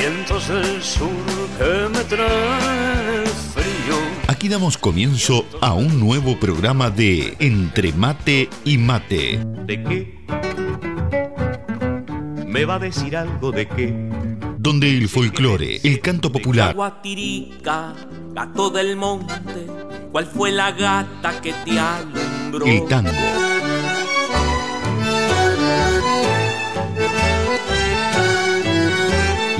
[0.00, 1.08] vientos del sur
[1.58, 3.96] que me traen frío.
[4.28, 9.44] Aquí damos comienzo a un nuevo programa de Entre Mate y Mate.
[9.66, 10.18] ¿De qué?
[12.46, 13.94] ¿Me va a decir algo de qué?
[14.56, 17.94] Donde el folclore, el canto popular, Guatirica,
[18.32, 19.66] gato del monte,
[20.12, 22.64] ¿cuál fue la gata que te alumbró?
[22.66, 23.10] el tango,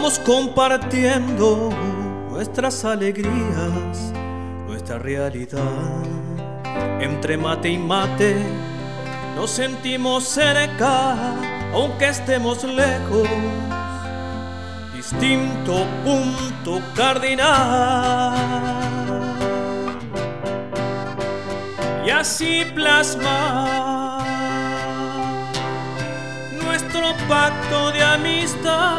[0.00, 1.68] Vamos compartiendo
[2.30, 4.14] nuestras alegrías,
[4.66, 5.60] nuestra realidad.
[6.98, 8.34] Entre mate y mate
[9.36, 11.34] nos sentimos cerca,
[11.74, 13.28] aunque estemos lejos.
[14.96, 18.38] Distinto punto cardinal.
[22.06, 24.22] Y así plasmar
[26.64, 28.98] nuestro pacto de amistad,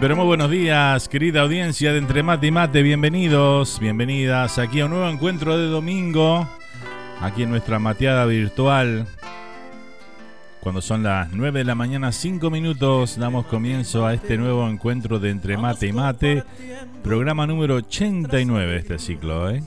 [0.00, 2.82] pero muy buenos días, querida audiencia de Entre Mate y Mate.
[2.82, 6.48] Bienvenidos, bienvenidas aquí a un nuevo encuentro de domingo,
[7.20, 9.06] aquí en nuestra mateada virtual.
[10.60, 15.18] Cuando son las 9 de la mañana, 5 minutos, damos comienzo a este nuevo encuentro
[15.18, 16.44] de Entre Mate y Mate,
[17.02, 19.50] programa número 89 de este ciclo.
[19.50, 19.62] ¿eh?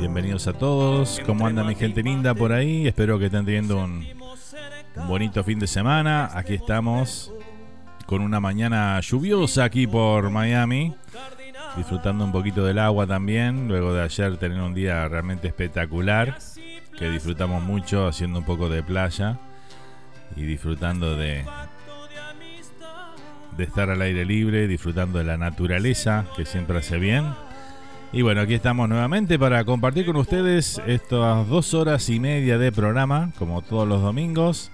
[0.00, 2.88] Bienvenidos a todos, ¿cómo anda mi gente linda por ahí?
[2.88, 4.04] Espero que estén teniendo un,
[4.96, 6.30] un bonito fin de semana.
[6.34, 7.32] Aquí estamos
[8.10, 10.92] con una mañana lluviosa aquí por Miami,
[11.76, 16.36] disfrutando un poquito del agua también, luego de ayer tener un día realmente espectacular,
[16.98, 19.38] que disfrutamos mucho haciendo un poco de playa
[20.34, 21.44] y disfrutando de,
[23.58, 27.32] estar al aire libre, disfrutando de la naturaleza, que siempre hace bien.
[28.12, 32.72] Y bueno, aquí estamos nuevamente para compartir con ustedes estas dos horas y media de
[32.72, 34.72] programa, como todos los domingos.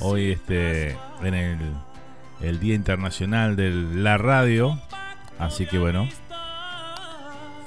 [0.00, 1.58] Hoy este, en el,
[2.40, 4.80] el Día Internacional de la Radio.
[5.38, 6.08] Así que bueno,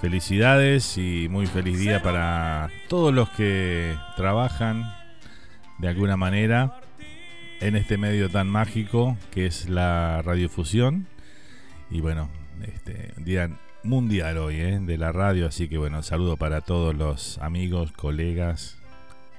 [0.01, 4.93] felicidades y muy feliz día para todos los que trabajan
[5.77, 6.79] de alguna manera
[7.59, 11.07] en este medio tan mágico que es la radiofusión.
[11.89, 12.29] Y bueno,
[12.63, 13.49] este día
[13.83, 14.79] mundial hoy ¿eh?
[14.81, 18.77] de la radio, así que bueno, saludo para todos los amigos, colegas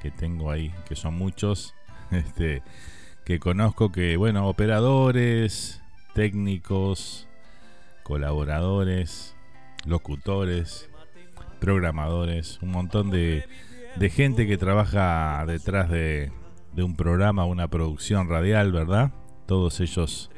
[0.00, 1.74] que tengo ahí, que son muchos,
[2.10, 2.62] este,
[3.38, 5.80] conozco que, bueno, operadores,
[6.14, 7.28] técnicos,
[8.02, 9.36] colaboradores,
[9.84, 10.90] locutores,
[11.60, 13.44] programadores, un montón de,
[13.96, 16.32] de gente que trabaja detrás de,
[16.72, 19.12] de un programa, una producción radial, ¿verdad?
[19.46, 20.30] Todos ellos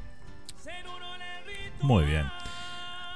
[1.81, 2.42] Muy bien.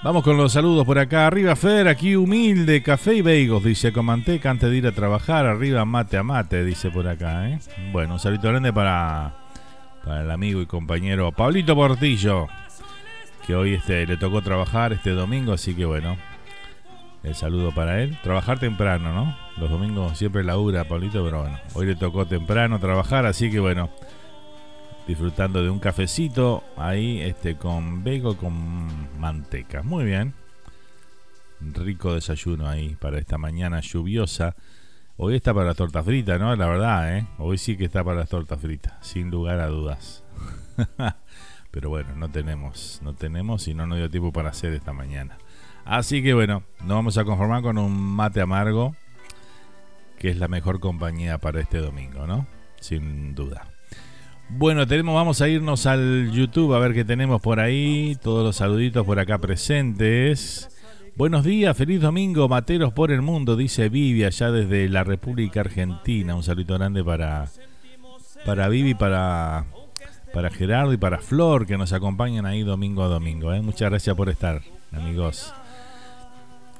[0.02, 1.26] Vamos con los saludos por acá.
[1.26, 5.46] Arriba Fer, aquí humilde, café y beigos, dice con manteca antes de ir a trabajar.
[5.46, 7.48] Arriba mate a mate, dice por acá.
[7.48, 7.58] ¿eh?
[7.92, 9.34] Bueno, un saludo grande para
[10.06, 12.46] para el amigo y compañero Pablito Portillo,
[13.44, 16.16] que hoy este, le tocó trabajar este domingo, así que bueno,
[17.24, 18.16] el saludo para él.
[18.22, 19.36] Trabajar temprano, ¿no?
[19.56, 23.90] Los domingos siempre labura Pablito, pero bueno, hoy le tocó temprano trabajar, así que bueno,
[25.06, 29.82] disfrutando de un cafecito ahí este con bego con manteca.
[29.82, 30.34] Muy bien.
[31.60, 34.56] Rico desayuno ahí para esta mañana lluviosa.
[35.16, 36.54] Hoy está para las tortas fritas, ¿no?
[36.56, 37.26] La verdad, ¿eh?
[37.38, 40.24] Hoy sí que está para las tortas fritas, sin lugar a dudas.
[41.70, 45.38] Pero bueno, no tenemos, no tenemos y no nos dio tiempo para hacer esta mañana.
[45.84, 48.94] Así que bueno, nos vamos a conformar con un mate amargo,
[50.18, 52.46] que es la mejor compañía para este domingo, ¿no?
[52.80, 53.75] Sin duda.
[54.48, 58.16] Bueno, tenemos, vamos a irnos al YouTube a ver qué tenemos por ahí.
[58.22, 60.68] Todos los saluditos por acá presentes.
[61.16, 66.36] Buenos días, feliz domingo, materos por el mundo, dice Vivi allá desde la República Argentina.
[66.36, 67.46] Un saludo grande para,
[68.44, 69.64] para Vivi, para,
[70.32, 73.52] para Gerardo y para Flor que nos acompañan ahí domingo a domingo.
[73.52, 73.62] ¿eh?
[73.62, 74.62] Muchas gracias por estar,
[74.92, 75.52] amigos.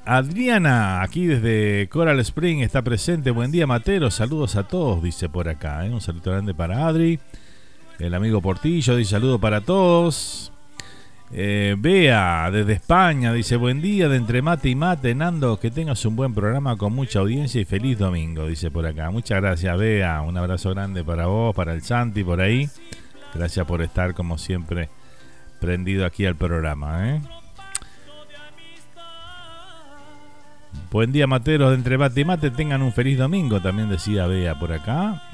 [0.05, 3.31] Adriana, aquí desde Coral Spring, está presente.
[3.31, 4.13] Buen día, Materos.
[4.13, 5.85] Saludos a todos, dice por acá.
[5.85, 5.89] ¿eh?
[5.89, 7.19] Un saludo grande para Adri.
[7.99, 10.51] El amigo Portillo dice saludo para todos.
[11.31, 16.05] Eh, Bea, desde España, dice buen día de entre mate y mate, Nando, que tengas
[16.05, 19.09] un buen programa con mucha audiencia y feliz domingo, dice por acá.
[19.09, 22.69] Muchas gracias, Bea, un abrazo grande para vos, para el Santi por ahí.
[23.33, 24.89] Gracias por estar como siempre
[25.59, 27.09] prendido aquí al programa.
[27.09, 27.21] ¿eh?
[30.91, 34.57] Buen día, materos de entre mate y mate, tengan un feliz domingo, también decía Bea
[34.57, 35.26] por acá.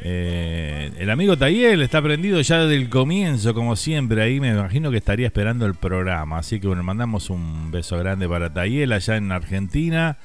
[0.00, 4.22] Eh, el amigo Tayel está prendido ya desde el comienzo, como siempre.
[4.22, 6.38] Ahí me imagino que estaría esperando el programa.
[6.38, 10.18] Así que bueno, mandamos un beso grande para Tayel allá en Argentina.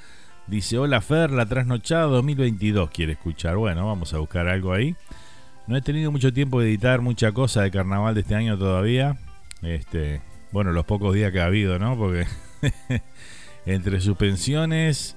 [0.48, 3.56] Dice: Hola Fer, la trasnochada 2022 quiere escuchar.
[3.58, 4.96] Bueno, vamos a buscar algo ahí.
[5.65, 9.18] No he tenido mucho tiempo de editar mucha cosa de carnaval de este año todavía.
[9.62, 11.98] Este, bueno, los pocos días que ha habido, ¿no?
[11.98, 12.25] Porque
[13.65, 15.15] entre suspensiones,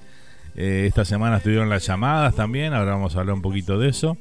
[0.55, 2.73] eh, esta semana estuvieron las llamadas también.
[2.73, 4.17] Ahora vamos a hablar un poquito de eso.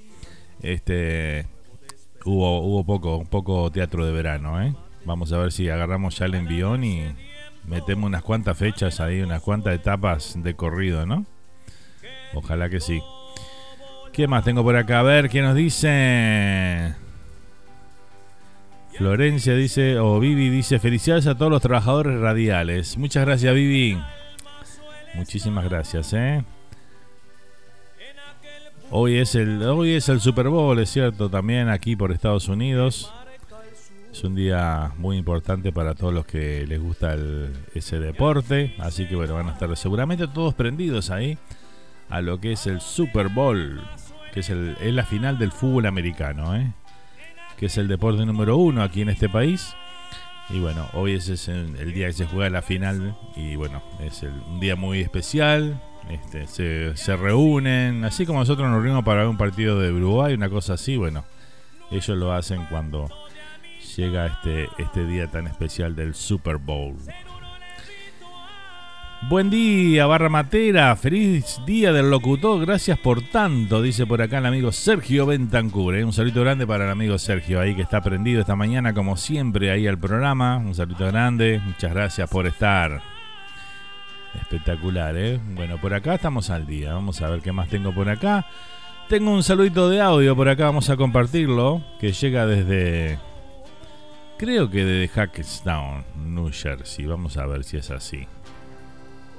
[0.62, 1.46] Este
[2.24, 4.74] hubo, hubo poco, poco teatro de verano, ¿eh?
[5.04, 7.14] Vamos a ver si agarramos ya el envión y
[7.64, 11.24] metemos unas cuantas fechas ahí, unas cuantas etapas de corrido, ¿no?
[12.34, 13.00] Ojalá que sí.
[14.12, 15.00] ¿Qué más tengo por acá?
[15.00, 16.94] A ver, ¿qué nos dice?
[18.94, 22.96] Florencia dice, o Vivi dice, felicidades a todos los trabajadores radiales.
[22.96, 24.00] Muchas gracias, Vivi.
[25.14, 26.42] Muchísimas gracias, ¿eh?
[28.90, 33.12] Hoy es el, hoy es el Super Bowl, es cierto, también aquí por Estados Unidos.
[34.12, 37.16] Es un día muy importante para todos los que les gusta
[37.74, 38.74] ese deporte.
[38.78, 41.36] Así que bueno, van a estar seguramente todos prendidos ahí
[42.08, 43.82] a lo que es el Super Bowl,
[44.32, 46.72] que es, el, es la final del fútbol americano, ¿eh?
[47.58, 49.74] que es el deporte número uno aquí en este país.
[50.48, 54.60] Y bueno, hoy es el, día que se juega la final y bueno, es un
[54.60, 55.82] día muy especial.
[56.10, 60.34] Este, se, se, reúnen, así como nosotros nos reunimos para ver un partido de Uruguay,
[60.34, 61.24] una cosa así, bueno,
[61.90, 63.08] ellos lo hacen cuando
[63.96, 66.96] llega este, este día tan especial del Super Bowl.
[69.28, 70.94] Buen día, Barra Matera.
[70.94, 72.64] Feliz día del locutor.
[72.64, 75.96] Gracias por tanto, dice por acá el amigo Sergio Bentancur.
[75.96, 76.04] ¿eh?
[76.04, 79.70] Un saludo grande para el amigo Sergio ahí que está prendido esta mañana, como siempre,
[79.70, 80.58] ahí al programa.
[80.58, 81.60] Un saludo grande.
[81.64, 83.15] Muchas gracias por estar.
[84.40, 85.40] Espectacular, ¿eh?
[85.54, 86.94] Bueno, por acá estamos al día.
[86.94, 88.46] Vamos a ver qué más tengo por acá.
[89.08, 91.82] Tengo un saludito de audio por acá, vamos a compartirlo.
[92.00, 93.18] Que llega desde.
[94.38, 97.06] Creo que desde Hackettstown, New Jersey.
[97.06, 98.26] Vamos a ver si es así.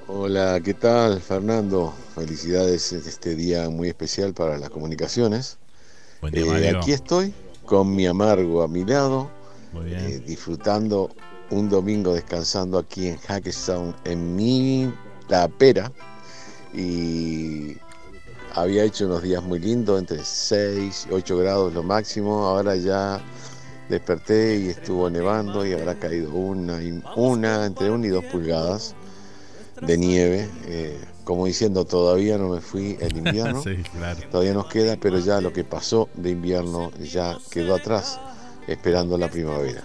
[0.08, 1.94] Hola, ¿qué tal Fernando?
[2.16, 5.58] Felicidades en este día muy especial para las comunicaciones.
[6.22, 7.34] Buen día, eh, aquí estoy
[7.66, 9.30] con mi amargo a mi lado,
[9.86, 11.10] eh, disfrutando
[11.50, 14.94] un domingo descansando aquí en Hackettstown en mi
[15.28, 15.92] tapera
[16.74, 17.78] y
[18.54, 23.22] había hecho unos días muy lindos, entre 6 y 8 grados lo máximo, ahora ya
[23.90, 26.80] desperté y estuvo nevando y habrá caído una,
[27.16, 28.96] una entre 1 y 2 pulgadas
[29.82, 33.64] de nieve, eh, como diciendo, todavía no me fui el invierno,
[34.32, 38.20] todavía nos queda, pero ya lo que pasó de invierno ya quedó atrás,
[38.68, 39.84] esperando la primavera.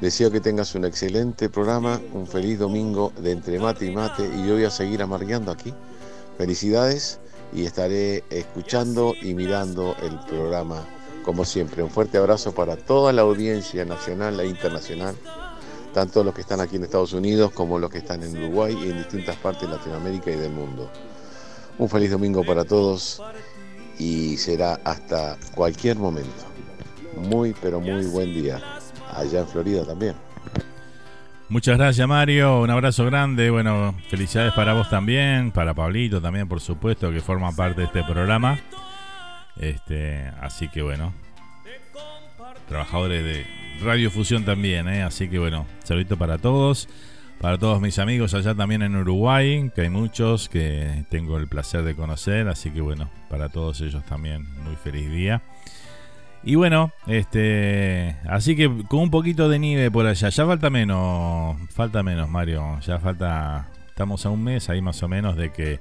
[0.00, 4.46] Deseo que tengas un excelente programa, un feliz domingo de entre mate y mate y
[4.46, 5.74] yo voy a seguir amargueando aquí.
[6.36, 7.18] Felicidades
[7.52, 10.84] y estaré escuchando y mirando el programa
[11.24, 11.82] como siempre.
[11.82, 15.16] Un fuerte abrazo para toda la audiencia nacional e internacional
[15.92, 18.90] tanto los que están aquí en Estados Unidos como los que están en Uruguay y
[18.90, 20.88] en distintas partes de Latinoamérica y del mundo.
[21.76, 23.20] Un feliz domingo para todos
[23.98, 26.44] y será hasta cualquier momento.
[27.16, 28.77] Muy, pero muy buen día.
[29.14, 30.14] Allá en Florida también.
[31.50, 36.60] Muchas gracias Mario, un abrazo grande, bueno, felicidades para vos también, para Pablito también por
[36.60, 38.58] supuesto que forma parte de este programa.
[39.56, 41.14] Este, así que bueno,
[42.68, 43.46] trabajadores de,
[43.82, 45.02] Radio Fusión también, ¿eh?
[45.02, 46.88] así que bueno, saludito para todos,
[47.40, 51.82] para todos mis amigos allá también en Uruguay, que hay muchos que tengo el placer
[51.82, 55.42] de conocer, así que bueno, para todos ellos también muy feliz día.
[56.44, 61.56] Y bueno, este, así que con un poquito de nieve por allá, ya falta menos,
[61.70, 65.80] falta menos Mario, ya falta, estamos a un mes ahí más o menos de que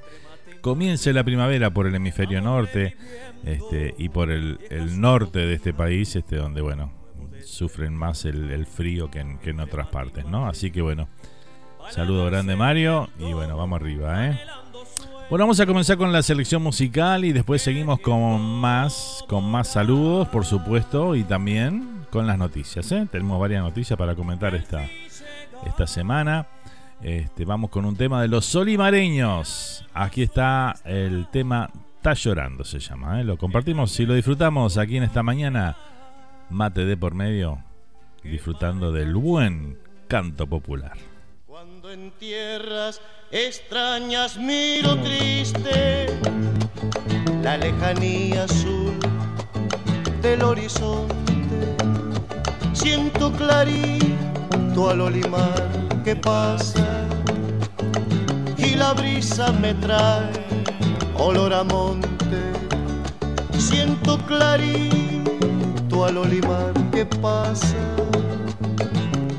[0.62, 2.98] comience la primavera por el hemisferio norte
[3.46, 6.92] este, y por el, el norte de este país, este, donde bueno,
[7.48, 10.48] sufren más el, frío que en, otras partes, ¿no?
[10.48, 11.08] Así que bueno,
[11.90, 14.40] saludo grande Mario y bueno, vamos arriba, ¿eh?
[15.30, 19.68] Bueno, vamos a comenzar con la selección musical y después seguimos con más, con más
[19.68, 23.08] saludos, por supuesto, y también con las noticias, ¿eh?
[23.12, 24.88] Tenemos varias noticias para comentar esta,
[25.66, 26.48] esta semana.
[27.02, 29.86] Este, vamos con un tema de los solimareños.
[29.94, 33.20] Aquí está el tema Está llorando, se llama.
[33.20, 33.24] ¿eh?
[33.24, 35.76] Lo compartimos y lo disfrutamos aquí en esta mañana
[36.50, 37.64] mate de por medio,
[38.24, 40.94] disfrutando del buen canto popular.
[41.90, 43.00] En tierras
[43.32, 46.08] extrañas miro triste
[47.42, 49.00] la lejanía azul
[50.22, 51.78] del horizonte,
[52.74, 55.70] siento clarito al olimar
[56.04, 57.08] que pasa
[58.58, 60.46] y la brisa me trae
[61.18, 62.42] olor a monte,
[63.58, 67.78] siento clarito al olimar que pasa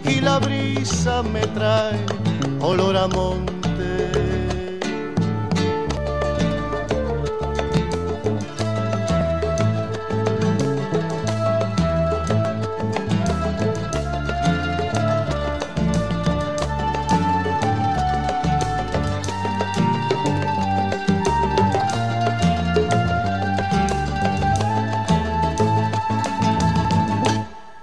[0.04, 2.17] y la brisa me trae
[2.60, 3.58] olor a monte.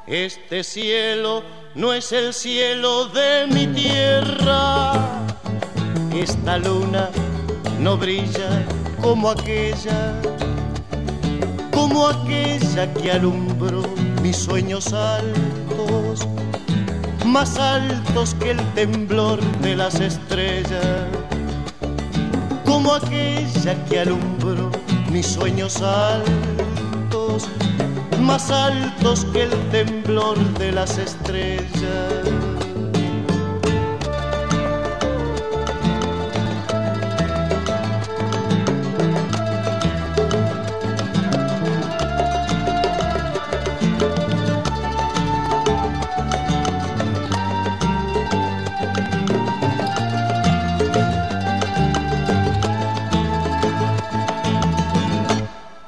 [0.07, 1.43] Este cielo
[1.75, 4.93] no es el cielo de mi tierra.
[6.13, 7.09] Esta luna
[7.79, 8.65] no brilla
[9.01, 10.21] como aquella.
[11.71, 13.83] como aquella que alumbró
[14.21, 16.27] mis sueños altos,
[17.25, 21.07] más altos que el temblor de las estrellas,
[22.65, 24.71] como aquella que alumbró
[25.11, 26.64] mis sueños altos,
[28.25, 32.25] más altos que el temblor de las estrellas.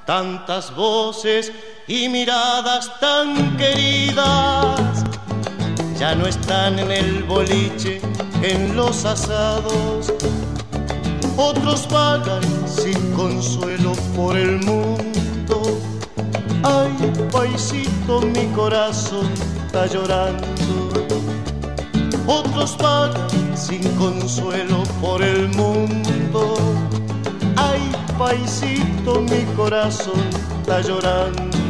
[0.05, 1.51] tantas voces
[1.87, 5.03] y miradas tan queridas
[5.97, 8.01] ya no están en el boliche,
[8.43, 10.13] en los asados.
[11.37, 15.79] Otros vagan sin consuelo por el mundo.
[16.63, 16.91] Ay,
[17.31, 19.27] paisito, mi corazón
[19.65, 20.45] está llorando.
[22.27, 26.57] Otros vagan sin consuelo por el mundo
[28.17, 30.23] paisito, mi corazón
[30.61, 31.66] está llorando.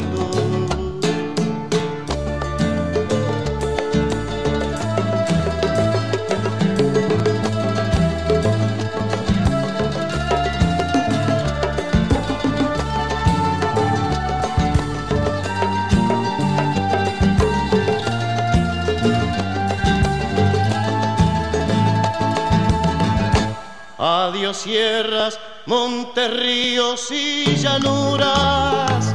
[24.47, 29.13] Adiós sierras montes, ríos y llanuras.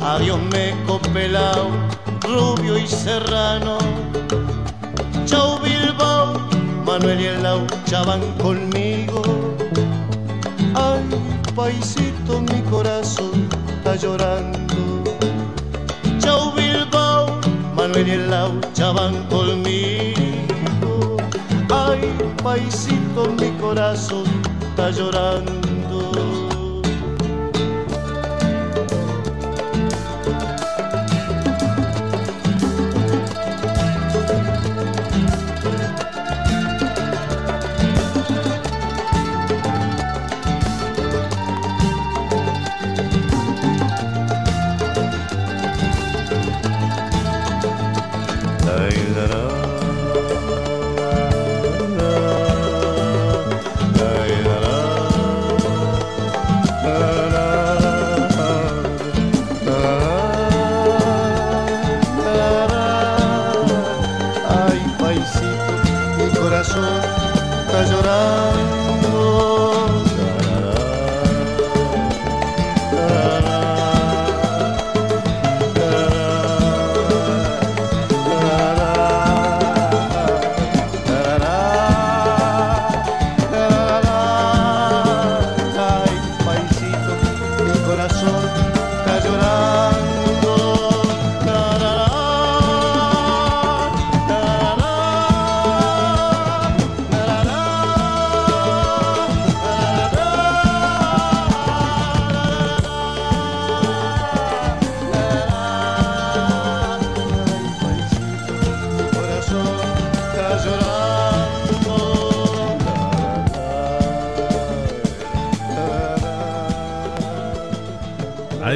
[0.00, 1.68] Adiós meco pelao,
[2.22, 3.76] rubio y serrano.
[5.26, 6.40] Chau Bilbao,
[6.86, 9.20] Manuel y el Laucha van conmigo.
[10.74, 11.04] Ay,
[11.54, 15.04] paisito, mi corazón está llorando.
[16.18, 17.38] Chau Bilbao,
[17.76, 19.89] Manuel y el Laucha van conmigo.
[22.42, 24.24] Paisito, mi corazón
[24.70, 25.59] está llorando.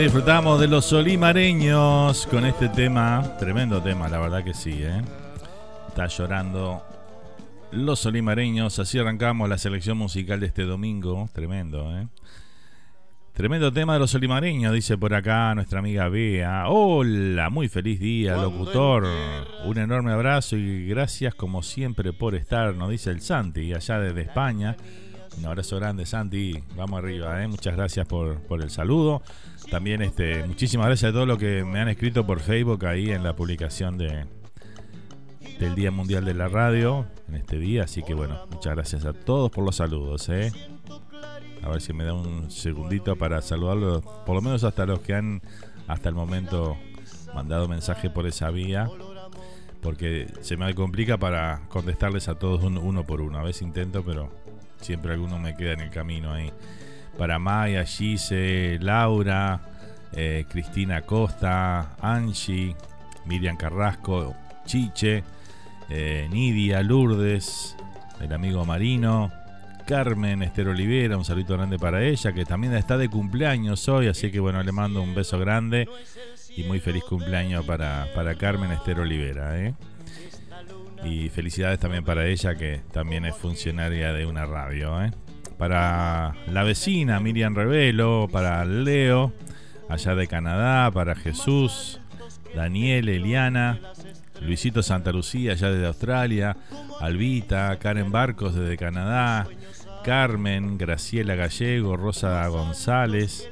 [0.05, 3.37] Disfrutamos de los solimareños con este tema.
[3.39, 5.01] Tremendo tema, la verdad que sí, ¿eh?
[5.89, 6.83] Está llorando
[7.73, 8.79] los solimareños.
[8.79, 11.31] Así arrancamos la selección musical de este domingo.
[11.33, 12.07] Tremendo, ¿eh?
[13.33, 16.69] Tremendo tema de los solimareños, dice por acá nuestra amiga Bea.
[16.69, 19.07] Hola, muy feliz día, locutor.
[19.65, 24.21] Un enorme abrazo y gracias como siempre por estar, nos dice el Santi, allá desde
[24.21, 24.77] España.
[25.39, 26.63] Un abrazo grande, Santi.
[26.77, 27.49] Vamos arriba, ¿eh?
[27.49, 29.23] Muchas gracias por, el saludo.
[29.71, 33.23] También este, muchísimas gracias a todos los que me han escrito por Facebook ahí en
[33.23, 34.27] la publicación de
[35.59, 37.85] del Día Mundial de la Radio en este día.
[37.85, 40.29] Así que bueno, muchas gracias a todos por los saludos.
[40.29, 40.53] ¿eh?
[41.63, 45.15] A ver si me da un segundito para saludarlos, por lo menos hasta los que
[45.15, 45.43] han
[45.87, 46.77] hasta el momento
[47.35, 48.89] mandado mensaje por esa vía.
[49.81, 53.39] Porque se me complica para contestarles a todos uno por uno.
[53.39, 54.31] A veces intento, pero
[54.85, 56.53] siempre alguno me queda en el camino ahí
[57.19, 59.61] para Maya, Gise, Laura,
[60.13, 62.77] eh, Cristina Costa, Angie,
[63.25, 64.35] Miriam Carrasco,
[64.67, 65.25] Chiche,
[65.89, 67.77] eh, Nidia, Lourdes,
[68.21, 69.33] el amigo Marino,
[69.87, 74.31] Carmen Esther Olivera, un saludo grande para ella, que también está de cumpleaños hoy, así
[74.31, 75.89] que bueno, le mando un beso grande
[76.57, 79.59] y muy feliz cumpleaños para, para Carmen Esther Olivera.
[79.59, 79.75] ¿eh?
[81.05, 85.03] Y felicidades también para ella, que también es funcionaria de una radio.
[85.03, 85.11] ¿eh?
[85.59, 89.33] Para la vecina Miriam Revelo, para Leo,
[89.89, 92.01] allá de Canadá, para Jesús,
[92.55, 93.81] Daniel, Eliana,
[94.41, 96.57] Luisito Santa Lucía, allá desde Australia,
[97.01, 99.47] Albita, Karen Barcos desde Canadá,
[100.05, 103.51] Carmen, Graciela Gallego, Rosa González.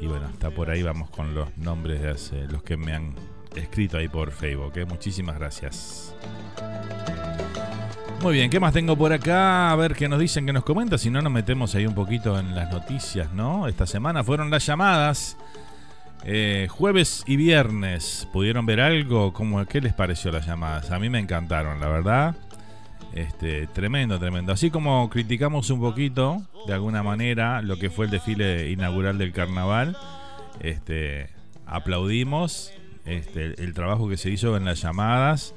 [0.00, 3.14] Y bueno, hasta por ahí vamos con los nombres de los que me han
[3.56, 4.72] escrito ahí por Facebook.
[4.76, 4.84] ¿eh?
[4.84, 6.07] Muchísimas gracias.
[8.22, 9.70] Muy bien, ¿qué más tengo por acá?
[9.70, 10.98] A ver qué nos dicen, qué nos comenta.
[10.98, 13.68] Si no, nos metemos ahí un poquito en las noticias, ¿no?
[13.68, 15.36] Esta semana fueron las llamadas.
[16.24, 19.32] Eh, jueves y viernes, ¿pudieron ver algo?
[19.32, 20.90] ¿Cómo, ¿Qué les pareció las llamadas?
[20.90, 22.34] A mí me encantaron, la verdad.
[23.12, 24.52] Este, tremendo, tremendo.
[24.52, 29.32] Así como criticamos un poquito, de alguna manera, lo que fue el desfile inaugural del
[29.32, 29.96] carnaval,
[30.60, 31.30] este,
[31.66, 32.72] aplaudimos
[33.04, 35.54] este, el trabajo que se hizo en las llamadas,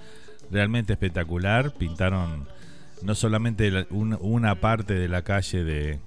[0.52, 1.74] realmente espectacular.
[1.74, 2.48] Pintaron
[3.02, 6.00] no solamente una parte de la calle de,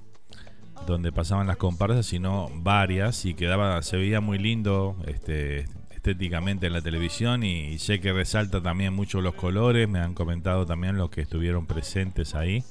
[0.86, 6.72] donde pasaban las comparsas, sino varias y quedaba, se veía muy lindo este, estéticamente en
[6.72, 11.10] la televisión y, sé que resalta también mucho los colores, me han comentado también los
[11.10, 12.62] que estuvieron presentes ahí,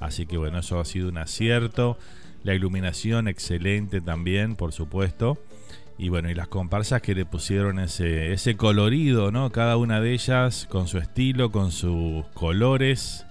[0.00, 1.98] así que bueno, eso ha sido un acierto,
[2.44, 5.38] la iluminación excelente también, por supuesto,
[5.98, 9.50] y bueno, y las comparsas que le pusieron ese, ese colorido, ¿no?
[9.50, 13.26] Cada una de ellas con su estilo, con sus colores,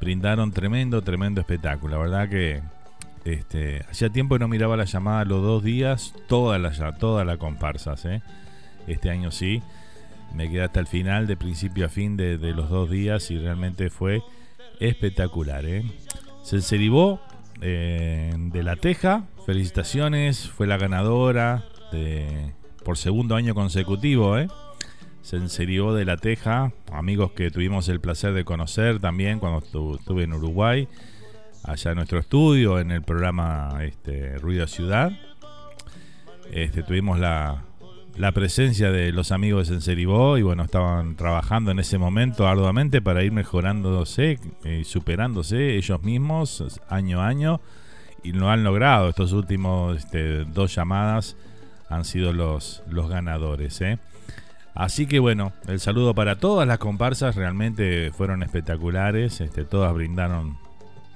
[0.00, 2.62] brindaron tremendo, tremendo espectáculo, la verdad que
[3.24, 7.38] este, hacía tiempo que no miraba la llamada los dos días, toda la, toda la
[7.38, 8.04] comparsas.
[8.04, 8.22] ¿eh?
[8.86, 9.62] Este año sí,
[10.34, 13.88] me quedé hasta el final, de principio a fin de, los dos días y realmente
[13.88, 14.22] fue
[14.78, 15.64] espectacular.
[15.64, 15.84] ¿eh?
[16.42, 16.58] Se
[17.62, 22.52] eh, de La Teja, felicitaciones, fue la ganadora de,
[22.84, 24.36] por segundo año consecutivo.
[24.38, 24.48] ¿eh?
[25.22, 29.60] Se de La Teja, amigos que tuvimos el placer de conocer también cuando
[29.96, 30.86] estuve en Uruguay
[31.64, 35.12] allá en nuestro estudio, en el programa este, Ruido Ciudad.
[36.52, 37.64] Este, tuvimos la,
[38.34, 43.24] presencia de los amigos de Senseribó y bueno, estaban trabajando en ese momento arduamente para
[43.24, 47.60] ir mejorándose y superándose ellos mismos año a año
[48.22, 49.08] y lo han logrado.
[49.08, 51.36] Estos últimos este, dos llamadas
[51.88, 53.80] han sido los, los ganadores.
[53.80, 53.98] ¿eh?
[54.74, 60.58] Así que bueno, el saludo para todas las comparsas, realmente fueron espectaculares, este, todas brindaron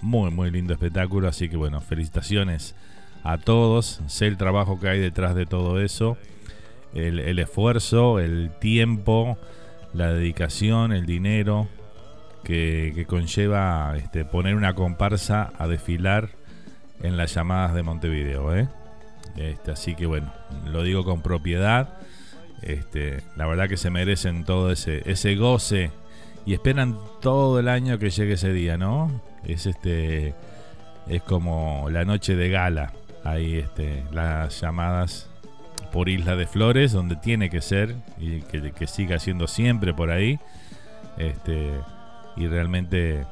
[0.00, 1.28] muy, muy lindo espectáculo.
[1.28, 2.74] Así que bueno, felicitaciones
[3.24, 4.00] a todos.
[4.06, 6.16] Sé el trabajo que hay detrás de todo eso.
[6.94, 9.36] El, esfuerzo, el tiempo,
[9.92, 11.68] la dedicación, el dinero
[12.44, 16.30] que, conlleva este, poner una comparsa a desfilar
[17.02, 18.56] en las llamadas de Montevideo.
[18.56, 18.68] ¿eh?
[19.38, 20.32] Este, así que bueno,
[20.66, 21.88] lo digo con propiedad.
[22.62, 25.92] Este, la verdad que se merecen todo ese, ese goce
[26.44, 29.22] y esperan todo el año que llegue ese día, ¿no?
[29.44, 30.34] Es este
[31.08, 32.92] es como la noche de gala.
[33.22, 35.30] Hay este, las llamadas
[35.92, 40.40] por Isla de Flores, donde tiene que ser y que, siga siendo siempre por ahí.
[41.16, 41.70] Este,
[42.36, 43.24] y realmente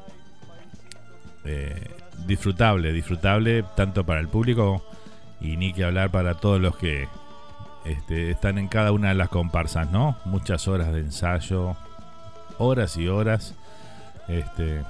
[1.43, 1.91] eh,
[2.25, 4.83] disfrutable, disfrutable tanto para el público
[5.39, 7.07] y ni que hablar para todos los que
[7.85, 10.17] este, están en cada una de las comparsas, ¿no?
[10.25, 11.75] Muchas horas de ensayo,
[12.57, 13.55] horas y horas.
[14.27, 14.83] Este,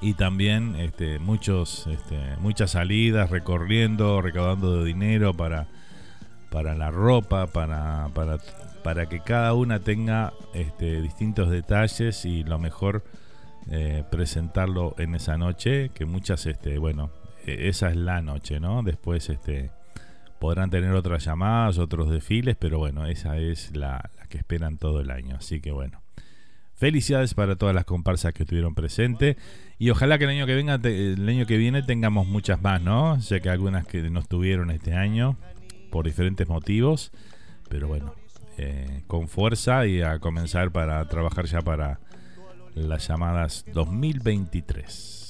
[0.00, 5.66] y también este, muchos, este, muchas salidas recorriendo, recaudando dinero para,
[6.50, 8.38] para la ropa, para, para,
[8.82, 10.32] para que cada una tenga
[10.78, 13.04] distintos detalles y lo mejor
[13.70, 17.10] eh, presentarlo en esa noche, que muchas, este, bueno,
[17.46, 18.82] esa es la noche, ¿no?
[18.82, 19.70] Después este,
[20.38, 25.00] podrán tener otras llamadas, otros desfiles, pero bueno, esa es la, la que esperan todo
[25.00, 25.36] el año.
[25.36, 26.04] Así que bueno.
[26.76, 29.36] Felicidades para todas las comparsas que estuvieron presentes
[29.78, 33.20] y ojalá que el año que venga, el año que viene tengamos muchas más, ¿no?
[33.20, 35.36] Sé que algunas que no estuvieron este año
[35.90, 37.12] por diferentes motivos,
[37.68, 38.14] pero bueno,
[38.58, 42.00] eh, con fuerza y a comenzar para trabajar ya para
[42.74, 45.23] las llamadas 2023.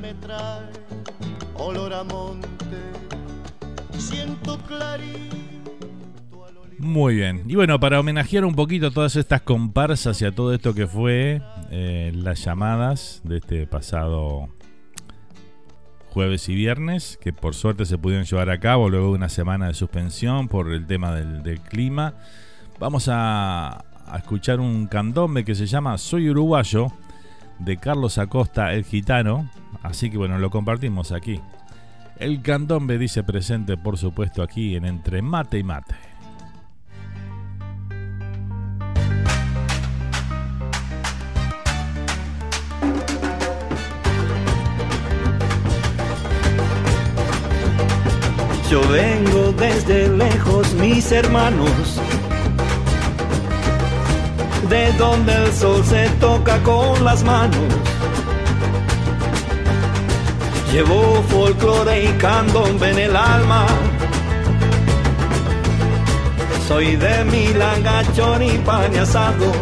[0.00, 0.70] Me trae
[3.98, 5.44] siento clarito
[6.84, 7.42] muy bien.
[7.48, 10.86] Y bueno, para homenajear un poquito a todas estas comparsas y a todo esto que
[10.86, 11.40] fue
[11.70, 14.50] eh, las llamadas de este pasado
[16.10, 19.68] jueves y viernes, que por suerte se pudieron llevar a cabo luego de una semana
[19.68, 22.14] de suspensión por el tema del, clima,
[22.78, 26.92] vamos a, a, escuchar un candombe que se llama Soy Uruguayo
[27.58, 29.48] de Carlos Acosta, el gitano.
[29.82, 31.40] Así que bueno, lo compartimos aquí.
[32.18, 35.94] El candombe dice presente, por supuesto, aquí en Entre Mate y Mate.
[48.70, 52.00] Yo vengo desde lejos, mis hermanos,
[54.68, 57.60] de donde el sol se toca con las manos.
[60.72, 63.66] Llevo folclore y candombe en el alma.
[66.66, 68.02] Soy de Milanga,
[68.42, 69.52] y pan asado.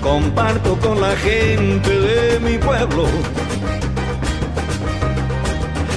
[0.00, 3.06] Comparto con la gente de mi pueblo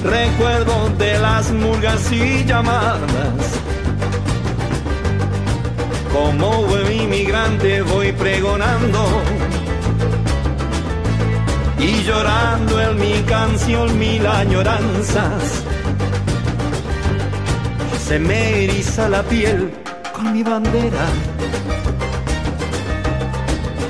[0.04, 3.73] recuerdo de las murgas y llamadas.
[6.14, 9.24] Como buen inmigrante voy pregonando
[11.80, 15.64] y llorando en mi canción mil añoranzas.
[18.08, 19.74] Se me eriza la piel
[20.14, 21.08] con mi bandera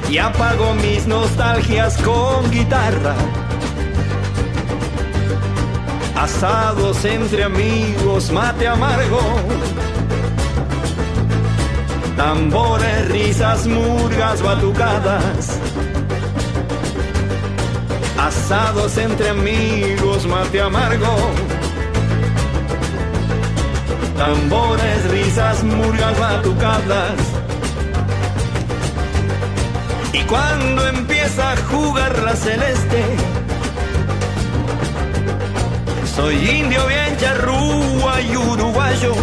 [0.10, 3.16] y apago mis nostalgias con guitarra
[6.24, 9.20] asados entre amigos, mate amargo.
[12.17, 15.60] Tambores, risas, murgas, batucadas.
[18.17, 21.15] Asados entre amigos, mate amargo.
[24.17, 27.19] Tambores, risas, murgas, batucadas.
[30.13, 33.04] Y cuando empieza a jugar la celeste,
[36.15, 39.13] soy indio bien charrúa y uruguayo,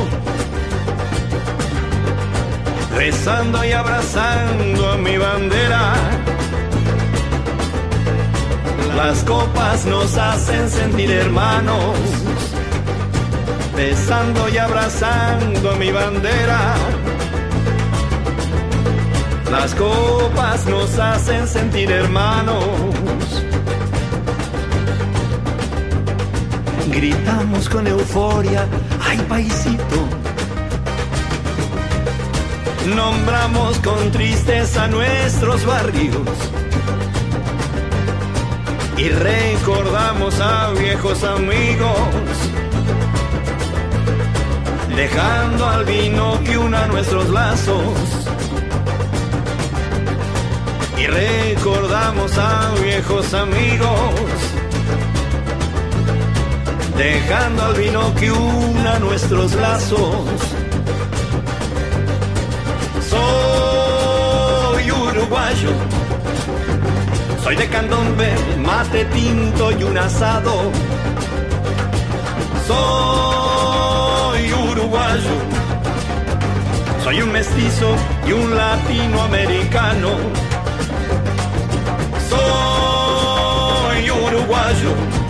[3.01, 5.95] rezando y abrazando a mi bandera.
[8.95, 11.97] Las copas nos hacen sentir hermanos,
[13.75, 16.75] besando y abrazando a mi bandera.
[19.51, 22.67] Las copas nos hacen sentir hermanos
[26.91, 28.67] gritamos con euforia,
[29.09, 30.20] ay paisito.
[32.87, 36.16] Nombramos con tristeza nuestros barrios
[38.97, 41.99] y recordamos a viejos amigos,
[44.97, 48.27] dejando al vino que una nuestros lazos.
[50.99, 54.51] Y recordamos a viejos amigos
[57.01, 60.27] dejando al vino que una nuestros lazos.
[63.11, 65.73] Soy uruguayo,
[67.42, 70.70] soy de candombe, mate tinto y un asado.
[72.66, 75.37] Soy uruguayo,
[77.05, 77.94] soy un mestizo
[78.27, 80.11] y un latinoamericano.
[82.31, 85.20] Soy uruguayo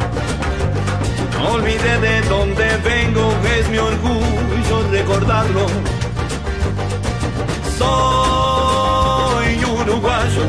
[1.40, 5.66] no olvide de dónde vengo, es mi orgullo recordarlo.
[7.80, 10.46] Soy uruguayo.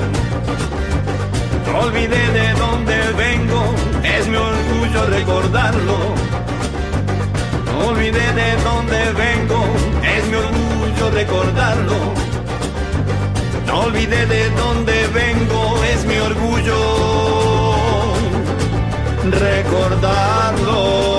[1.66, 3.62] No olvide de dónde vengo,
[4.04, 5.98] es mi orgullo recordarlo.
[7.66, 9.60] No olvide de dónde vengo,
[10.16, 12.00] es mi orgullo recordarlo.
[13.66, 15.62] No olvide de dónde vengo,
[15.94, 16.80] es mi orgullo
[19.40, 21.11] recordarlo.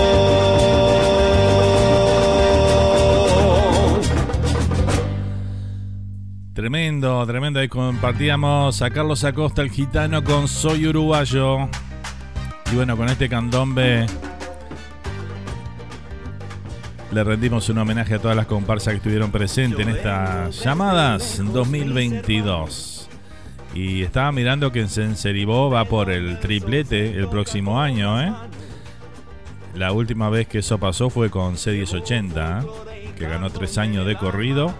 [6.62, 7.58] Tremendo, tremendo.
[7.58, 11.68] Ahí compartíamos a Carlos Acosta, el gitano, con Soy Uruguayo.
[12.70, 14.06] Y bueno, con este candombe
[17.10, 23.08] le rendimos un homenaje a todas las comparsas que estuvieron presentes en estas llamadas 2022.
[23.74, 28.32] Y estaba mirando que en Senseribó va por el triplete el próximo año, ¿eh?
[29.74, 33.12] La última vez que eso pasó fue con C1080, ¿eh?
[33.18, 34.72] que ganó tres años de corrido.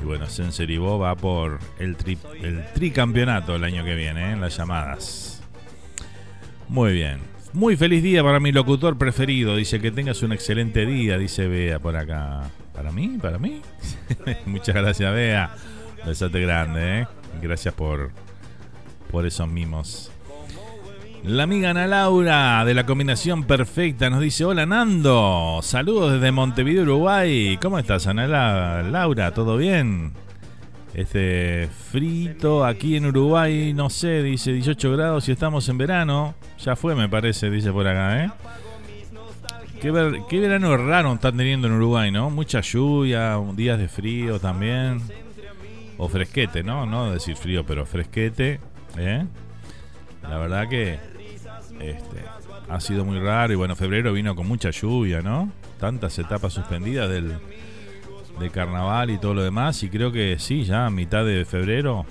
[0.00, 4.32] Y bueno, Senseribó va por el, tri, el tricampeonato el año que viene, ¿eh?
[4.32, 5.42] en las llamadas.
[6.68, 7.20] Muy bien.
[7.52, 9.56] Muy feliz día para mi locutor preferido.
[9.56, 12.50] Dice que tengas un excelente día, dice Bea por acá.
[12.74, 13.16] ¿Para mí?
[13.20, 13.62] ¿Para mí?
[14.46, 15.54] Muchas gracias, Bea.
[16.04, 17.06] Besate grande, ¿eh?
[17.40, 18.10] Gracias por,
[19.10, 20.10] por esos mimos.
[21.24, 26.82] La amiga Ana Laura de la combinación perfecta nos dice: Hola Nando, saludos desde Montevideo,
[26.84, 27.58] Uruguay.
[27.60, 29.32] ¿Cómo estás, Ana Laura?
[29.32, 30.12] ¿Todo bien?
[30.94, 36.34] Este frito aquí en Uruguay, no sé, dice 18 grados y estamos en verano.
[36.58, 38.30] Ya fue, me parece, dice por acá, ¿eh?
[39.80, 42.30] Qué, qué verano raro están teniendo en Uruguay, ¿no?
[42.30, 45.02] Mucha lluvia, días de frío también.
[45.98, 46.86] O fresquete, ¿no?
[46.86, 48.60] No decir frío, pero fresquete.
[48.96, 49.26] ¿eh?
[50.28, 50.98] La verdad que
[51.80, 52.24] este,
[52.68, 53.52] ha sido muy raro.
[53.52, 55.50] Y bueno, febrero vino con mucha lluvia, ¿no?
[55.78, 57.34] Tantas etapas suspendidas del,
[58.38, 59.82] de carnaval y todo lo demás.
[59.82, 62.06] Y creo que sí, ya a mitad de febrero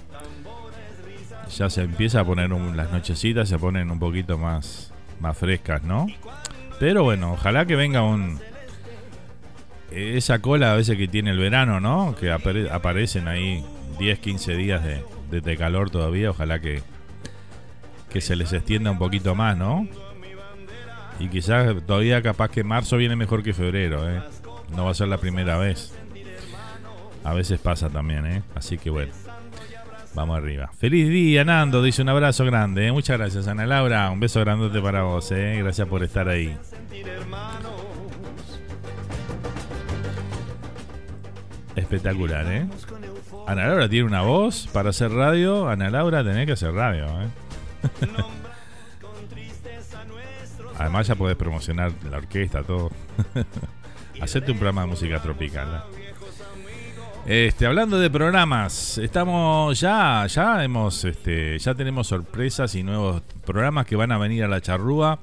[1.55, 6.07] ya se empieza a poner las nochecitas, se ponen un poquito más, más frescas, ¿no?
[6.79, 8.39] Pero bueno, ojalá que venga un.
[9.91, 12.15] Esa cola a veces que tiene el verano, ¿no?
[12.15, 13.63] Que aparecen ahí
[13.97, 15.03] 10, 15 días de,
[15.41, 16.31] de, calor todavía.
[16.31, 16.81] Ojalá que,
[18.15, 19.85] que se les extienda un poquito más, ¿no?
[21.19, 24.21] Y quizás todavía capaz que marzo viene mejor que febrero, ¿eh?
[24.73, 25.93] No va a ser la primera vez.
[27.25, 28.41] A veces pasa también, ¿eh?
[28.55, 29.11] Así que bueno.
[30.13, 30.71] Vamos arriba.
[30.77, 31.83] Feliz día, Nando.
[31.83, 32.87] Dice un abrazo grande.
[32.87, 32.91] ¿eh?
[32.93, 34.09] Muchas gracias, Ana Laura.
[34.09, 35.29] Un beso grandote para vos.
[35.33, 35.57] ¿eh?
[35.61, 36.55] Gracias por estar ahí.
[41.75, 42.65] Espectacular, ¿eh?
[43.45, 45.67] Ana Laura tiene una voz para hacer radio.
[45.67, 47.44] Ana Laura, tenés que hacer radio, ¿eh?
[50.77, 52.91] Además ya podés promocionar la orquesta, todo.
[54.21, 55.83] Hacerte un programa de música tropical.
[57.25, 57.45] ¿eh?
[57.47, 63.85] Este, hablando de programas, estamos ya, ya hemos, este, ya tenemos sorpresas y nuevos programas
[63.87, 65.19] que van a venir a la charrúa.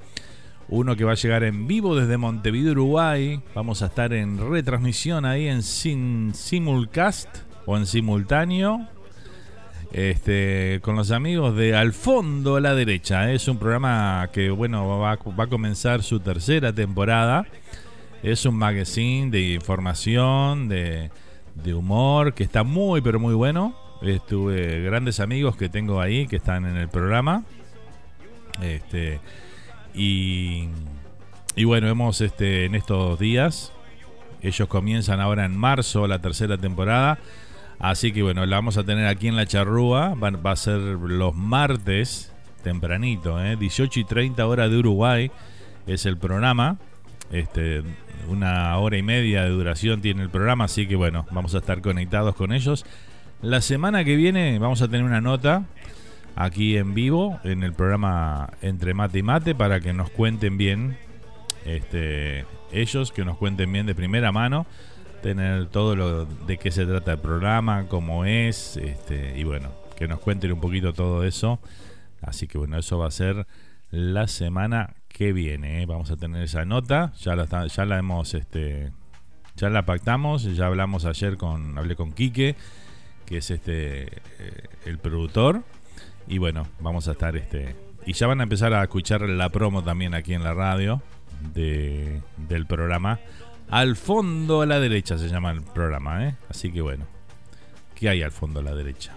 [0.68, 3.40] Uno que va a llegar en vivo desde Montevideo, Uruguay.
[3.54, 7.28] Vamos a estar en retransmisión ahí en simulcast
[7.66, 8.88] o en simultáneo.
[9.92, 13.30] Este, con los amigos de Al fondo a la derecha.
[13.30, 17.46] Es un programa que, bueno, va, va a comenzar su tercera temporada.
[18.22, 21.10] Es un magazine de información, de,
[21.54, 23.76] de humor, que está muy, pero muy bueno.
[24.00, 27.44] Estuve grandes amigos que tengo ahí que están en el programa.
[28.62, 29.20] Este,
[29.94, 30.68] y,
[31.54, 33.72] y bueno, hemos este, en estos días,
[34.40, 37.18] ellos comienzan ahora en marzo la tercera temporada.
[37.82, 40.14] Así que bueno, la vamos a tener aquí en la charrúa.
[40.14, 43.56] Va, a ser los martes, tempranito, ¿eh?
[43.56, 45.32] 18 y 30 horas de Uruguay
[45.88, 46.78] es el programa.
[47.32, 47.82] Este,
[48.28, 51.82] una hora y media de duración tiene el programa, así que bueno, vamos a estar
[51.82, 52.86] conectados con ellos.
[53.40, 55.64] La semana que viene vamos a tener una nota
[56.36, 60.96] aquí en vivo en el programa Entre Mate y Mate para que nos cuenten bien
[61.66, 64.66] este, ellos, que nos cuenten bien de primera mano,
[65.22, 70.08] tener todo lo de qué se trata el programa, cómo es, este, y bueno, que
[70.08, 71.60] nos cuenten un poquito todo eso.
[72.20, 73.46] Así que bueno, eso va a ser
[73.90, 75.82] la semana que viene.
[75.82, 75.86] ¿eh?
[75.86, 77.12] Vamos a tener esa nota.
[77.20, 78.92] Ya la, ya la hemos, este,
[79.56, 80.42] ya la pactamos.
[80.42, 82.56] Ya hablamos ayer con, hablé con Quique,
[83.26, 85.62] que es este, eh, el productor.
[86.28, 87.74] Y bueno, vamos a estar, este,
[88.06, 91.02] y ya van a empezar a escuchar la promo también aquí en la radio
[91.54, 93.18] de, del programa.
[93.72, 96.36] Al fondo a la derecha se llama el programa, ¿eh?
[96.50, 97.06] Así que bueno,
[97.94, 99.14] ¿qué hay al fondo a la derecha?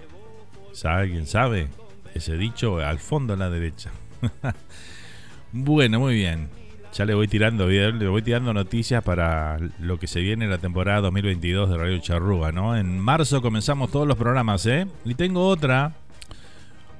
[0.71, 1.67] ¿Sabe alguien sabe?
[2.13, 3.91] Ese dicho, al fondo a la derecha.
[5.51, 6.47] bueno, muy bien.
[6.93, 10.57] Ya le voy tirando le voy tirando noticias para lo que se viene en la
[10.57, 12.77] temporada 2022 de Radio Charrúa, ¿no?
[12.77, 14.87] En marzo comenzamos todos los programas, ¿eh?
[15.03, 15.91] Y tengo otra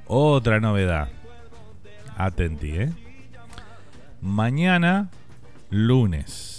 [0.08, 1.08] otra novedad.
[2.18, 2.92] Atenti, ¿eh?
[4.20, 5.10] Mañana
[5.70, 6.55] lunes.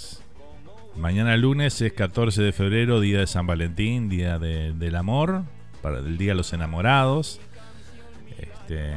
[0.98, 5.42] Mañana lunes es 14 de febrero, día de San Valentín, día del amor,
[5.82, 7.38] para el día de los enamorados.
[8.38, 8.94] Este,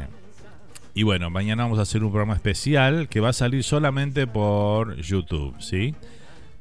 [0.93, 4.95] y bueno, mañana vamos a hacer un programa especial que va a salir solamente por
[4.95, 5.93] YouTube, ¿sí?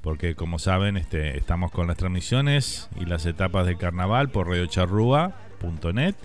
[0.02, 6.16] Porque como saben, este, estamos con las transmisiones y las etapas del carnaval por radiocharrúa.net.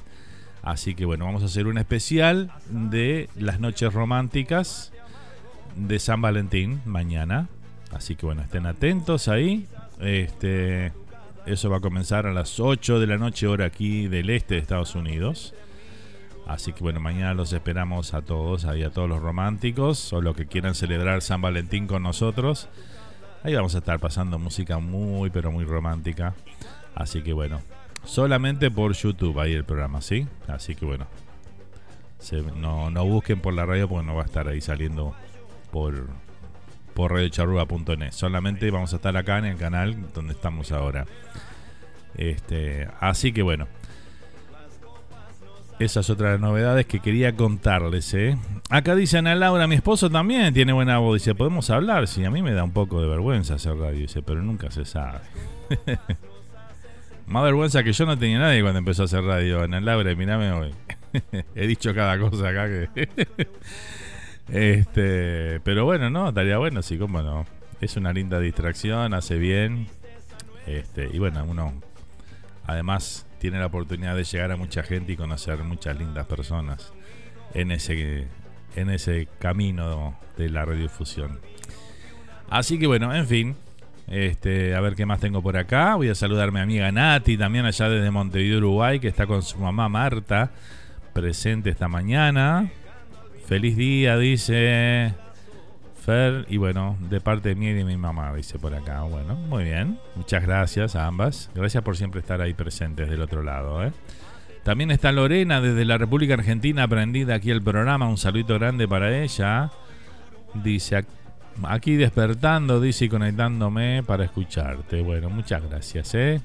[0.64, 4.92] Así que bueno, vamos a hacer un especial de las noches románticas
[5.76, 7.48] de San Valentín mañana.
[7.94, 9.68] Así que bueno, estén atentos ahí.
[10.00, 10.92] Este,
[11.46, 14.62] eso va a comenzar a las 8 de la noche hora aquí del este de
[14.62, 15.54] Estados Unidos.
[16.48, 20.36] Así que bueno, mañana los esperamos a todos, ahí a todos los románticos o los
[20.36, 22.68] que quieran celebrar San Valentín con nosotros.
[23.44, 26.34] Ahí vamos a estar pasando música muy pero muy romántica.
[26.96, 27.62] Así que bueno,
[28.06, 30.28] solamente por YouTube ahí el programa, ¿sí?
[30.48, 31.08] Así que bueno,
[32.56, 35.14] no, no busquen por la radio porque no va a estar ahí saliendo
[35.72, 36.08] por,
[36.94, 38.12] por radiocharruga.net.
[38.12, 41.06] Solamente vamos a estar acá en el canal donde estamos ahora.
[42.16, 43.68] Este, así que bueno.
[45.80, 48.38] Esas otras novedades que quería contarles, ¿eh?
[48.70, 51.16] Acá dice Ana Laura, mi esposo también tiene buena voz.
[51.16, 52.08] Dice, ¿podemos hablar?
[52.08, 54.00] Sí, a mí me da un poco de vergüenza hacer radio.
[54.00, 55.20] Dice, pero nunca se sabe.
[57.28, 59.64] Más vergüenza que yo no tenía nadie cuando empezó a hacer radio.
[59.64, 60.72] El Labre, mirame hoy.
[61.56, 63.10] He dicho cada cosa acá que.
[64.54, 65.60] este.
[65.62, 67.46] Pero bueno, no, estaría bueno, sí, cómo no.
[67.82, 69.88] Es una linda distracción, hace bien.
[70.68, 71.74] Este, y bueno, uno
[72.66, 76.94] además tiene la oportunidad de llegar a mucha gente y conocer muchas lindas personas
[77.54, 78.28] en ese,
[78.76, 81.40] en ese camino de la radiodifusión.
[82.50, 83.56] Así que bueno, en fin,
[84.08, 85.96] este, a ver qué más tengo por acá.
[85.96, 89.42] Voy a saludar a mi amiga Nati, también allá desde Montevideo, Uruguay, que está con
[89.42, 90.52] su mamá Marta,
[91.14, 92.72] presente esta mañana.
[93.46, 95.14] Feliz día, dice
[96.04, 96.46] Fer.
[96.50, 99.02] Y bueno, de parte de mí y de mi mamá, dice por acá.
[99.04, 100.00] Bueno, muy bien.
[100.16, 101.50] Muchas gracias a ambas.
[101.54, 103.84] Gracias por siempre estar ahí presentes del otro lado.
[103.86, 103.92] ¿eh?
[104.64, 108.08] También está Lorena desde la República Argentina, aprendida aquí el programa.
[108.08, 109.72] Un saludo grande para ella.
[110.54, 111.06] Dice
[111.64, 115.02] aquí despertando, dice y conectándome para escucharte.
[115.02, 116.42] Bueno, muchas gracias, ¿eh?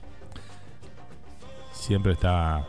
[1.72, 2.66] Siempre está.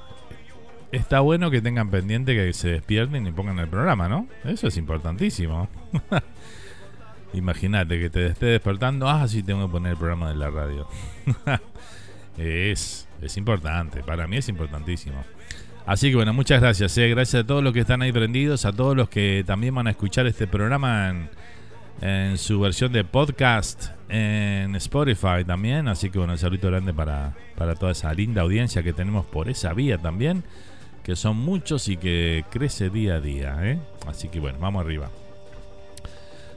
[0.92, 4.28] Está bueno que tengan pendiente que se despierten y pongan el programa, ¿no?
[4.44, 5.70] Eso es importantísimo.
[7.34, 9.08] Imagínate que te esté despertando.
[9.08, 10.88] Ah, sí, tengo que poner el programa de la radio.
[12.38, 14.02] es, es importante.
[14.02, 15.24] Para mí es importantísimo.
[15.90, 16.96] Así que bueno, muchas gracias.
[17.00, 17.10] Eh.
[17.10, 19.90] Gracias a todos los que están ahí prendidos, a todos los que también van a
[19.90, 21.30] escuchar este programa
[22.02, 25.88] en, su versión de podcast en Spotify también.
[25.88, 29.50] Así que bueno, un saludo grande para, para toda esa linda audiencia que tenemos por
[29.50, 30.44] esa vía también,
[31.04, 33.58] que son muchos y que crece día a día.
[33.62, 33.80] ¿eh?
[34.08, 35.10] Así que bueno, vamos arriba.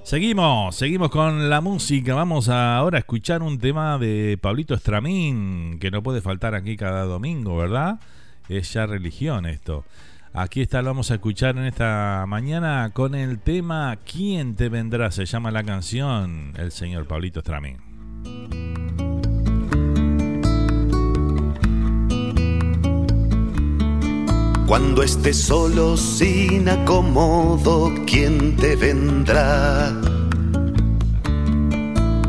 [0.02, 2.14] Seguimos, seguimos con la música.
[2.14, 7.04] Vamos ahora a escuchar un tema de Pablito Estramín, que no puede faltar aquí cada
[7.04, 8.00] domingo, ¿verdad?
[8.48, 9.84] es ya religión esto.
[10.34, 15.10] Aquí está, lo vamos a escuchar en esta mañana con el tema ¿Quién te vendrá?
[15.10, 17.76] Se llama la canción, el señor Pablito Stramín.
[24.72, 29.92] Cuando estés solo sin acomodo, ¿quién te vendrá?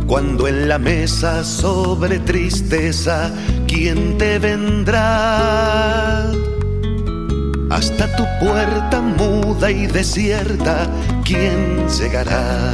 [0.05, 3.31] Cuando en la mesa sobre tristeza,
[3.65, 6.29] ¿quién te vendrá?
[7.69, 10.85] Hasta tu puerta muda y desierta,
[11.23, 12.73] ¿quién llegará?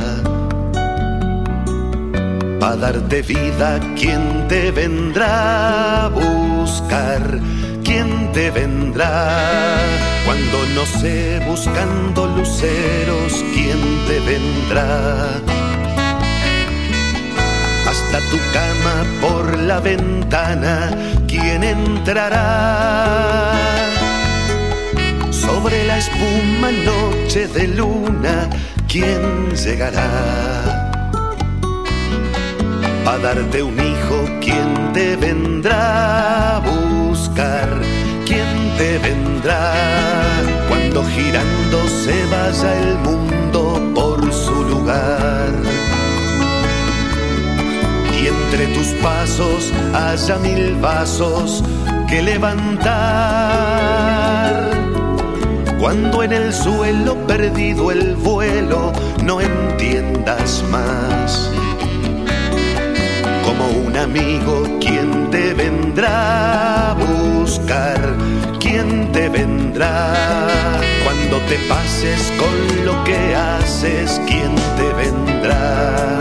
[2.60, 7.59] Para darte vida, ¿quién te vendrá a buscar?
[7.90, 9.80] ¿Quién te vendrá?
[10.24, 15.42] Cuando no sé, buscando luceros, ¿quién te vendrá?
[17.90, 20.92] hasta tu cama por la ventana,
[21.28, 23.56] ¿quién entrará?
[25.32, 28.48] Sobre la espuma noche de luna,
[28.88, 30.92] ¿quién llegará?
[33.08, 36.62] A darte un hijo, ¿quién te vendrá
[38.26, 39.74] ¿Quién te vendrá?
[40.68, 45.54] Cuando girando se vaya el mundo por su lugar
[48.22, 51.64] y entre tus pasos haya mil vasos
[52.10, 52.90] que levantar.
[55.80, 58.92] Cuando en el suelo perdido el vuelo
[59.24, 61.50] no entiendas más.
[63.46, 66.96] Como un amigo, ¿quién te vendrá a
[68.60, 70.14] ¿Quién te vendrá?
[71.04, 76.20] Cuando te pases con lo que haces, ¿quién te vendrá?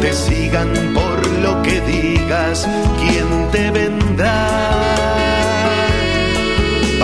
[0.00, 2.66] te sigan por lo que digas,
[2.98, 4.48] ¿quién te vendrá?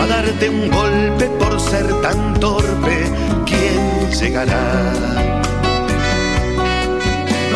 [0.00, 3.04] a darte un golpe por ser tan torpe,
[3.44, 4.62] ¿quién llegará?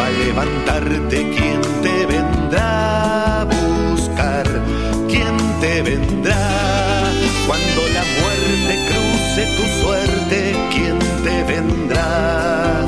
[0.02, 2.89] a levantarte, ¿quién te vendrá
[5.60, 7.12] te vendrá?
[7.46, 12.86] Cuando la muerte cruce tu suerte, ¿quién te vendrá?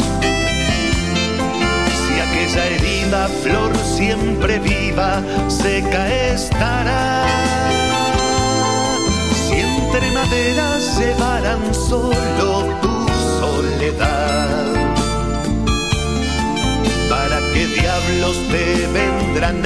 [2.53, 7.25] esa herida, flor siempre viva, seca estará.
[9.33, 13.09] Si entre maderas llevarán solo tu
[13.41, 14.67] soledad,
[17.09, 19.63] ¿para qué diablos te vendrán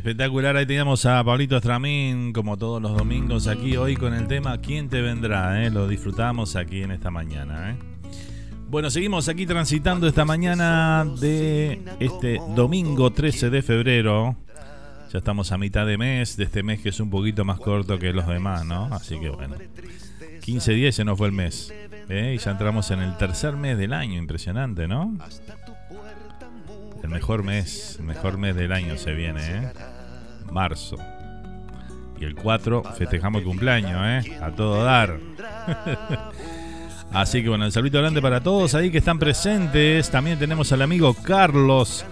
[0.00, 4.56] Espectacular, ahí teníamos a Pablito Estramín, como todos los domingos aquí hoy con el tema
[4.56, 5.62] ¿Quién te vendrá?
[5.62, 5.68] Eh?
[5.68, 7.72] Lo disfrutamos aquí en esta mañana.
[7.72, 7.76] Eh.
[8.70, 14.36] Bueno, seguimos aquí transitando esta mañana de este domingo 13 de febrero.
[15.12, 17.98] Ya estamos a mitad de mes, de este mes que es un poquito más corto
[17.98, 18.86] que los demás, ¿no?
[18.86, 19.56] Así que bueno.
[20.40, 21.74] 15 días se nos fue el mes.
[22.08, 22.32] ¿eh?
[22.34, 25.18] Y ya entramos en el tercer mes del año, impresionante, ¿no?
[27.02, 29.72] El mejor mes, mejor mes del año se viene, ¿eh?
[30.52, 30.96] Marzo.
[32.20, 34.38] Y el 4 festejamos el cumpleaños, ¿eh?
[34.42, 35.18] A todo dar.
[37.12, 40.10] Así que bueno, el saludo grande para todos ahí que están presentes.
[40.10, 42.04] También tenemos al amigo Carlos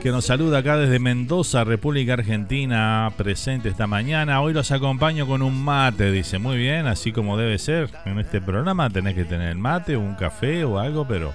[0.00, 4.40] que nos saluda acá desde Mendoza, República Argentina, presente esta mañana.
[4.40, 6.38] Hoy los acompaño con un mate, dice.
[6.38, 7.90] Muy bien, así como debe ser.
[8.04, 11.32] En este programa tenés que tener mate, un café o algo, pero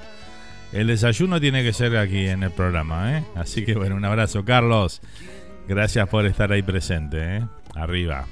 [0.73, 3.23] el desayuno tiene que ser aquí en el programa, ¿eh?
[3.35, 5.01] Así que bueno, un abrazo, Carlos.
[5.67, 7.47] Gracias por estar ahí presente, ¿eh?
[7.75, 8.25] Arriba.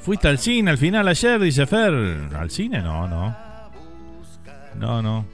[0.00, 1.92] ¿Fuiste al cine al final ayer, dice Fer?
[2.34, 2.80] ¿Al cine?
[2.80, 3.36] No, no.
[4.76, 5.26] No, no.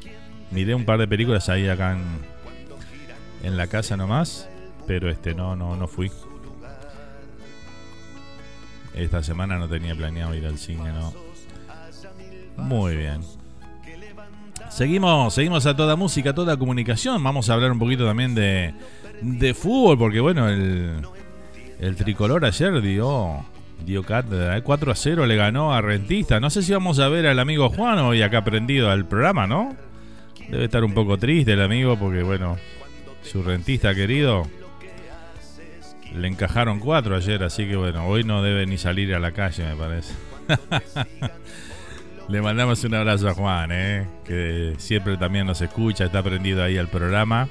[0.50, 2.02] Miré un par de películas ahí acá en,
[3.42, 4.48] en la casa nomás,
[4.86, 6.10] pero este no, no, no fui.
[8.94, 11.12] Esta semana no tenía planeado ir al cine, no.
[12.56, 13.22] Muy bien.
[14.72, 17.22] Seguimos, seguimos a toda música, a toda comunicación.
[17.22, 18.72] Vamos a hablar un poquito también de,
[19.20, 20.96] de fútbol, porque bueno, el,
[21.78, 23.44] el tricolor ayer dio,
[23.84, 24.58] dio cátedra.
[24.62, 24.92] 4 ¿eh?
[24.92, 26.40] a 0 le ganó a Rentista.
[26.40, 29.76] No sé si vamos a ver al amigo Juan hoy acá prendido al programa, ¿no?
[30.48, 32.56] Debe estar un poco triste el amigo, porque bueno,
[33.22, 34.48] su rentista querido
[36.14, 39.64] le encajaron 4 ayer, así que bueno, hoy no debe ni salir a la calle,
[39.66, 40.14] me parece.
[42.28, 44.06] Le mandamos un abrazo a Juan, ¿eh?
[44.24, 47.48] que siempre también nos escucha, está prendido ahí al programa.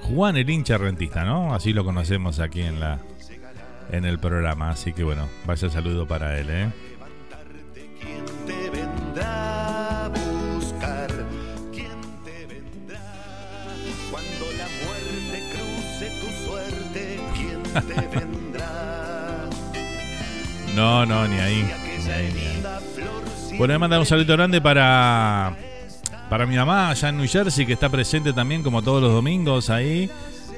[0.00, 1.54] Juan el hincha rentista, ¿no?
[1.54, 2.98] Así lo conocemos aquí en la
[3.90, 6.70] en el programa, así que bueno, vaya saludo para él, ¿eh?
[20.74, 21.91] no, no, ni ahí.
[23.58, 25.54] Bueno, me mandar un saludo grande para,
[26.30, 29.70] para mi mamá allá en New Jersey, que está presente también como todos los domingos
[29.70, 30.10] ahí.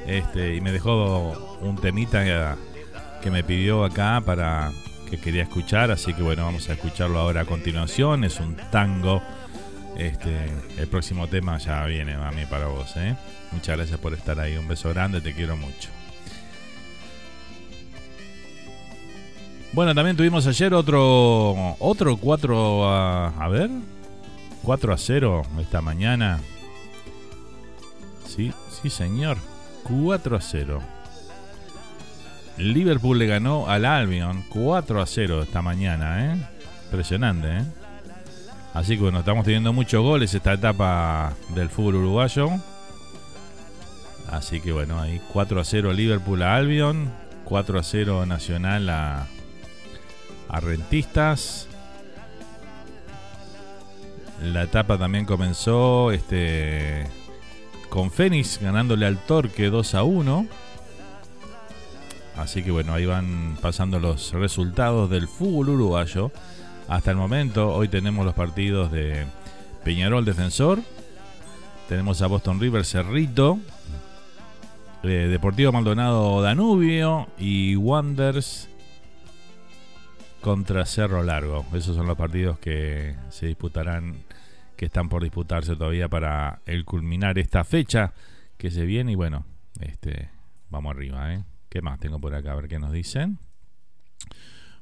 [0.06, 2.56] Este, y me dejó un temita
[3.22, 4.70] que me pidió acá para
[5.10, 8.24] que quería escuchar, así que bueno, vamos a escucharlo ahora a continuación.
[8.24, 9.22] Es un tango.
[9.96, 12.96] Este, el próximo tema ya viene, mami, para vos.
[12.96, 13.16] ¿eh?
[13.52, 14.56] Muchas gracias por estar ahí.
[14.56, 15.88] Un beso grande, te quiero mucho.
[19.74, 23.68] Bueno, también tuvimos ayer otro otro 4 a, a ver
[24.62, 26.38] 4 a 0 esta mañana.
[28.24, 29.36] Sí, sí, señor.
[29.82, 30.80] 4 a 0.
[32.56, 36.36] Liverpool le ganó al Albion 4 a 0 esta mañana, ¿eh?
[36.84, 37.64] Impresionante, ¿eh?
[38.74, 42.48] Así que bueno, estamos teniendo muchos goles esta etapa del fútbol uruguayo.
[44.30, 47.12] Así que bueno, ahí 4 a 0 Liverpool a Albion,
[47.44, 49.26] 4 a 0 Nacional a,
[50.48, 51.68] a rentistas.
[54.42, 57.06] La etapa también comenzó este,
[57.88, 60.46] con Fénix ganándole al Torque 2 a 1.
[62.36, 66.32] Así que bueno, ahí van pasando los resultados del fútbol uruguayo.
[66.88, 69.24] Hasta el momento, hoy tenemos los partidos de
[69.84, 70.80] Peñarol Defensor.
[71.88, 73.58] Tenemos a Boston River Cerrito.
[75.04, 77.28] Eh, Deportivo Maldonado Danubio.
[77.38, 78.68] Y Wonders
[80.44, 81.64] contra Cerro Largo.
[81.72, 84.16] Esos son los partidos que se disputarán,
[84.76, 88.12] que están por disputarse todavía para el culminar esta fecha
[88.58, 89.12] que se viene.
[89.12, 89.46] Y bueno,
[89.80, 90.28] este,
[90.68, 91.44] vamos arriba, ¿eh?
[91.70, 92.52] ¿Qué más tengo por acá?
[92.52, 93.38] A ver qué nos dicen.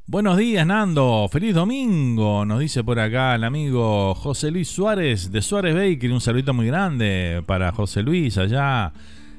[0.04, 1.28] Buenos días, Nando.
[1.30, 2.44] Feliz domingo.
[2.44, 6.10] Nos dice por acá el amigo José Luis Suárez de Suárez Baker.
[6.10, 8.92] Un saludito muy grande para José Luis allá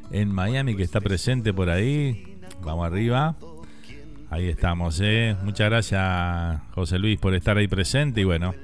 [0.09, 2.39] en Miami que está presente por ahí.
[2.61, 3.35] Vamos arriba.
[4.33, 5.35] Ahí estamos, ¿eh?
[5.43, 8.21] Muchas gracias, José Luis, por estar ahí presente.
[8.21, 8.55] Y bueno,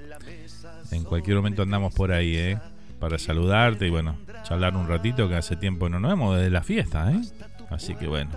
[0.89, 2.57] en cualquier momento andamos por ahí, ¿eh?
[2.99, 6.63] Para saludarte y bueno, charlar un ratito que hace tiempo no nos vemos desde la
[6.63, 7.21] fiesta, ¿eh?
[7.69, 8.31] Así que bueno,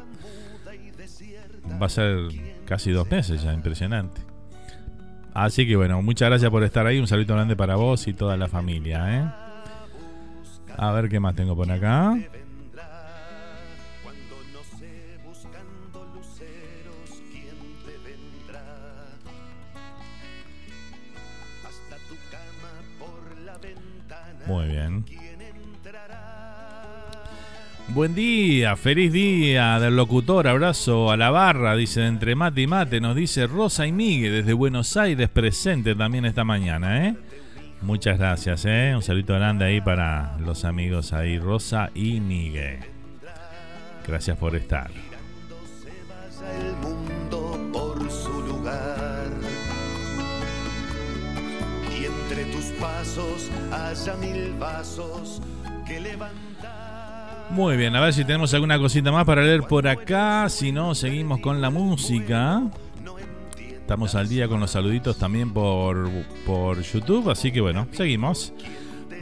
[1.80, 2.18] va a ser
[2.66, 4.20] casi dos meses ya, impresionante.
[5.32, 6.98] Así que bueno, muchas gracias por estar ahí.
[6.98, 9.24] Un saludo grande para vos y toda la familia, ¿eh?
[10.76, 12.14] A ver qué más tengo por acá.
[24.52, 25.04] Muy bien.
[27.88, 33.00] Buen día, feliz día del locutor, abrazo a la barra, dice entre mate y mate,
[33.00, 37.16] nos dice Rosa y Miguel desde Buenos Aires presente también esta mañana, ¿eh?
[37.80, 38.92] Muchas gracias, ¿eh?
[38.94, 42.80] Un saludo grande ahí para los amigos ahí, Rosa y Miguel.
[44.06, 44.90] Gracias por estar.
[52.80, 55.40] Pasos haya mil vasos
[55.86, 57.46] que levantar.
[57.50, 60.48] Muy bien, a ver si tenemos alguna cosita más para leer por acá.
[60.48, 62.62] Si no, seguimos con la música.
[63.58, 66.08] Estamos al día con los saluditos también por,
[66.46, 68.54] por YouTube, así que bueno, seguimos.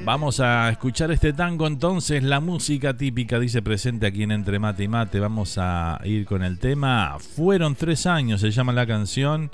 [0.04, 4.84] Vamos a escuchar este tango entonces, la música típica dice presente aquí en Entre Mate
[4.84, 5.20] y Mate.
[5.20, 7.18] Vamos a ir con el tema.
[7.18, 9.50] Fueron tres años, se llama la canción.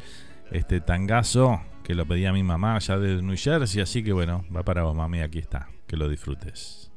[0.51, 4.65] Este tangazo que lo pedía mi mamá allá de New Jersey, así que bueno, va
[4.65, 5.69] para vos mami, aquí está.
[5.87, 6.91] Que lo disfrutes.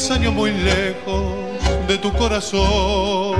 [0.00, 3.36] Tres años muy lejos de tu corazón.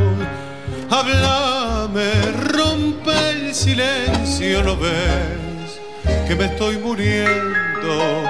[0.90, 2.10] Háblame,
[2.52, 5.80] rompe el silencio, ¿no ves
[6.28, 8.24] que me estoy muriendo?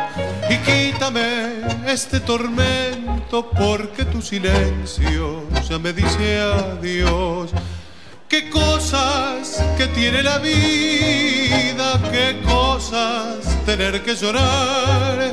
[0.48, 1.54] Y quítame
[1.88, 7.50] este tormento porque tu silencio ya me dice adiós.
[8.28, 15.32] Qué cosas que tiene la vida, qué cosas tener que llorar,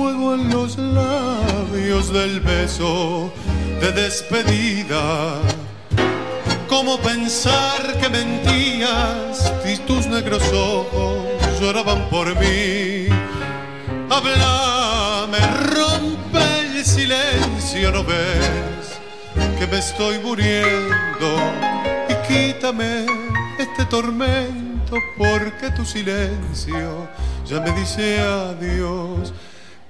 [0.00, 3.30] Fuego en los labios del beso
[3.80, 5.38] de despedida
[6.68, 13.08] ¿Cómo pensar que mentías y tus negros ojos lloraban por mí?
[14.08, 15.40] Háblame,
[15.74, 18.98] rompe el silencio, ¿no ves
[19.58, 21.28] que me estoy muriendo?
[22.08, 23.04] Y quítame
[23.58, 27.08] este tormento porque tu silencio
[27.44, 29.32] ya me dice adiós.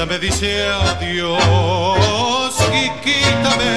[0.00, 3.76] ya me dice adiós y quítame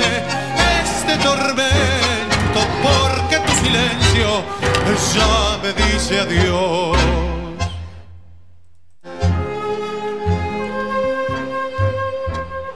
[0.81, 4.41] este tormento porque tu silencio
[5.13, 6.97] ya me dice adiós.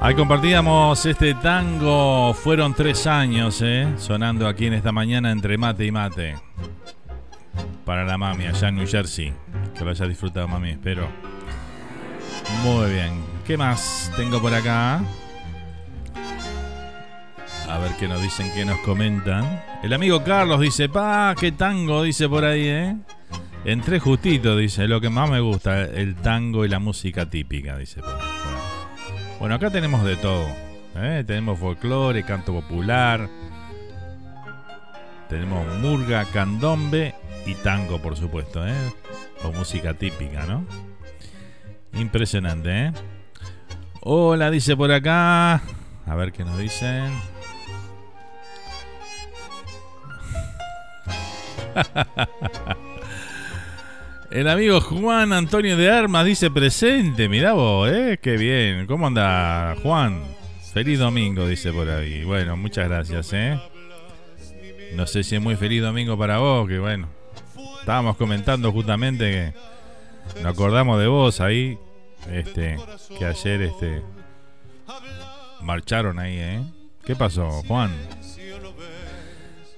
[0.01, 3.87] Ahí compartíamos este tango, fueron tres años, ¿eh?
[3.97, 6.35] sonando aquí en esta mañana entre mate y mate.
[7.85, 9.33] Para la mami allá en New Jersey.
[9.77, 11.07] Que lo haya disfrutado, mami, espero.
[12.63, 13.36] Muy bien.
[13.47, 15.01] ¿Qué más tengo por acá?
[17.69, 19.63] A ver qué nos dicen, qué nos comentan.
[19.81, 22.97] El amigo Carlos dice, pa, qué tango, dice por ahí, ¿eh?
[23.63, 28.01] Entré justito, dice, lo que más me gusta, el tango y la música típica, dice
[28.01, 28.27] por ahí.
[29.39, 30.49] Bueno, acá tenemos de todo.
[30.97, 31.23] ¿eh?
[31.25, 33.29] Tenemos folclore, canto popular.
[35.29, 38.93] Tenemos murga, candombe y tango, por supuesto, ¿eh?
[39.45, 40.65] O música típica, ¿no?
[41.93, 42.91] Impresionante, ¿eh?
[44.09, 45.61] Hola, dice por acá.
[46.05, 47.11] A ver qué nos dicen.
[54.31, 57.27] El amigo Juan Antonio de Armas dice presente.
[57.27, 58.17] Mirá vos, ¿eh?
[58.21, 58.87] Qué bien.
[58.87, 60.23] ¿Cómo anda, Juan?
[60.71, 62.23] Feliz domingo, dice por ahí.
[62.23, 63.59] Bueno, muchas gracias, ¿eh?
[64.95, 67.09] No sé si es muy feliz domingo para vos, que bueno.
[67.81, 69.53] Estábamos comentando justamente que
[70.41, 71.77] nos acordamos de vos ahí.
[72.31, 72.77] Este,
[73.17, 74.03] que ayer este
[75.61, 76.63] marcharon ahí, ¿eh?
[77.03, 77.91] ¿Qué pasó, Juan?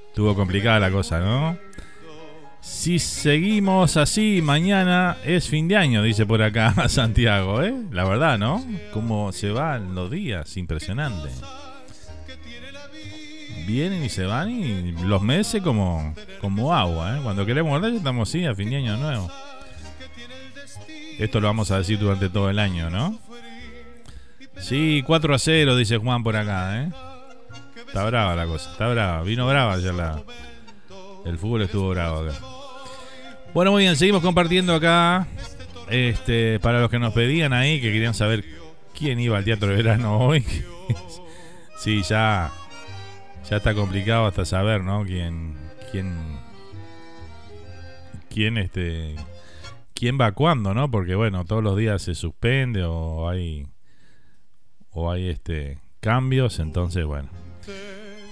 [0.07, 1.57] Estuvo complicada la cosa, ¿no?
[2.61, 7.73] Si seguimos así, mañana es fin de año, dice por acá Santiago, ¿eh?
[7.91, 8.63] La verdad, ¿no?
[8.91, 11.29] Cómo se van los días, impresionante.
[13.65, 17.19] Vienen y se van y los meses como, como agua, ¿eh?
[17.23, 19.31] Cuando queremos hablar estamos así, a fin de año nuevo.
[21.19, 23.19] Esto lo vamos a decir durante todo el año, ¿no?
[24.57, 26.91] Sí, 4 a 0, dice Juan por acá, ¿eh?
[27.85, 29.21] Está brava la cosa, está brava.
[29.23, 30.23] Vino brava ayer la...
[31.25, 32.39] El fútbol estuvo bravo acá.
[33.53, 35.27] Bueno, muy bien, seguimos compartiendo acá.
[35.89, 38.45] Este, para los que nos pedían ahí, que querían saber
[38.97, 40.45] quién iba al teatro de verano hoy.
[41.79, 42.51] sí, ya,
[43.49, 45.03] ya está complicado hasta saber, ¿no?
[45.03, 45.57] Quién,
[45.91, 46.39] quién,
[48.29, 49.15] quién, este,
[49.99, 50.89] quién va cuándo, ¿no?
[50.89, 53.67] Porque bueno, todos los días se suspende o hay,
[54.91, 57.29] o hay este cambios, entonces bueno.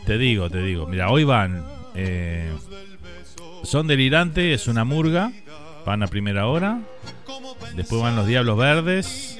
[0.05, 2.53] Te digo, te digo, mira, hoy van eh,
[3.63, 5.31] son delirantes, es una murga.
[5.85, 6.81] Van a primera hora.
[7.75, 9.39] Después van los Diablos Verdes.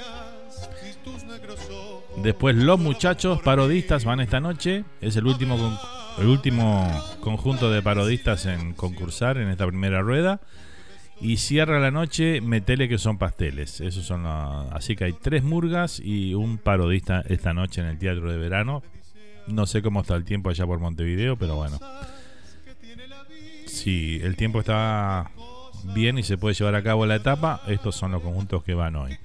[2.18, 4.84] Después los muchachos parodistas van esta noche.
[5.02, 5.80] Es el último,
[6.18, 10.42] el último conjunto de parodistas en concursar en esta primera rueda.
[11.20, 13.82] Y cierra la noche Metele que son pasteles.
[13.82, 18.32] Esos son así que hay tres murgas y un parodista esta noche en el Teatro
[18.32, 18.84] de Verano.
[19.48, 21.80] No sé cómo está el tiempo allá por Montevideo, pero bueno
[23.88, 25.32] si el tiempo está
[25.96, 28.96] bien y se puede llevar a cabo la etapa, estos son los conjuntos que van
[28.96, 29.18] hoy.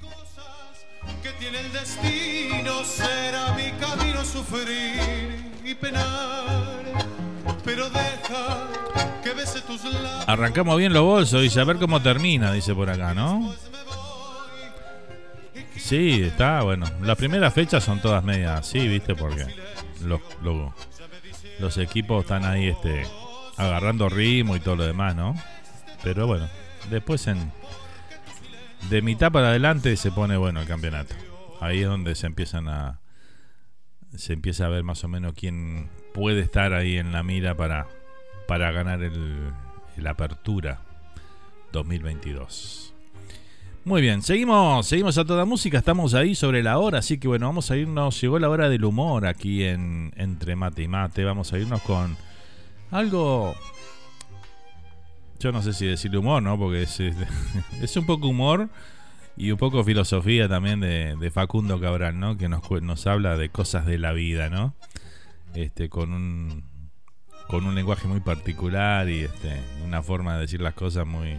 [10.26, 13.54] Arrancamos bien los bolsos, y a ver cómo termina, dice por acá, ¿no?
[15.76, 16.86] Sí, está bueno.
[17.02, 19.14] Las primeras fechas son todas medias sí, ¿viste?
[19.14, 19.46] Porque
[20.04, 20.72] los, los,
[21.58, 23.04] los equipos están ahí este
[23.56, 25.34] agarrando ritmo y todo lo demás, ¿no?
[26.02, 26.48] Pero bueno,
[26.90, 27.52] después en
[28.90, 31.14] de mitad para adelante se pone bueno el campeonato.
[31.60, 33.00] Ahí es donde se empiezan a
[34.16, 37.86] se empieza a ver más o menos quién puede estar ahí en la mira para
[38.46, 39.52] para ganar el,
[39.97, 40.80] el apertura
[41.72, 42.93] 2022.
[43.84, 47.47] Muy bien, seguimos, seguimos a toda música, estamos ahí sobre la hora, así que bueno,
[47.47, 51.53] vamos a irnos, llegó la hora del humor aquí en Entre Mate y Mate, vamos
[51.53, 52.16] a irnos con
[52.93, 53.57] algo.
[55.40, 56.57] Yo no sé si decirle humor, ¿no?
[56.57, 58.68] Porque es, es, un poco humor
[59.36, 62.36] y un poco filosofía también de, Facundo Cabral, ¿no?
[62.36, 64.74] Que nos habla de cosas de la vida, ¿no?
[65.55, 66.62] Este, con un,
[67.53, 71.36] con un lenguaje muy particular y este, una forma de decir las cosas muy,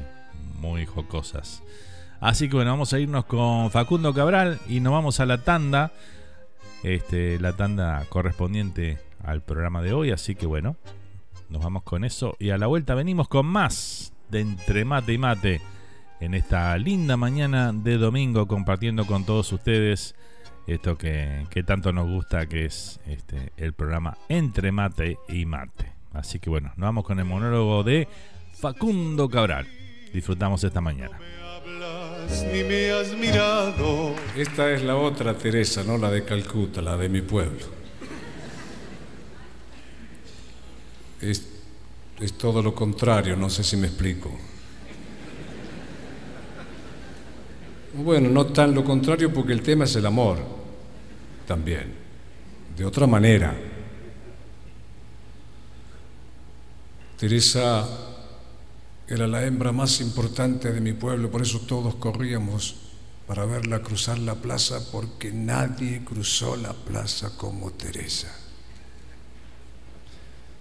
[0.61, 1.63] muy jocosas.
[2.19, 5.91] Así que bueno, vamos a irnos con Facundo Cabral y nos vamos a la tanda,
[6.83, 10.11] este, la tanda correspondiente al programa de hoy.
[10.11, 10.75] Así que bueno,
[11.49, 15.17] nos vamos con eso y a la vuelta venimos con más de Entre Mate y
[15.17, 15.61] Mate
[16.19, 20.13] en esta linda mañana de domingo compartiendo con todos ustedes
[20.67, 25.92] esto que, tanto nos gusta que es este, el programa Entre Mate y Mate.
[26.13, 28.07] Así que bueno, nos vamos con el monólogo de
[28.53, 29.67] Facundo Cabral.
[30.13, 31.19] Disfrutamos esta mañana.
[34.37, 37.83] Esta es la otra Teresa, no la de Calcuta, la de mi pueblo.
[41.29, 41.47] es,
[42.19, 44.31] es todo lo contrario, no sé si me explico.
[47.93, 50.39] Bueno, no tan lo contrario porque el tema es el amor,
[51.47, 51.93] también,
[52.75, 53.55] de otra manera.
[57.23, 57.87] Teresa
[59.07, 62.75] era la hembra más importante de mi pueblo, por eso todos corríamos
[63.25, 68.27] para verla cruzar la plaza, porque nadie cruzó la plaza como Teresa.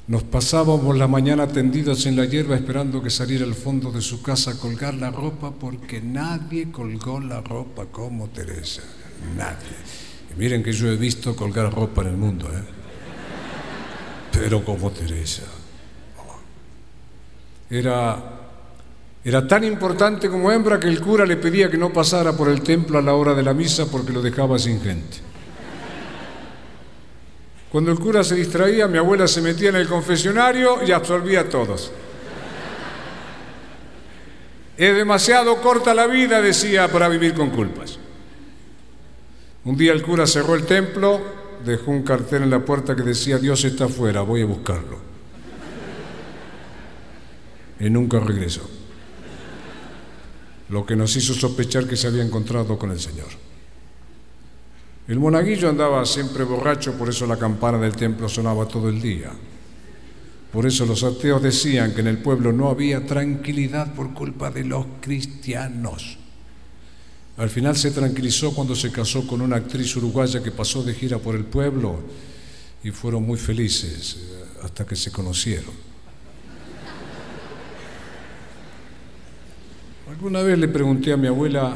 [0.07, 4.23] Nos pasábamos la mañana tendidos en la hierba esperando que saliera al fondo de su
[4.23, 8.83] casa a colgar la ropa porque nadie colgó la ropa como Teresa.
[9.37, 9.75] Nadie.
[10.33, 12.63] Y miren que yo he visto colgar ropa en el mundo, ¿eh?
[14.31, 15.43] Pero como Teresa.
[17.73, 18.33] Era
[19.25, 22.61] era tan importante como hembra que el cura le pedía que no pasara por el
[22.63, 25.19] templo a la hora de la misa porque lo dejaba sin gente.
[27.71, 31.45] Cuando el cura se distraía, mi abuela se metía en el confesionario y absorbía a
[31.45, 31.93] todos.
[34.77, 37.99] Es demasiado corta la vida, decía, para vivir con culpas.
[39.65, 41.21] Un día el cura cerró el templo,
[41.65, 45.12] dejó un cartel en la puerta que decía, Dios está afuera, voy a buscarlo.
[47.83, 48.63] Y nunca regresó
[50.73, 53.29] lo que nos hizo sospechar que se había encontrado con el Señor.
[55.07, 59.33] El monaguillo andaba siempre borracho, por eso la campana del templo sonaba todo el día.
[60.51, 64.65] Por eso los ateos decían que en el pueblo no había tranquilidad por culpa de
[64.65, 66.17] los cristianos.
[67.37, 71.19] Al final se tranquilizó cuando se casó con una actriz uruguaya que pasó de gira
[71.19, 72.01] por el pueblo
[72.83, 75.92] y fueron muy felices eh, hasta que se conocieron.
[80.13, 81.75] Alguna vez le pregunté a mi abuela,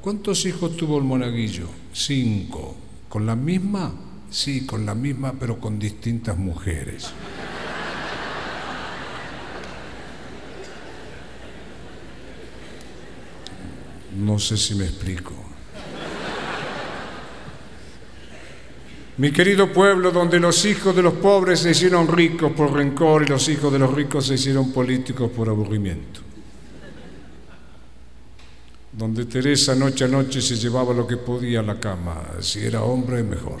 [0.00, 1.66] ¿cuántos hijos tuvo el monaguillo?
[1.92, 2.74] Cinco.
[3.10, 3.92] ¿Con la misma?
[4.30, 7.12] Sí, con la misma, pero con distintas mujeres.
[14.16, 15.34] No sé si me explico.
[19.18, 23.26] Mi querido pueblo, donde los hijos de los pobres se hicieron ricos por rencor y
[23.26, 26.33] los hijos de los ricos se hicieron políticos por aburrimiento
[28.96, 32.82] donde Teresa noche a noche se llevaba lo que podía a la cama, si era
[32.82, 33.58] hombre mejor.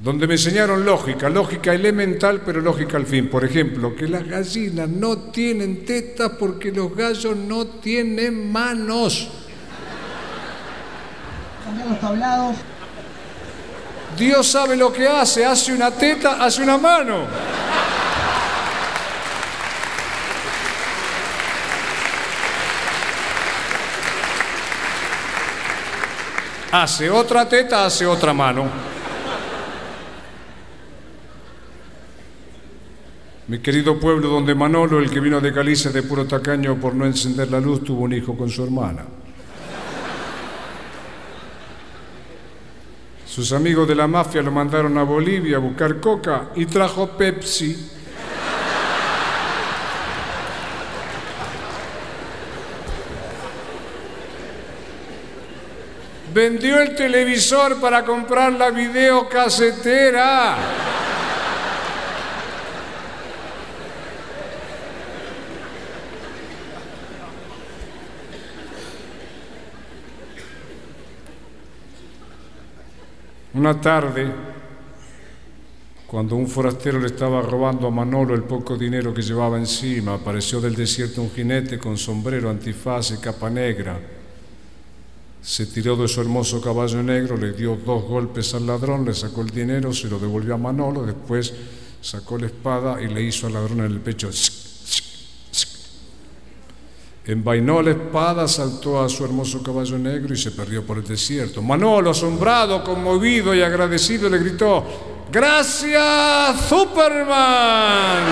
[0.00, 3.28] Donde me enseñaron lógica, lógica elemental, pero lógica al fin.
[3.28, 9.28] Por ejemplo, que las gallinas no tienen tetas porque los gallos no tienen manos.
[11.88, 12.56] los tablados.
[14.16, 17.26] Dios sabe lo que hace, hace una teta, hace una mano.
[26.70, 28.66] Hace otra teta, hace otra mano.
[33.48, 37.06] Mi querido pueblo donde Manolo, el que vino de Galicia de puro tacaño por no
[37.06, 39.04] encender la luz, tuvo un hijo con su hermana.
[43.24, 47.97] Sus amigos de la mafia lo mandaron a Bolivia a buscar coca y trajo Pepsi.
[56.38, 60.56] Vendió el televisor para comprar la videocasetera.
[73.54, 74.30] Una tarde,
[76.06, 80.60] cuando un forastero le estaba robando a Manolo el poco dinero que llevaba encima, apareció
[80.60, 84.17] del desierto un jinete con sombrero, antifaz y capa negra
[85.48, 89.40] se tiró de su hermoso caballo negro, le dio dos golpes al ladrón, le sacó
[89.40, 91.54] el dinero, se lo devolvió a Manolo, después
[92.02, 94.28] sacó la espada y le hizo al ladrón en el pecho.
[97.24, 101.62] Envainó la espada, saltó a su hermoso caballo negro y se perdió por el desierto.
[101.62, 104.84] Manolo, asombrado, conmovido y agradecido, le gritó,
[105.32, 108.24] Gracias, Superman.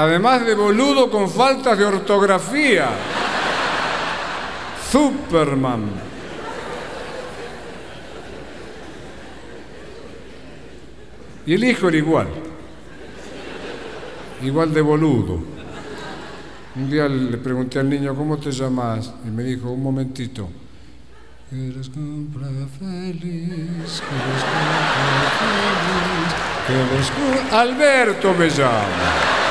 [0.00, 2.88] Además de boludo con faltas de ortografía.
[4.90, 5.90] Superman.
[11.46, 12.28] Y el hijo era igual,
[14.42, 15.40] igual de boludo.
[16.76, 19.12] Un día le pregunté al niño, ¿cómo te llamas?
[19.26, 20.48] Y me dijo, un momentito.
[22.78, 24.02] feliz,
[27.50, 29.49] Alberto me llama.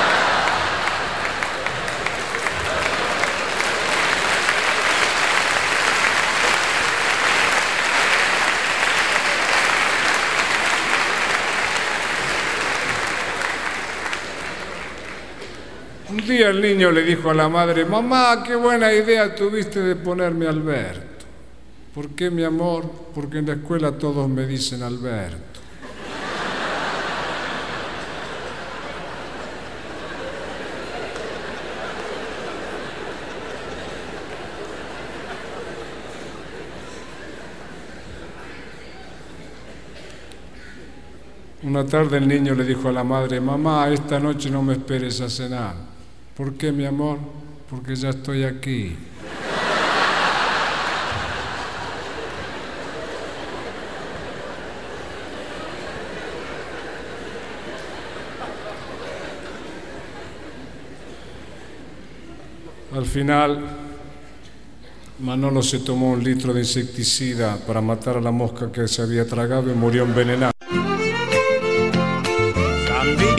[16.40, 20.46] día el niño le dijo a la madre, mamá, qué buena idea tuviste de ponerme
[20.46, 21.26] Alberto.
[21.94, 22.90] ¿Por qué, mi amor?
[23.14, 25.60] Porque en la escuela todos me dicen Alberto.
[41.64, 45.20] Una tarde el niño le dijo a la madre, mamá, esta noche no me esperes
[45.20, 45.89] a cenar.
[46.40, 47.18] ¿Por qué, mi amor?
[47.68, 48.96] Porque ya estoy aquí.
[62.94, 63.60] Al final,
[65.18, 69.26] Manolo se tomó un litro de insecticida para matar a la mosca que se había
[69.26, 70.59] tragado y murió envenenado.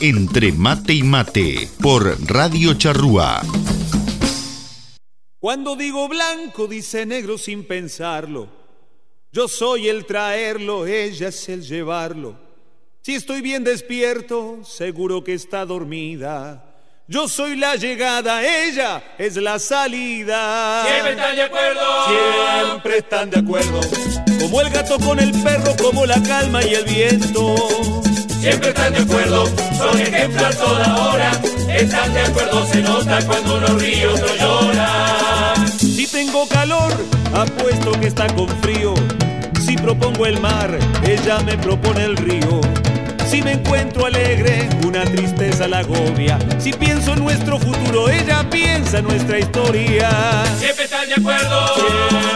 [0.00, 3.40] Entre mate y mate por Radio Charrúa.
[5.38, 8.46] Cuando digo blanco, dice negro sin pensarlo.
[9.32, 12.38] Yo soy el traerlo, ella es el llevarlo.
[13.00, 16.62] Si estoy bien despierto, seguro que está dormida.
[17.08, 20.84] Yo soy la llegada, ella es la salida.
[20.84, 22.66] Siempre están de acuerdo.
[22.66, 23.80] Siempre están de acuerdo.
[24.40, 28.02] Como el gato con el perro, como la calma y el viento.
[28.46, 31.32] Siempre están de acuerdo, son ejemplos a toda hora.
[31.68, 35.54] Están de acuerdo, se nota cuando uno ríe, otro llora.
[35.76, 36.92] Si tengo calor,
[37.34, 38.94] apuesto que está con frío.
[39.66, 42.60] Si propongo el mar, ella me propone el río.
[43.28, 46.38] Si me encuentro alegre, una tristeza la agobia.
[46.60, 50.08] Si pienso en nuestro futuro, ella piensa en nuestra historia.
[50.60, 51.74] Siempre están de acuerdo.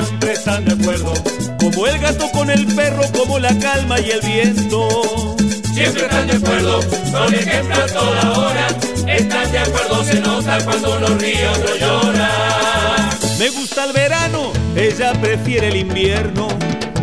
[0.09, 1.15] Siempre están de acuerdo.
[1.61, 5.37] Como el gato con el perro, como la calma y el viento.
[5.81, 8.67] Siempre están de acuerdo, son ejemplos toda hora.
[9.07, 13.09] Están de acuerdo, se nota cuando uno ríe, otro llora.
[13.39, 16.49] Me gusta el verano, ella prefiere el invierno.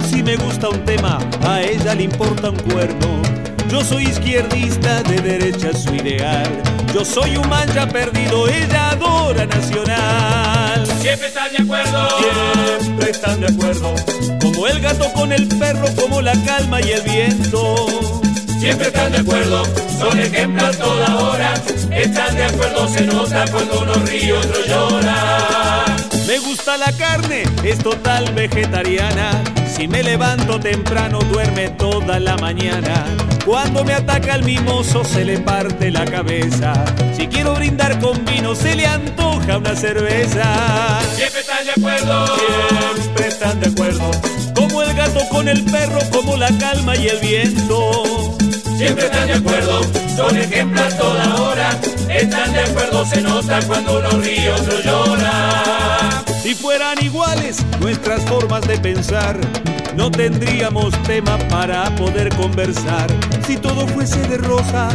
[0.08, 3.20] Si me gusta un tema, a ella le importa un cuerno.
[3.68, 6.48] Yo soy izquierdista, de derecha su ideal.
[6.94, 10.86] Yo soy un mancha perdido, ella adora Nacional.
[11.02, 12.10] Siempre están de acuerdo.
[12.78, 13.96] Siempre están de acuerdo.
[14.40, 18.17] Como el gato con el perro, como la calma y el viento.
[18.60, 19.64] Siempre están de acuerdo,
[20.00, 21.54] son ejemplos toda hora.
[21.92, 25.86] Están de acuerdo, se nota cuando uno ríe, otro llora.
[26.28, 29.32] Me gusta la carne, es total vegetariana.
[29.74, 33.06] Si me levanto temprano, duerme toda la mañana.
[33.46, 36.74] Cuando me ataca el mimoso, se le parte la cabeza.
[37.16, 41.00] Si quiero brindar con vino, se le antoja una cerveza.
[41.16, 42.26] Siempre están de acuerdo.
[42.36, 44.12] Siempre están de acuerdo.
[44.54, 48.17] Como el gato con el perro, como la calma y el viento.
[48.78, 49.82] Siempre están de acuerdo,
[50.16, 51.80] son ejemplos toda hora.
[52.10, 56.24] Están de acuerdo, se nota cuando uno ríe, otro llora.
[56.44, 59.36] Si fueran iguales nuestras formas de pensar,
[59.96, 63.08] no tendríamos tema para poder conversar.
[63.48, 64.94] Si todo fuese de rosas,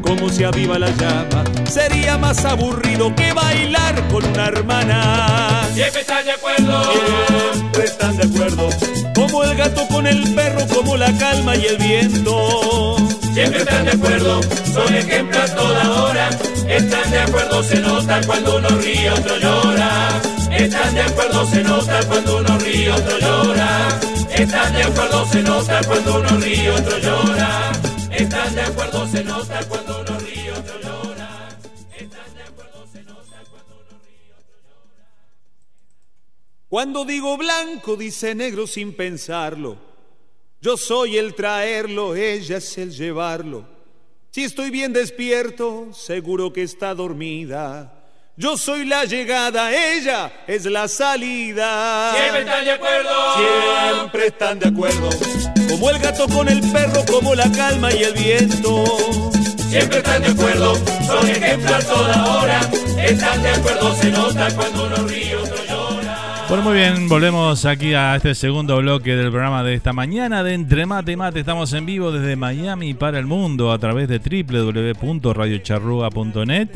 [0.00, 5.68] como se aviva la llama, sería más aburrido que bailar con una hermana.
[5.74, 6.92] Siempre están de acuerdo,
[7.52, 8.68] siempre están de acuerdo.
[9.14, 12.96] Como el gato con el perro, como la calma y el viento.
[13.34, 14.40] Siempre están de acuerdo,
[14.72, 16.30] son ejemplos toda hora.
[16.68, 20.22] Están de acuerdo, se nota cuando uno ríe, otro llora.
[20.52, 23.88] Están de acuerdo, se nota cuando uno ríe, otro llora.
[24.30, 27.72] Están de acuerdo, se nota cuando uno ríe, otro llora.
[28.12, 31.58] Están de acuerdo, se nota cuando uno ríe, otro llora.
[31.98, 35.08] Están de acuerdo, se nota cuando uno ríe, otro llora.
[36.68, 39.93] Cuando digo blanco, dice negro sin pensarlo.
[40.64, 43.66] Yo soy el traerlo, ella es el llevarlo.
[44.30, 47.92] Si estoy bien despierto, seguro que está dormida.
[48.38, 52.14] Yo soy la llegada, ella es la salida.
[52.16, 53.10] Siempre están de acuerdo.
[53.36, 55.10] Siempre están de acuerdo.
[55.68, 58.86] Como el gato con el perro, como la calma y el viento.
[59.68, 62.60] Siempre están de acuerdo, son ejemplos toda hora.
[63.04, 65.43] Están de acuerdo, se nota cuando uno llora.
[66.48, 70.52] Bueno, muy bien, volvemos aquí a este segundo bloque del programa de esta mañana de
[70.54, 71.40] Entre Mate y Mate.
[71.40, 76.68] Estamos en vivo desde Miami para el mundo a través de www.radiocharrua.net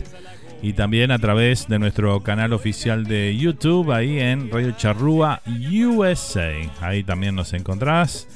[0.62, 6.50] y también a través de nuestro canal oficial de YouTube, ahí en Radio Charrúa USA.
[6.80, 8.26] Ahí también nos encontrás.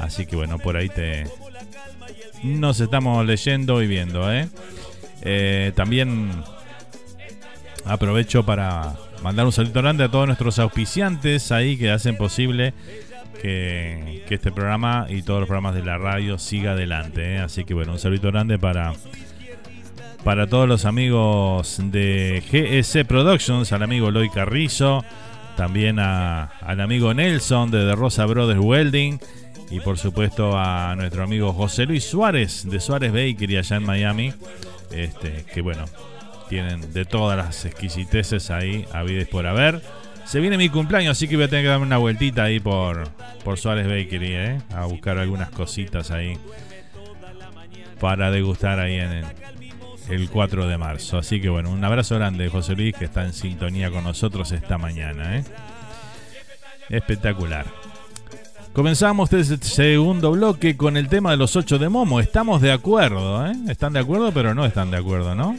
[0.00, 1.28] Así que bueno, por ahí te
[2.42, 4.32] nos estamos leyendo y viendo.
[4.32, 4.48] ¿eh?
[5.22, 6.32] Eh, también
[7.84, 12.74] aprovecho para mandar un saludo grande a todos nuestros auspiciantes ahí que hacen posible
[13.40, 17.34] que, este programa y todos los programas de la radio siga adelante.
[17.34, 17.38] ¿eh?
[17.38, 18.92] Así que bueno, un saludo grande para
[20.24, 25.04] Para todos los amigos de GS Productions, al amigo Loy Carrizo,
[25.56, 29.18] también al amigo Nelson de The Rosa Brothers Welding
[29.70, 34.32] y por supuesto a nuestro amigo José Luis Suárez de Suárez Bakery allá en Miami,
[34.90, 35.84] este, que bueno,
[36.50, 39.80] tienen de todas las exquisiteces ahí, habides por haber.
[40.24, 43.08] Se viene mi cumpleaños, así que voy a tener que darme una vueltita ahí por,
[43.44, 44.58] por Suárez Bakery, ¿eh?
[44.74, 46.36] a buscar algunas cositas ahí
[48.00, 49.24] para degustar ahí en
[50.08, 51.18] el, 4 de marzo.
[51.18, 54.76] Así que bueno, un abrazo grande José Luis que está en sintonía con nosotros esta
[54.76, 55.38] mañana.
[55.38, 55.44] ¿eh?
[56.88, 57.64] Espectacular.
[58.72, 62.18] Comenzamos este segundo bloque con el tema de los 8 de Momo.
[62.18, 63.52] Estamos de acuerdo, ¿eh?
[63.68, 65.56] Están de acuerdo, pero no están de acuerdo, ¿no?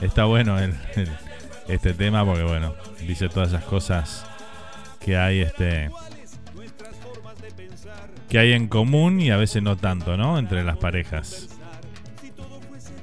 [0.00, 0.56] Está bueno
[1.68, 2.74] este tema porque, bueno,
[3.06, 4.24] dice todas esas cosas
[4.98, 5.90] que hay este
[8.28, 10.38] que hay en común y a veces no tanto, ¿no?
[10.38, 11.48] Entre las parejas.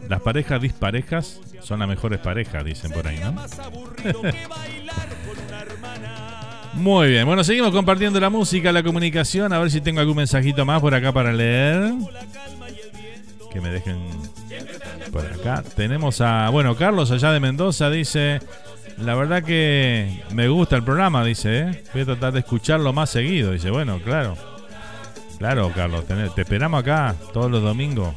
[0.08, 3.34] Las parejas disparejas son las mejores parejas, dicen por ahí, ¿no?
[6.76, 10.66] Muy bien, bueno, seguimos compartiendo la música, la comunicación, a ver si tengo algún mensajito
[10.66, 11.94] más por acá para leer.
[13.52, 13.98] Que me dejen
[15.12, 15.64] por acá.
[15.76, 18.40] Tenemos a, bueno, Carlos allá de Mendoza dice,
[18.98, 21.84] la verdad que me gusta el programa, dice, ¿eh?
[21.94, 23.52] voy a tratar de escucharlo más seguido.
[23.52, 24.36] Dice, bueno, claro.
[25.38, 28.16] Claro, Carlos, te, esperamos acá todos los domingos.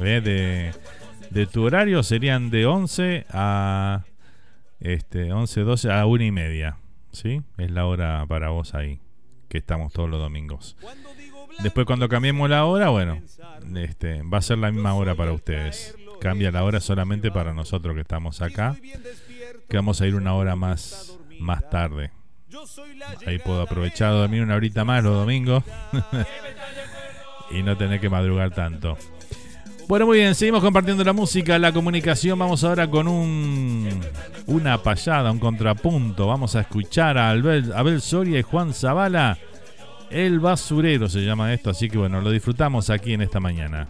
[0.00, 0.72] ¿eh?
[1.30, 4.04] De, tu horario serían de 11 a
[4.78, 6.76] este 11, 12 a 1 y media.
[7.12, 7.42] ¿Sí?
[7.58, 9.00] Es la hora para vos ahí,
[9.48, 10.76] que estamos todos los domingos.
[11.58, 13.20] Después cuando cambiemos la hora, bueno,
[13.76, 15.96] este, va a ser la misma hora para ustedes.
[16.20, 18.76] Cambia la hora solamente para nosotros que estamos acá
[19.70, 22.10] que vamos a ir una hora más, más tarde.
[23.24, 25.62] Ahí puedo aprovechar dormir una horita más los domingos
[27.52, 28.98] y no tener que madrugar tanto.
[29.86, 32.38] Bueno, muy bien, seguimos compartiendo la música, la comunicación.
[32.38, 33.88] Vamos ahora con un
[34.46, 36.26] una payada, un contrapunto.
[36.26, 39.38] Vamos a escuchar a Abel Soria y Juan Zavala.
[40.10, 43.86] El basurero se llama esto, así que bueno, lo disfrutamos aquí en esta mañana.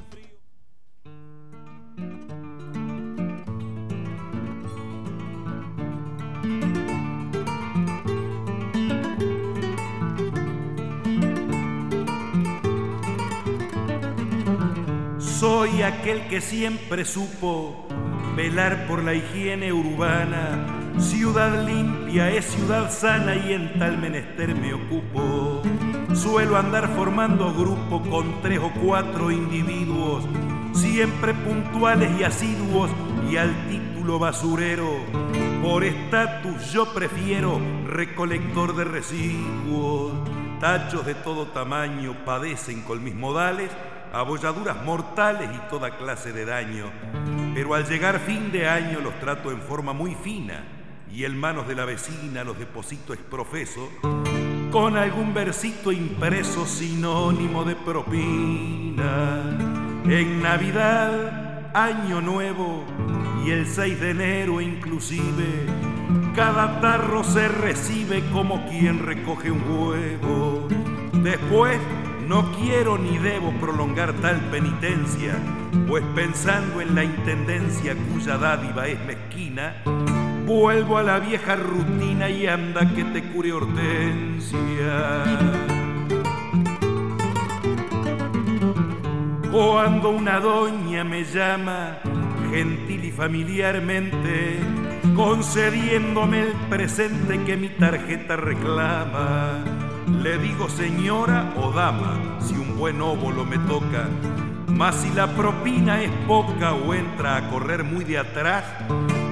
[15.19, 17.90] Soy aquel que siempre supo
[18.37, 20.67] velar por la higiene urbana.
[20.99, 25.63] Ciudad limpia es ciudad sana y en tal menester me ocupo.
[26.15, 30.25] Suelo andar formando grupo con tres o cuatro individuos,
[30.73, 32.91] siempre puntuales y asiduos
[33.31, 34.89] y al título basurero.
[35.63, 40.13] Por estatus yo prefiero recolector de residuos.
[40.61, 43.71] Tachos de todo tamaño padecen con mis modales
[44.13, 46.87] abolladuras mortales y toda clase de daño.
[47.55, 50.65] Pero al llegar fin de año los trato en forma muy fina
[51.13, 53.89] y en manos de la vecina los deposito exprofeso
[54.71, 59.43] con algún versito impreso sinónimo de propina.
[60.05, 62.85] En Navidad, Año Nuevo
[63.45, 65.67] y el 6 de enero inclusive,
[66.35, 70.69] cada tarro se recibe como quien recoge un huevo.
[71.23, 71.79] Después
[72.31, 75.35] no quiero ni debo prolongar tal penitencia,
[75.89, 79.83] pues pensando en la intendencia cuya dádiva es mezquina,
[80.47, 85.25] vuelvo a la vieja rutina y anda que te cure hortensia.
[89.51, 91.99] Cuando una doña me llama,
[92.53, 94.61] gentil y familiarmente,
[95.17, 99.65] concediéndome el presente que mi tarjeta reclama,
[100.21, 104.07] le digo señora o dama, si un buen óvulo me toca.
[104.69, 108.65] Mas si la propina es poca o entra a correr muy de atrás,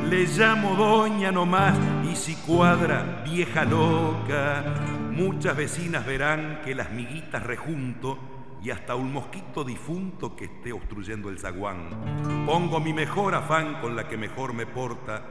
[0.09, 1.77] le llamo doña nomás
[2.11, 4.65] y si cuadra, vieja loca.
[5.13, 8.19] Muchas vecinas verán que las miguitas rejunto
[8.63, 11.91] y hasta un mosquito difunto que esté obstruyendo el zaguán.
[12.47, 15.23] Pongo mi mejor afán con la que mejor me porta,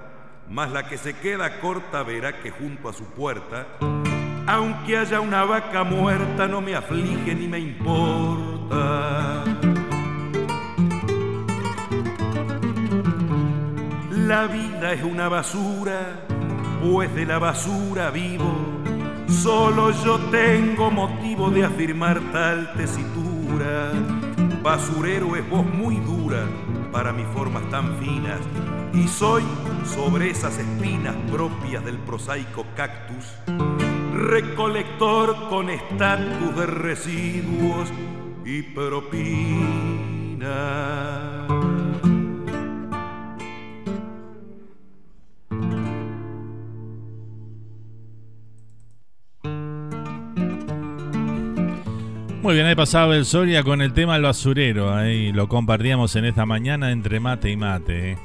[0.49, 3.65] mas la que se queda corta verá que junto a su puerta
[4.47, 9.43] aunque haya una vaca muerta, no me aflige ni me importa.
[14.11, 16.25] La vida es una basura,
[16.81, 18.53] pues de la basura vivo.
[19.27, 23.91] Solo yo tengo motivo de afirmar tal tesitura.
[24.63, 26.43] Basurero es voz muy dura
[26.91, 28.39] para mis formas tan finas
[28.93, 29.43] y soy
[29.85, 33.25] sobre esas espinas propias del prosaico cactus
[34.17, 37.89] recolector con estatus de residuos
[38.43, 40.47] y propina.
[52.41, 54.93] Muy bien, ahí pasaba el Soria con el tema del Basurero.
[54.93, 58.11] Ahí lo compartíamos en esta mañana entre mate y mate.
[58.11, 58.17] ¿eh?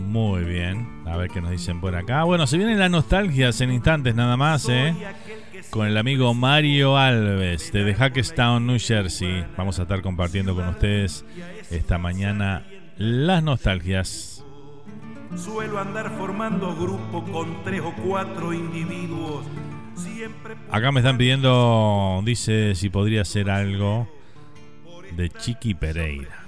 [0.00, 1.02] Muy bien.
[1.06, 2.24] A ver qué nos dicen por acá.
[2.24, 4.94] Bueno, se vienen las nostalgias en instantes nada más, ¿eh?
[5.70, 9.44] Con el amigo Mario Alves de Hackestown, New Jersey.
[9.56, 11.24] Vamos a estar compartiendo con ustedes
[11.70, 12.66] esta mañana
[12.96, 14.44] las nostalgias.
[15.36, 19.46] Suelo andar formando grupo con tres o cuatro individuos
[20.70, 24.08] Acá me están pidiendo, dice si podría ser algo
[25.16, 26.39] de Chiqui Pereira.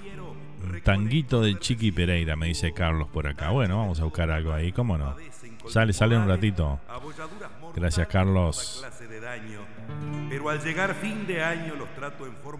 [0.83, 3.51] Tanguito de Chiqui Pereira, me dice Carlos por acá.
[3.51, 5.15] Bueno, vamos a buscar algo ahí, ¿cómo no?
[5.67, 6.79] Sale, sale un ratito.
[7.75, 8.85] Gracias, Carlos.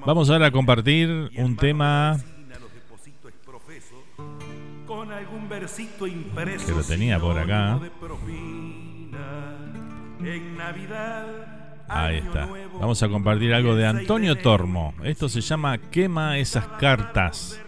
[0.05, 2.17] Vamos ahora a compartir un tema
[6.65, 7.79] que lo tenía por acá.
[11.87, 12.49] Ahí está.
[12.79, 14.93] Vamos a compartir algo de Antonio Tormo.
[15.03, 17.62] Esto se llama Quema esas cartas.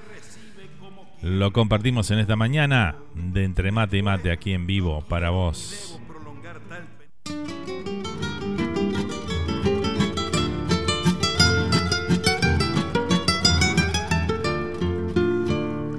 [1.25, 5.99] Lo compartimos en esta mañana de Entre Mate y Mate aquí en vivo para vos.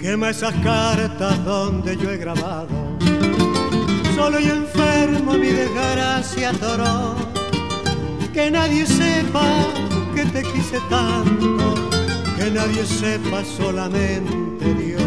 [0.00, 2.68] Quema esas cartas donde yo he grabado
[4.14, 7.16] solo y enfermo mi desgracia atoró.
[8.32, 9.44] Que nadie sepa
[10.14, 11.74] que te quise tanto,
[12.38, 15.05] que nadie sepa solamente Dios.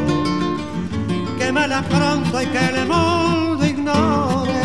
[1.49, 4.61] Que mala pronto y que el mundo ignore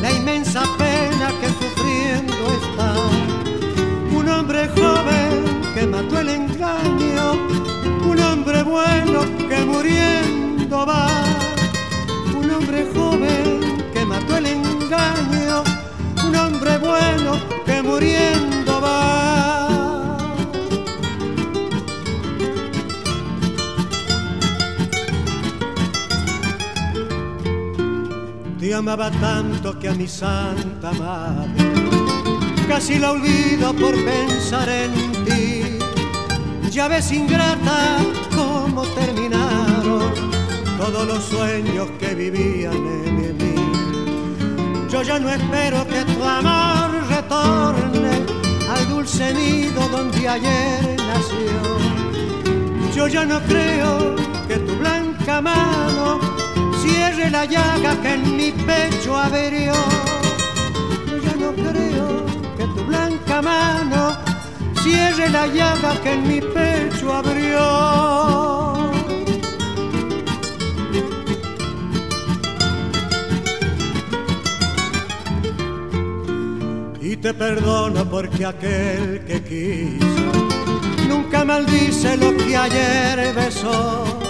[0.00, 2.94] la inmensa pena que sufriendo está.
[4.16, 7.32] Un hombre joven que mató el engaño,
[8.08, 11.08] un hombre bueno que muriendo va.
[12.32, 13.60] Un hombre joven
[14.06, 15.64] mató el engaño,
[16.24, 19.39] un hombre bueno que muriendo va.
[28.70, 31.72] Te amaba tanto que a mi santa madre
[32.68, 34.92] casi la olvido por pensar en
[35.24, 35.78] ti.
[36.70, 37.96] Ya ves ingrata
[38.32, 40.12] cómo terminaron
[40.78, 44.86] todos los sueños que vivían en mí.
[44.88, 48.24] Yo ya no espero que tu amor retorne
[48.72, 51.58] al dulce nido donde ayer nació.
[52.94, 54.14] Yo ya no creo
[54.46, 56.39] que tu blanca mano
[56.82, 59.74] cierre la llaga que en mi pecho averió.
[61.24, 62.26] Ya no creo
[62.56, 64.16] que tu blanca mano
[64.82, 68.20] cierre la llaga que en mi pecho abrió.
[77.20, 80.32] te perdono porque aquel que quiso
[81.08, 84.29] nunca maldice lo que ayer besó.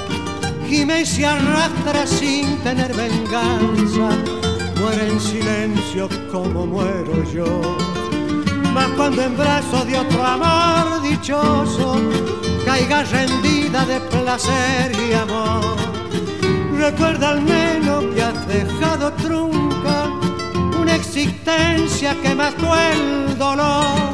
[0.70, 4.08] Gime y se arrastra sin tener venganza,
[4.78, 7.60] muere en silencio como muero yo.
[8.72, 11.96] Mas cuando en brazos de otro amor dichoso
[12.64, 15.76] caiga rendida de placer y amor,
[16.78, 20.20] recuerda al menos que has dejado trunca
[20.94, 24.12] existencia que mató el dolor.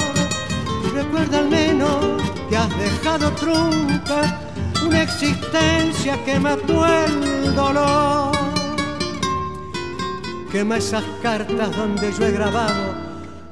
[0.95, 4.46] Recuerda al menos que has dejado trunca
[4.87, 8.33] una existencia que mató el dolor.
[10.51, 12.95] Quema esas cartas donde yo he grabado,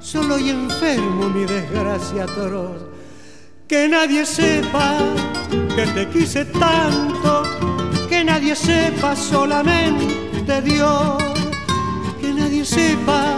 [0.01, 2.82] solo y enfermo mi desgracia atroz.
[3.69, 4.98] Que nadie sepa
[5.74, 7.43] que te quise tanto,
[8.09, 11.35] que nadie sepa solamente Dios
[12.35, 13.36] nadie sepa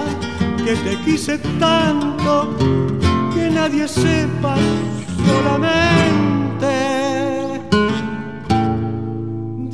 [0.65, 2.57] que te quise tanto,
[3.35, 4.57] que nadie sepa
[5.27, 6.96] solamente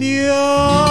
[0.02, 0.82] Dios.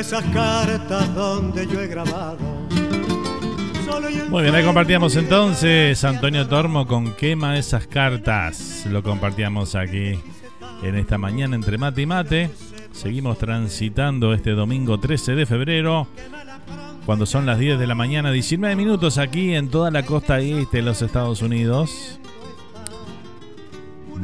[0.00, 2.38] esas cartas donde yo he grabado.
[4.30, 8.86] Muy bien, ahí compartíamos entonces Antonio Tormo con Quema esas cartas.
[8.86, 10.18] Lo compartíamos aquí
[10.82, 12.50] en esta mañana entre mate y mate.
[12.92, 16.08] Seguimos transitando este domingo 13 de febrero,
[17.06, 20.78] cuando son las 10 de la mañana, 19 minutos aquí en toda la costa este
[20.78, 22.20] de los Estados Unidos.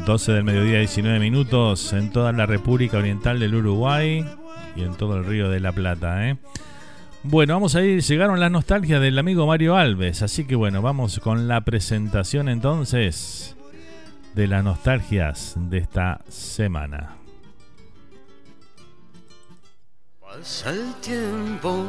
[0.04, 4.24] 12 del mediodía, 19 minutos en toda la República Oriental del Uruguay
[4.76, 6.28] y en todo el río de la Plata.
[6.28, 6.36] ¿eh?
[7.22, 11.18] Bueno, vamos a ir, llegaron las nostalgias del amigo Mario Alves, así que bueno, vamos
[11.18, 13.55] con la presentación entonces
[14.36, 17.16] de las nostalgias de esta semana.
[20.20, 21.86] Pasa el tiempo,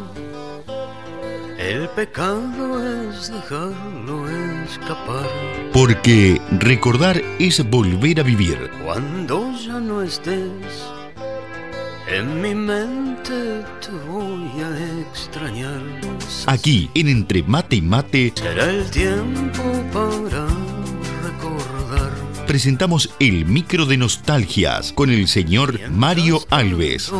[1.60, 4.30] el pecado es dejarlo
[4.64, 5.28] escapar.
[5.74, 8.72] Porque recordar es volver a vivir.
[8.86, 10.88] Cuando ya no estés
[12.08, 15.82] en mi mente te voy a extrañar.
[16.46, 19.62] Aquí, en Entre Mate y Mate, será el tiempo
[19.92, 20.77] para.
[22.48, 27.12] Presentamos el micro de nostalgias con el señor Mario Alves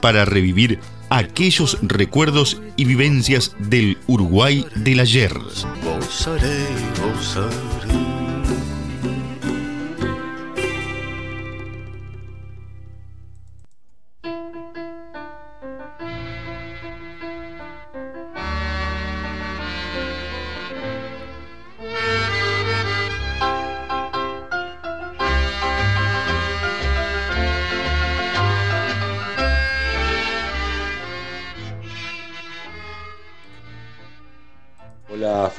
[0.00, 0.80] para revivir
[1.10, 5.32] aquellos recuerdos y vivencias del Uruguay del ayer.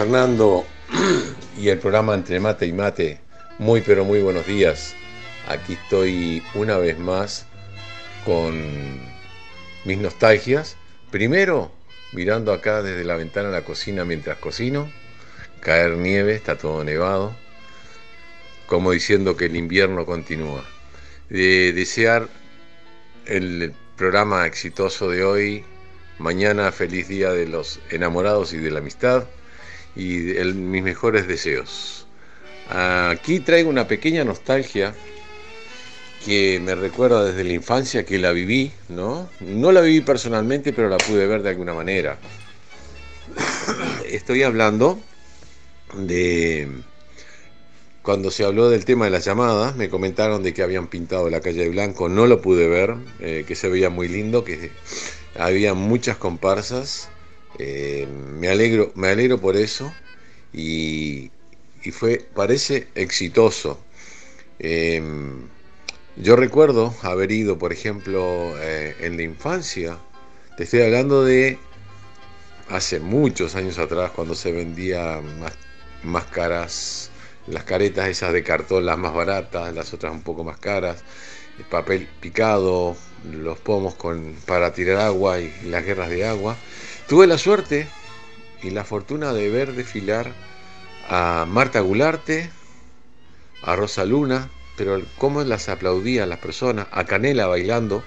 [0.06, 0.68] Fernando
[1.58, 3.20] y el programa Entre Mate y Mate.
[3.58, 4.94] Muy pero muy buenos días.
[5.48, 7.48] Aquí estoy una vez más
[8.24, 9.02] con
[9.84, 10.78] mis nostalgias.
[11.10, 11.72] Primero,
[12.14, 14.92] mirando acá desde la ventana de la cocina mientras cocino.
[15.60, 17.36] Caer nieve, está todo nevado.
[18.68, 20.64] Como diciendo que el invierno continúa.
[21.30, 22.30] De desear
[23.26, 25.66] el programa exitoso de hoy.
[26.20, 29.26] Mañana feliz día de los enamorados y de la amistad
[29.96, 30.18] y
[30.54, 32.06] mis mejores deseos.
[32.70, 34.94] Aquí traigo una pequeña nostalgia
[36.26, 39.30] que me recuerda desde la infancia que la viví, ¿no?
[39.40, 42.18] No la viví personalmente, pero la pude ver de alguna manera.
[44.10, 45.00] Estoy hablando
[45.94, 46.68] de
[48.02, 51.42] cuando se habló del tema de las llamadas, me comentaron de que habían pintado la
[51.42, 54.72] calle de Blanco, no lo pude ver, eh, que se veía muy lindo, que
[55.38, 57.10] había muchas comparsas
[57.60, 59.92] eh, me, alegro, me alegro por eso
[60.54, 61.32] y,
[61.92, 63.80] fue, parece exitoso.
[64.60, 65.48] Em,
[66.18, 70.00] yo recuerdo haber ido, por ejemplo, eh, en la infancia,
[70.58, 71.60] te estoy hablando de
[72.70, 75.24] hace muchos años atrás, cuando se vendían
[76.04, 77.12] máscaras,
[77.48, 81.04] las caretas esas de cartón, las más baratas, las otras un poco más caras,
[81.60, 82.96] el papel picado,
[83.32, 86.58] los pomos con, para tirar agua y las guerras de agua.
[87.08, 87.88] Tuve la suerte
[88.64, 90.32] y la fortuna de ver desfilar
[91.08, 92.50] a Marta Gularte,
[93.62, 98.04] a Rosa Luna, pero cómo las aplaudían las personas, a Canela bailando,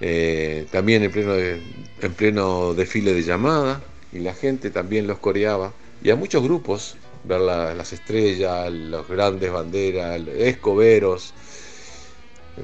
[0.00, 3.82] eh, también en pleno, en pleno desfile de llamada,
[4.12, 5.72] y la gente también los coreaba,
[6.02, 11.34] y a muchos grupos, ver las estrellas, los grandes banderas, escoberos,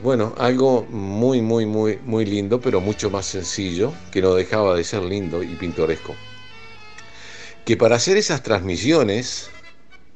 [0.00, 4.84] bueno, algo muy, muy, muy, muy lindo, pero mucho más sencillo, que no dejaba de
[4.84, 6.14] ser lindo y pintoresco.
[7.64, 9.50] Que para hacer esas transmisiones,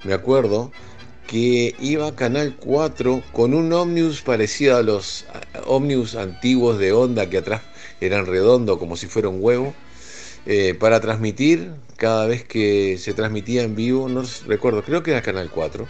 [0.02, 0.72] me acuerdo
[1.26, 5.26] que iba a Canal 4 con un ómnibus parecido a los
[5.66, 7.62] ómnibus antiguos de onda que atrás
[8.00, 9.74] eran redondos como si fuera un huevo,
[10.46, 15.22] eh, para transmitir cada vez que se transmitía en vivo, no recuerdo, creo que era
[15.22, 15.86] Canal 4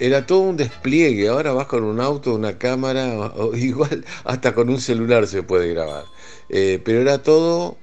[0.00, 1.28] era todo un despliegue.
[1.28, 6.04] Ahora vas con un auto, una cámara, igual hasta con un celular se puede grabar.
[6.48, 7.76] Eh, pero era todo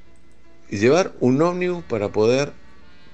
[0.70, 2.52] llevar un ómnibus para poder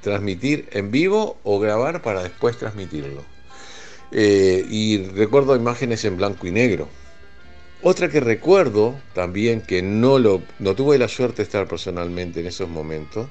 [0.02, 3.24] transmitir en vivo o grabar para después transmitirlo.
[4.12, 6.90] Eh, y recuerdo imágenes en blanco y negro.
[7.84, 12.48] Otra que recuerdo también, que no, lo, no tuve la suerte de estar personalmente en
[12.48, 13.28] esos momentos,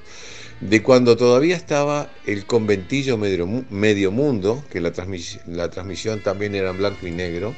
[0.61, 4.93] de cuando todavía estaba el conventillo medio, mundo, que la,
[5.47, 7.55] la transmisión también era en blanco y negro.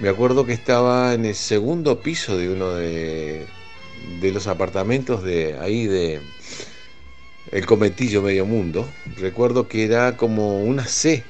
[0.00, 3.44] Me acuerdo que estaba en el segundo piso de uno de,
[4.20, 6.20] de los apartamentos de ahí de
[7.52, 8.88] el conventillo medio mundo.
[9.16, 11.24] Recuerdo que era como una C,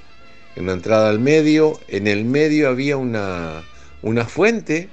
[0.55, 1.81] en una entrada al medio.
[1.89, 3.65] En el medio había una,
[4.03, 4.89] una fuente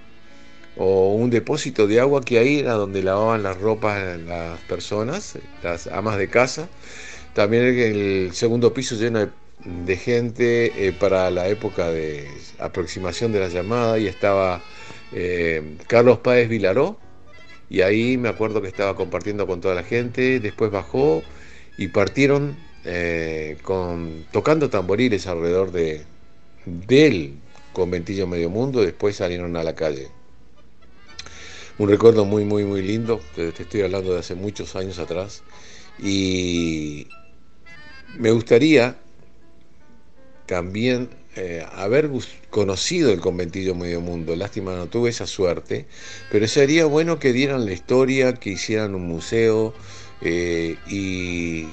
[0.77, 5.87] o un depósito de agua que ahí era donde lavaban las ropas las personas, las
[5.87, 6.69] amas de casa.
[7.33, 9.29] También el segundo piso lleno
[9.65, 12.27] de, gente eh, para la época de
[12.59, 14.61] aproximación de la llamada y estaba
[15.11, 16.97] eh, Carlos Páez Vilaró
[17.69, 21.23] y ahí me acuerdo que estaba compartiendo con toda la gente, después bajó
[21.77, 26.03] y partieron eh, con, tocando tamboriles alrededor de,
[26.65, 27.39] del
[27.73, 30.07] conventillo Medio Mundo, después salieron a la calle.
[31.77, 35.43] Un recuerdo muy, muy, muy lindo, te estoy hablando de hace muchos años atrás,
[35.99, 37.07] y
[38.17, 38.97] me gustaría
[40.45, 42.09] también eh, haber
[42.49, 44.35] conocido el conventillo Medio Mundo.
[44.35, 45.85] Lástima no tuve esa suerte,
[46.31, 49.73] pero sería bueno que dieran la historia, que hicieran un museo
[50.21, 51.67] eh, y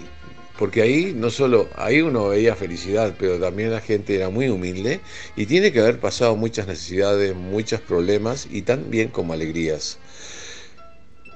[0.59, 5.01] porque ahí no solo, ahí uno veía felicidad, pero también la gente era muy humilde
[5.37, 9.99] y tiene que haber pasado muchas necesidades, muchos problemas y también como alegrías.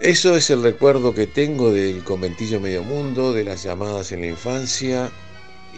[0.00, 4.26] Eso es el recuerdo que tengo del conventillo Medio Mundo, de las llamadas en la
[4.26, 5.10] infancia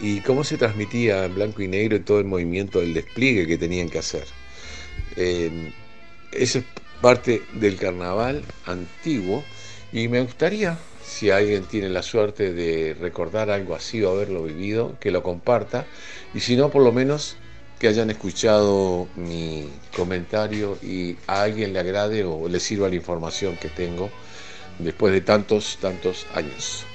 [0.01, 3.89] y cómo se transmitía en blanco y negro todo el movimiento del despliegue que tenían
[3.89, 4.25] que hacer.
[5.15, 5.71] Eh,
[6.33, 6.65] eso es
[7.01, 9.43] parte del carnaval antiguo
[9.91, 10.77] y me gustaría,
[11.19, 15.85] si alguien tiene la suerte de recordar algo así o haberlo vivido, que lo comparta
[16.33, 17.35] y si no, por lo menos
[17.77, 23.57] que hayan escuchado mi comentario y a alguien le agrade o le sirva la información
[23.57, 24.09] que tengo
[24.77, 26.85] después de tantos, tantos años.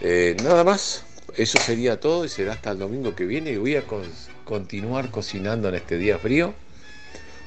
[0.00, 1.04] Eh, nada más,
[1.36, 3.84] eso sería todo y será hasta el domingo que viene y voy a
[4.44, 6.54] continuar cocinando en este día frío.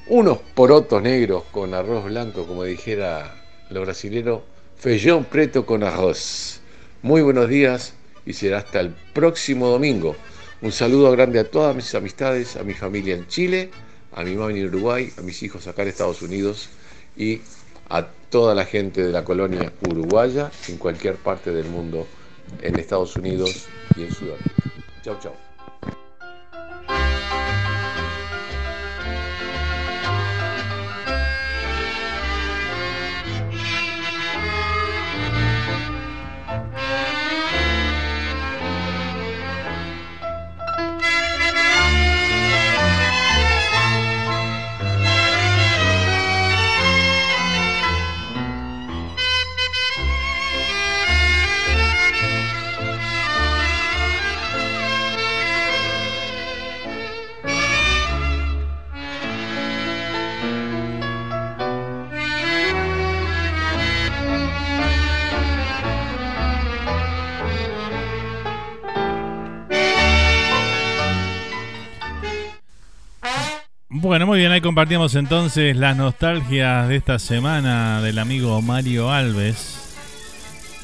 [0.07, 3.35] Unos porotos negros con arroz blanco, como dijera
[3.69, 4.50] lo brasilero,
[4.81, 6.59] feijón preto con arroz.
[7.03, 7.93] Muy buenos días
[8.25, 10.15] y será hasta el próximo domingo.
[10.63, 13.69] Un saludo grande a todas mis amistades, a mi familia en Chile,
[14.11, 16.69] a mi mamá en Uruguay, a mis hijos acá en Estados Unidos
[17.15, 17.41] y
[17.89, 22.07] a toda la gente de la colonia uruguaya en cualquier parte del mundo,
[22.63, 24.63] en Estados Unidos y en Sudamérica.
[25.03, 25.50] Chao, chao.
[74.61, 79.95] Compartimos entonces las nostalgias de esta semana del amigo Mario Alves.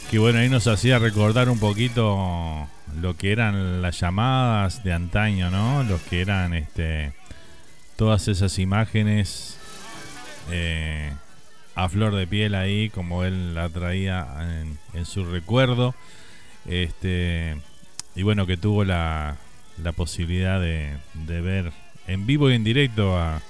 [0.09, 2.67] Que bueno, ahí nos hacía recordar un poquito
[2.99, 5.83] lo que eran las llamadas de antaño, ¿no?
[5.83, 7.13] Los que eran este
[7.95, 9.57] todas esas imágenes
[10.51, 11.11] eh,
[11.75, 14.27] a flor de piel ahí, como él la traía
[14.93, 15.93] en, su recuerdo.
[16.65, 17.55] Este,
[18.15, 19.37] y bueno, que tuvo la,
[19.83, 21.71] la posibilidad de, de ver
[22.07, 23.41] en vivo y en directo a,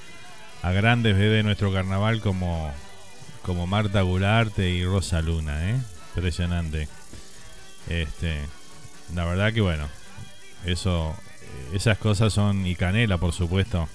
[0.63, 2.71] grandes bebés de nuestro carnaval como,
[3.41, 5.75] como Marta Gularte y Rosa Luna, ¿eh?
[6.15, 6.87] Impresionante.
[7.87, 8.37] Este,
[9.15, 9.87] la verdad que bueno,
[10.65, 11.15] eso,
[11.73, 13.87] esas cosas son, y Canela por supuesto,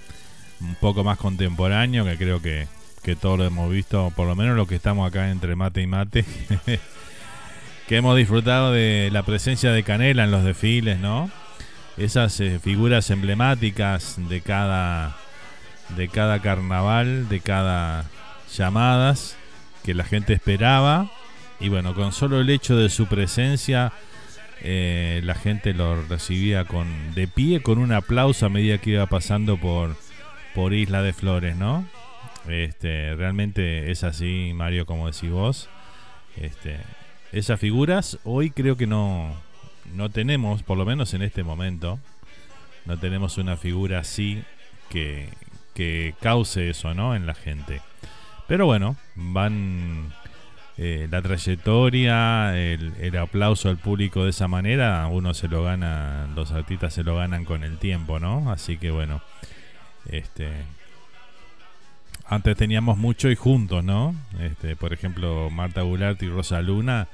[0.61, 2.69] un poco más contemporáneo, que creo que,
[3.03, 5.87] que todos lo hemos visto, por lo menos los que estamos acá entre mate y
[5.87, 6.25] mate,
[7.89, 11.31] que hemos disfrutado de la presencia de Canela en los desfiles, ¿no?
[11.97, 15.17] esas eh, figuras emblemáticas de cada
[15.97, 18.07] de cada carnaval, de cada
[18.57, 19.37] llamadas
[19.85, 21.11] que la gente esperaba
[21.61, 23.93] y bueno, con solo el hecho de su presencia
[24.61, 29.07] eh, la gente lo recibía con de pie con un aplauso a medida que iba
[29.07, 29.97] pasando por
[30.55, 31.87] por Isla de Flores, ¿no?
[32.47, 35.69] Este, realmente es así, Mario, como decís vos.
[36.37, 36.77] Este,
[37.33, 39.35] esas figuras hoy creo que no
[39.95, 41.99] no tenemos, por lo menos en este momento,
[42.85, 44.43] no tenemos una figura así
[44.89, 45.29] que,
[45.75, 47.15] que cause eso, ¿no?
[47.15, 47.81] En la gente.
[48.47, 50.13] Pero bueno, van
[50.79, 56.29] eh, la trayectoria, el, el, aplauso al público de esa manera, uno se lo gana,
[56.35, 58.51] los artistas se lo ganan con el tiempo, ¿no?
[58.51, 59.23] Así que bueno,
[60.09, 60.49] este,
[62.27, 64.15] antes teníamos mucho y juntos, ¿no?
[64.41, 67.09] Este, por ejemplo, Marta Goulart y Rosa Luna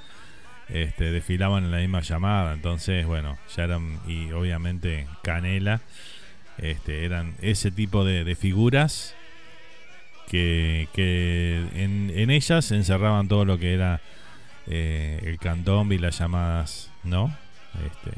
[0.68, 2.52] este, desfilaban en la misma llamada.
[2.52, 5.80] Entonces, bueno, ya eran, y obviamente Canela,
[6.58, 9.14] este, eran ese tipo de, figuras
[10.28, 14.00] que, que en, ellas encerraban todo lo que era
[14.66, 17.34] eh, el cantón y las llamadas, ¿no?
[17.86, 18.16] Este,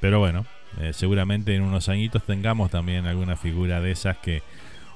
[0.00, 0.46] pero bueno,
[0.80, 4.42] eh, seguramente en unos añitos tengamos también alguna figura de esas que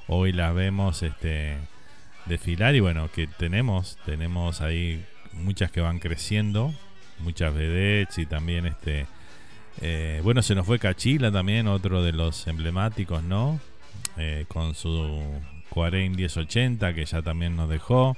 [0.08, 1.56] hoy las vemos este,
[2.26, 6.74] desfilar y bueno, que tenemos, tenemos ahí muchas que van creciendo,
[7.20, 9.06] muchas vedettes y también este...
[9.80, 13.60] Eh, bueno, se nos fue Cachila también, otro de los emblemáticos, ¿no?
[14.16, 15.22] Eh, con su
[15.70, 18.16] Juarén 1080, que ya también nos dejó.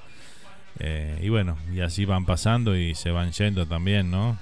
[0.78, 4.38] Eh, y bueno, y así van pasando y se van yendo también, ¿no?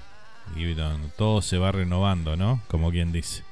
[0.55, 0.75] Y
[1.17, 2.61] todo se va renovando, ¿no?
[2.67, 3.43] Como quien dice.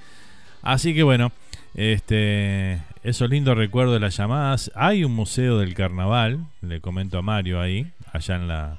[0.61, 1.31] Así que bueno,
[1.73, 4.71] este, esos lindos recuerdos de las llamadas.
[4.75, 8.77] Hay un museo del carnaval, le comento a Mario ahí, allá en la...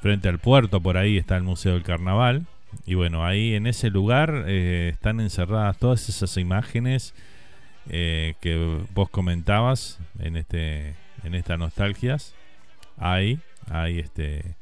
[0.00, 2.46] Frente al puerto, por ahí está el Museo del Carnaval.
[2.86, 7.14] Y bueno, ahí en ese lugar eh, están encerradas todas esas imágenes
[7.90, 10.94] eh, que vos comentabas en este
[11.24, 12.34] en estas nostalgias.
[12.96, 13.40] Hay,
[13.70, 14.56] hay este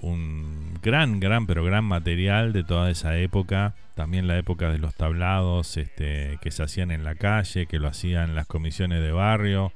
[0.00, 3.74] un gran, gran, pero gran material de toda esa época.
[3.94, 7.88] También la época de los tablados este, que se hacían en la calle, que lo
[7.88, 9.72] hacían las comisiones de barrio,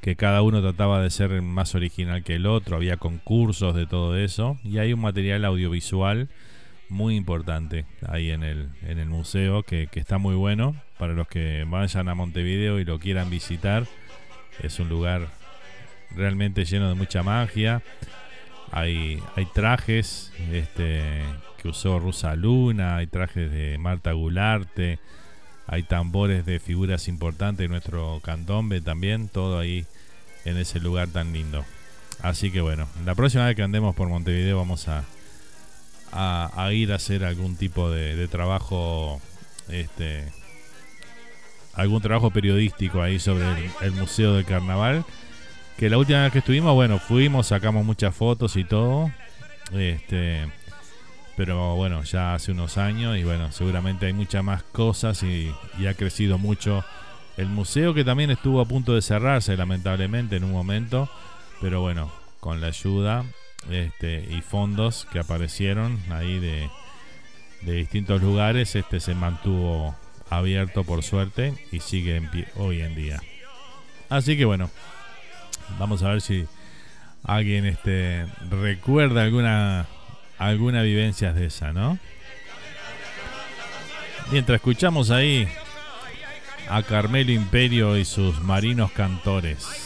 [0.00, 2.76] que cada uno trataba de ser más original que el otro.
[2.76, 4.58] Había concursos de todo eso.
[4.64, 6.28] Y hay un material audiovisual
[6.88, 11.28] muy importante ahí en el, en el museo que, que está muy bueno para los
[11.28, 13.86] que vayan a Montevideo y lo quieran visitar.
[14.62, 15.28] Es un lugar
[16.14, 17.82] realmente lleno de mucha magia.
[18.72, 21.22] Hay, hay trajes este,
[21.58, 24.98] que usó Rusa Luna, hay trajes de Marta Gularte,
[25.66, 29.86] hay tambores de figuras importantes de nuestro candombe también, todo ahí
[30.44, 31.64] en ese lugar tan lindo.
[32.22, 35.04] Así que bueno, la próxima vez que andemos por Montevideo vamos a,
[36.12, 39.20] a, ir a hacer algún tipo de, trabajo,
[39.68, 40.24] este,
[41.74, 43.44] algún trabajo periodístico ahí sobre
[43.82, 45.04] el Museo del Carnaval
[45.76, 49.10] que la última vez que estuvimos, bueno, fuimos, sacamos muchas fotos y todo.
[49.72, 50.46] Este,
[51.36, 55.52] pero bueno, ya hace unos años y bueno, seguramente hay muchas más cosas y,
[55.86, 56.84] ha crecido mucho
[57.36, 61.10] el museo que también estuvo a punto de cerrarse lamentablemente en un momento,
[61.60, 62.10] pero bueno,
[62.40, 63.24] con la ayuda
[63.70, 66.70] este, y fondos que aparecieron ahí de,
[67.62, 69.96] de distintos lugares, este se mantuvo
[70.30, 73.20] abierto por suerte y sigue en pie hoy en día.
[74.08, 74.70] Así que bueno,
[75.78, 76.46] Vamos a ver si
[77.24, 79.86] alguien este recuerda alguna
[80.38, 81.98] alguna vivencia de esa, ¿no?
[84.30, 85.48] Mientras escuchamos ahí
[86.68, 89.85] a Carmelo Imperio y sus marinos cantores.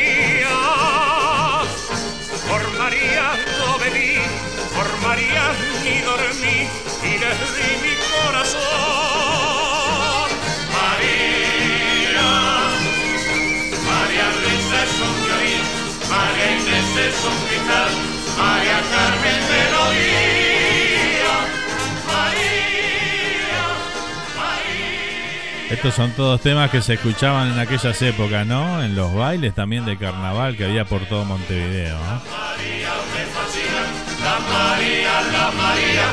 [5.11, 5.43] María
[5.83, 6.57] ni dormí
[7.03, 8.61] y les di mi corazón.
[10.71, 12.29] María,
[13.89, 15.63] María Luisa es un violín,
[16.09, 17.91] María Inés es un guitar,
[18.37, 20.31] María Carmen melodía.
[25.71, 28.81] Estos son todos temas que se escuchaban en aquellas épocas, ¿no?
[28.81, 31.97] En los bailes también de carnaval que había por todo Montevideo.
[34.31, 36.07] La María, la María,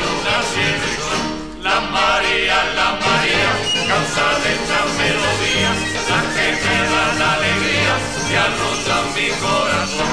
[0.00, 1.20] luna, cielo y sol.
[1.62, 3.50] La María, la María,
[3.88, 5.76] causa de estas melodías,
[6.10, 7.94] las que me dan alegría
[8.28, 10.10] y arrozan mi corazón.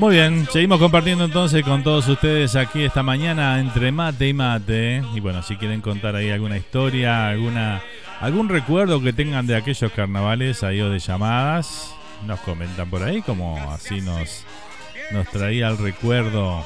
[0.00, 5.02] Muy bien, seguimos compartiendo entonces con todos ustedes aquí esta mañana entre mate y mate.
[5.14, 7.82] Y bueno, si quieren contar ahí alguna historia, alguna
[8.18, 11.94] algún recuerdo que tengan de aquellos carnavales ahí o de llamadas,
[12.26, 14.46] nos comentan por ahí como así nos
[15.10, 16.64] nos traía el recuerdo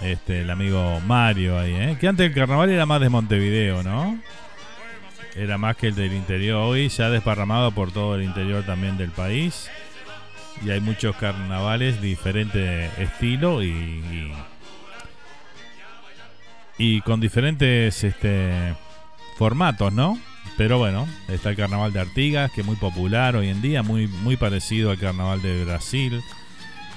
[0.00, 1.96] este el amigo Mario ahí, ¿eh?
[2.00, 4.16] que antes el carnaval era más de Montevideo, ¿no?
[5.34, 8.96] Era más que el del interior, hoy se ha desparramado por todo el interior también
[8.96, 9.68] del país
[10.62, 14.32] y hay muchos carnavales de diferente estilo y,
[16.78, 18.74] y, con diferentes este,
[19.36, 20.18] formatos, ¿no?
[20.56, 24.06] Pero bueno, está el carnaval de Artigas, que es muy popular hoy en día, muy,
[24.06, 26.22] muy parecido al carnaval de Brasil,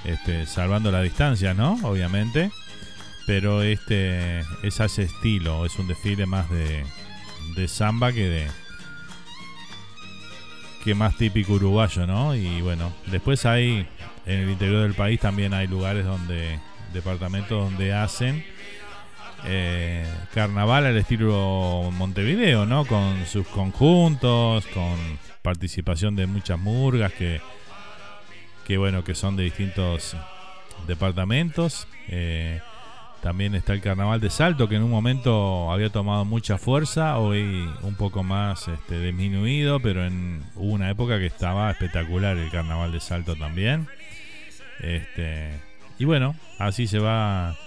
[0.05, 1.79] este, salvando la distancia, ¿no?
[1.83, 2.51] Obviamente.
[3.25, 6.85] pero este es ese estilo, es un desfile más de,
[7.55, 8.47] de samba que de
[10.87, 12.33] que más típico uruguayo, ¿no?
[12.33, 13.85] Y bueno, después hay
[14.25, 16.61] en el interior del país también hay lugares donde
[16.93, 18.45] departamentos donde hacen
[19.43, 22.85] eh, carnaval al estilo Montevideo, ¿no?
[22.85, 24.95] Con sus conjuntos, con
[25.41, 27.41] participación de muchas murgas que,
[28.65, 30.15] que bueno, que son de distintos
[30.87, 31.85] departamentos.
[32.07, 32.61] Eh,
[33.27, 37.69] también está el carnaval de Salto, que en un momento había tomado mucha fuerza, hoy
[37.81, 42.93] un poco más este, disminuido, pero en, hubo una época que estaba espectacular el carnaval
[42.93, 43.89] de Salto también.
[44.79, 45.59] Este,
[45.99, 47.57] y bueno, así se va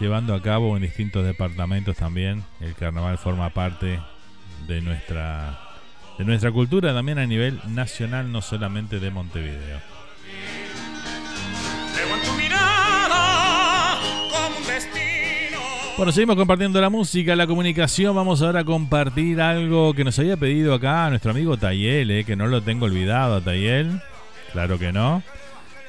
[0.00, 2.42] llevando a cabo en distintos departamentos también.
[2.60, 4.00] El carnaval forma parte
[4.66, 5.56] de nuestra
[6.18, 9.95] de nuestra cultura también a nivel nacional, no solamente de Montevideo.
[15.96, 18.14] Bueno, seguimos compartiendo la música, la comunicación.
[18.14, 22.36] Vamos ahora a compartir algo que nos había pedido acá nuestro amigo Tayel, eh, que
[22.36, 24.02] no lo tengo olvidado, Tayel.
[24.52, 25.22] Claro que no.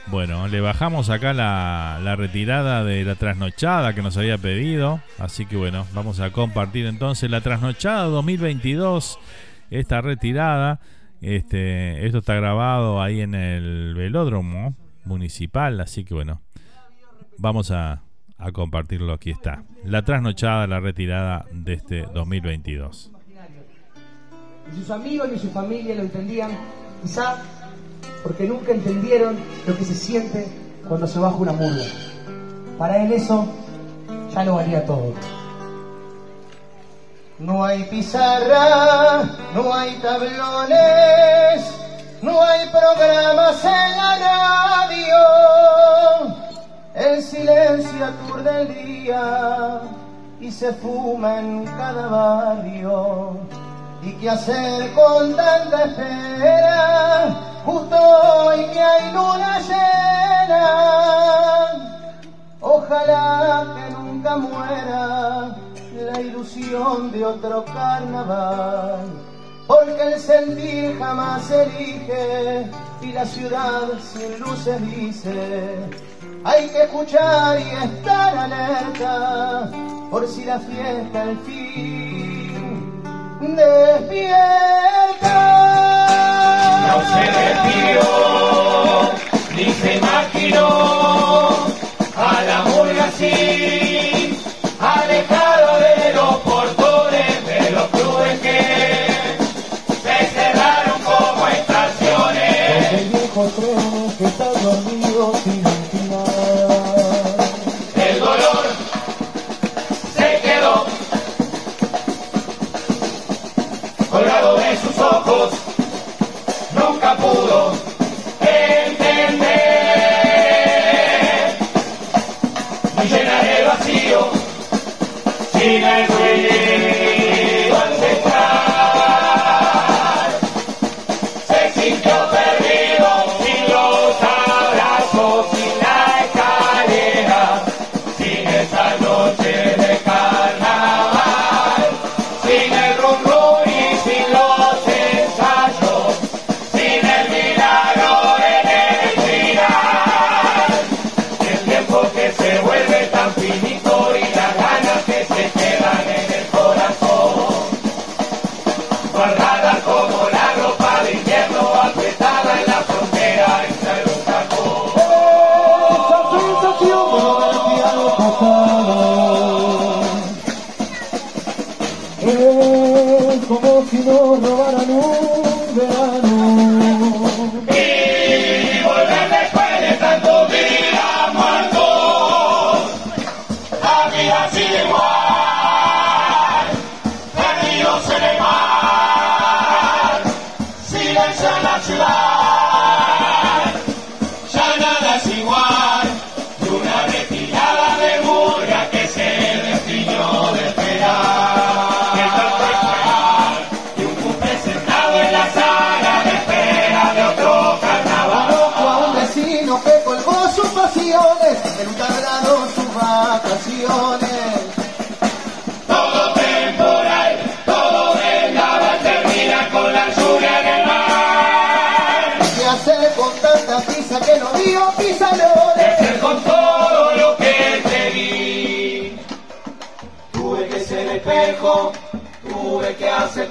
[0.10, 5.02] Bueno, le bajamos acá la, la, retirada de la trasnochada que nos había pedido.
[5.20, 9.20] Así que bueno, vamos a compartir entonces la trasnochada 2022.
[9.72, 10.80] Esta retirada.
[11.20, 14.74] Este, esto está grabado ahí en el velódromo
[15.04, 15.82] municipal.
[15.82, 16.42] Así que bueno,
[17.38, 18.04] vamos a,
[18.38, 19.14] a compartirlo.
[19.14, 19.64] Aquí está.
[19.84, 23.12] La trasnochada, la retirada de este 2022.
[24.72, 26.52] Ni sus amigos ni su familia lo entendían,
[27.02, 27.38] quizá
[28.22, 30.46] porque nunca entendieron lo que se siente
[30.88, 31.86] cuando se baja una murga.
[32.78, 33.48] Para él eso
[34.34, 35.14] ya lo valía todo.
[37.40, 39.24] No hay pizarra,
[39.54, 41.72] no hay tablones,
[42.22, 46.47] no hay programas en la radio
[46.98, 49.82] el silencio aturde el día
[50.40, 53.38] y se fuma en cada barrio.
[54.02, 57.36] ¿Y qué hacer con tanta espera?
[57.66, 60.66] Justo hoy que hay luna llena.
[62.62, 65.56] Ojalá que nunca muera
[65.94, 69.02] la ilusión de otro carnaval.
[69.68, 72.72] Porque el sentir jamás elige
[73.02, 75.90] y la ciudad sin luces dice
[76.44, 79.70] hay que escuchar y estar alerta
[80.10, 82.98] por si la fiesta al fin
[83.56, 84.58] despierta.
[86.88, 88.08] No se despidió
[89.56, 90.68] ni se imaginó
[92.16, 92.58] a la
[93.08, 93.87] así,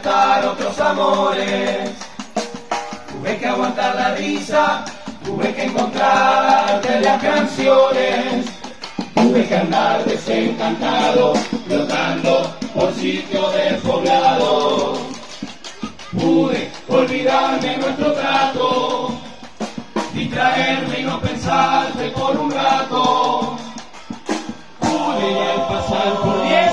[0.07, 1.91] otros amores.
[3.11, 4.85] Tuve que aguantar la risa,
[5.25, 8.47] tuve que encontrarte las canciones.
[9.15, 11.35] Tuve que andar desencantado,
[11.67, 14.95] flotando por sitio despoblado.
[16.13, 19.11] Pude olvidarme nuestro trato,
[20.15, 23.57] distraerme y no pensarte por un rato.
[24.79, 26.66] Pude al pasar por diez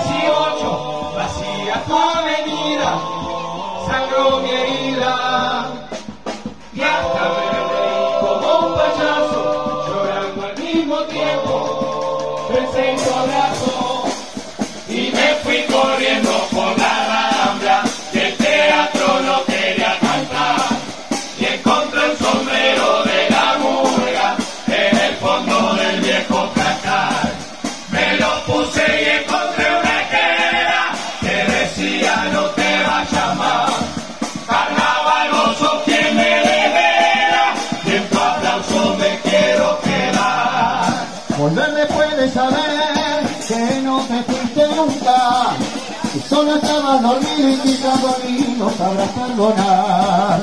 [48.84, 50.40] sabrás perdonar.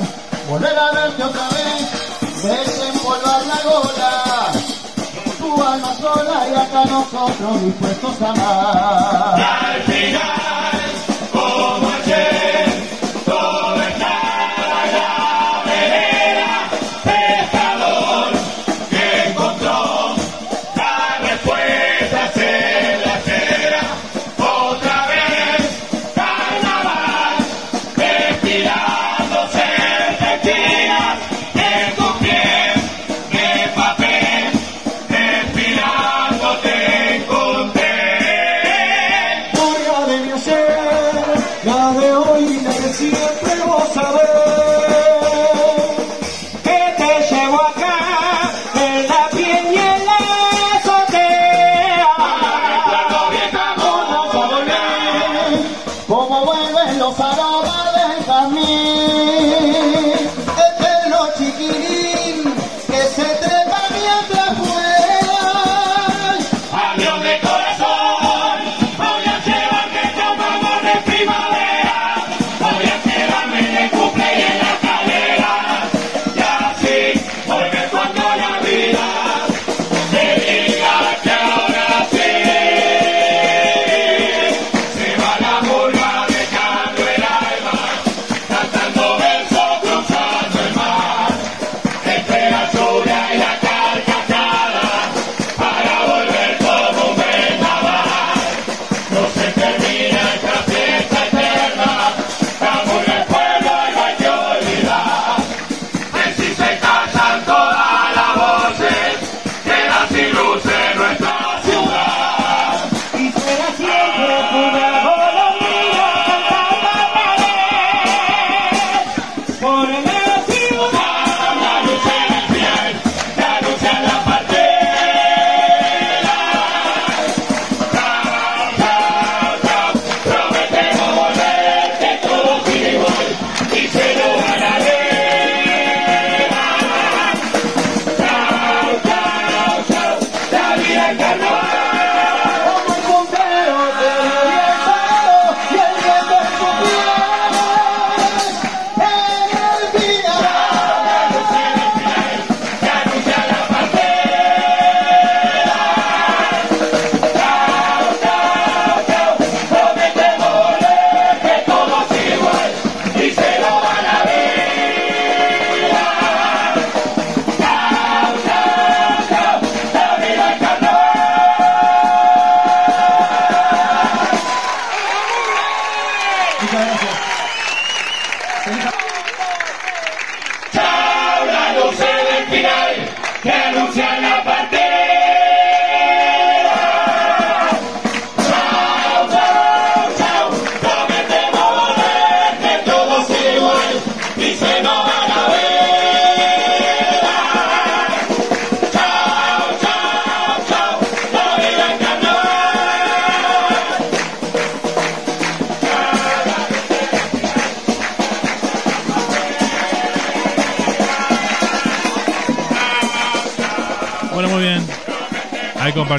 [0.49, 1.81] Volver a verte otra vez,
[2.43, 4.13] desempolvar la gola,
[5.37, 9.39] tu alma sola y hasta nosotros dispuestos a amar.
[9.39, 10.81] Y al final,
[11.31, 11.90] como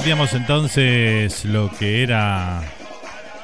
[0.03, 2.61] compartíamos entonces lo que era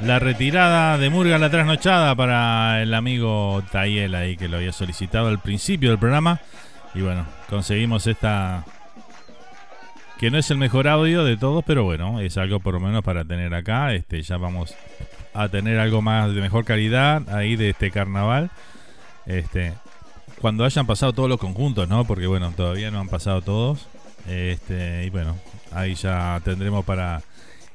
[0.00, 5.28] la retirada de Murga, la trasnochada para el amigo Tayel ahí que lo había solicitado
[5.28, 6.40] al principio del programa.
[6.96, 8.64] Y bueno, conseguimos esta
[10.18, 13.04] que no es el mejor audio de todos, pero bueno, es algo por lo menos
[13.04, 13.94] para tener acá.
[13.94, 14.74] Este, ya vamos
[15.34, 18.50] a tener algo más de mejor calidad ahí de este carnaval.
[19.26, 19.74] Este,
[20.40, 22.04] cuando hayan pasado todos los conjuntos, ¿no?
[22.04, 23.86] Porque bueno, todavía no han pasado todos.
[24.26, 25.36] Este, y bueno,
[25.78, 27.22] ahí ya tendremos para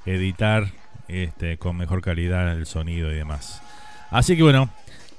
[0.06, 0.68] editar
[1.08, 3.62] este, con mejor calidad el sonido y demás.
[4.12, 4.70] Así que bueno,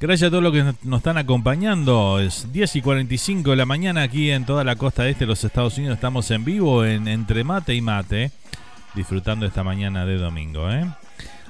[0.01, 2.21] gracias a todos los que nos están acompañando.
[2.21, 5.43] Es 10 y 45 de la mañana aquí en toda la costa este de los
[5.43, 5.97] Estados Unidos.
[5.97, 8.31] Estamos en vivo en Entre Mate y Mate,
[8.95, 10.71] disfrutando esta mañana de domingo.
[10.71, 10.87] ¿eh?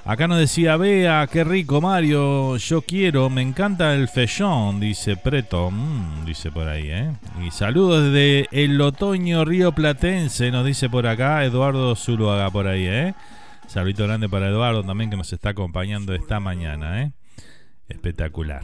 [0.07, 5.71] Acá nos decía Bea, qué rico Mario, yo quiero, me encanta el fechón, dice Preto,
[5.71, 7.13] mm, dice por ahí, ¿eh?
[7.43, 12.85] Y saludos desde el otoño río platense, nos dice por acá Eduardo Zuluaga por ahí,
[12.87, 13.15] ¿eh?
[13.67, 17.13] Saludito grande para Eduardo también que nos está acompañando esta mañana, ¿eh?
[17.89, 18.63] Espectacular.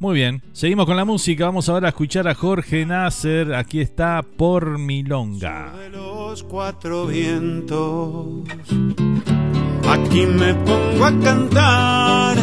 [0.00, 1.46] Muy bien, seguimos con la música.
[1.46, 3.54] Vamos ahora a escuchar a Jorge Nasser.
[3.54, 5.72] Aquí está por Milonga.
[5.72, 8.44] De los cuatro vientos,
[9.90, 12.36] aquí me pongo a cantar.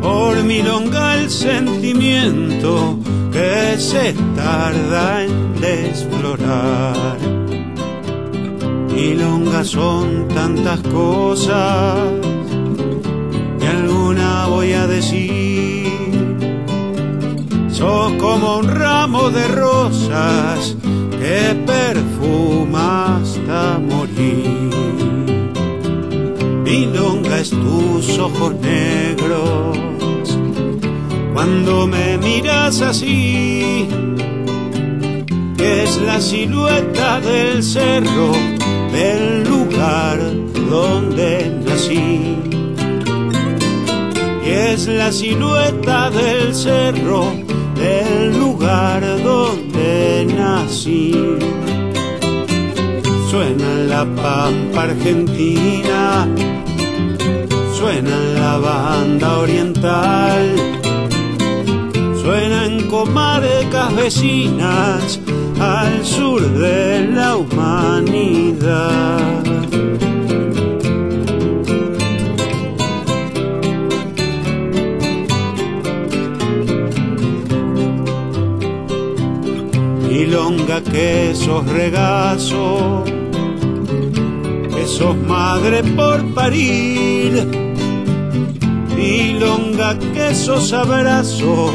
[0.00, 2.98] Por Milonga el sentimiento
[3.32, 7.32] que se tarda en desflorar
[8.94, 11.96] Milonga son tantas cosas
[13.60, 15.90] y alguna voy a decir.
[17.70, 20.76] Sos como un ramo de rosas
[21.18, 25.11] que perfuma hasta morir.
[26.72, 29.76] Milonga es tus ojos negros
[31.34, 33.86] cuando me miras así.
[35.58, 38.32] Es la silueta del cerro
[38.90, 40.18] del lugar
[40.70, 42.38] donde nací.
[44.46, 47.34] Y es la silueta del cerro
[47.74, 51.12] del lugar donde nací.
[53.30, 56.28] Suena la pampa argentina,
[57.82, 60.54] suena la banda oriental,
[62.22, 65.18] suena en comarcas vecinas
[65.58, 69.18] al sur de la humanidad.
[80.08, 83.02] Milonga que sos regazo,
[84.72, 87.71] que sos madre por parir.
[88.96, 91.72] Milonga que sos abrazo,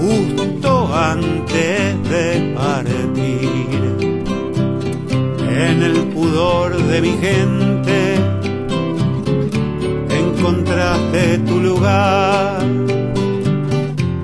[0.00, 3.82] justo antes de partir.
[5.48, 8.16] En el pudor de mi gente
[10.10, 12.62] encontraste tu lugar.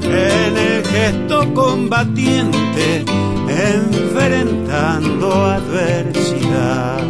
[0.03, 3.05] En el gesto combatiente
[3.49, 7.03] enfrentando adversidad.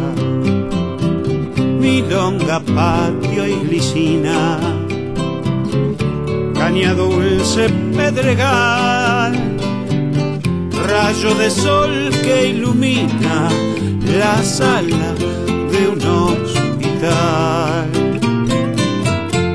[1.79, 4.78] Milonga, patio y glicina
[6.69, 7.67] caña dulce
[7.97, 9.33] pedregal,
[10.87, 13.49] rayo de sol que ilumina
[14.19, 15.15] la sala
[15.71, 17.89] de un hospital.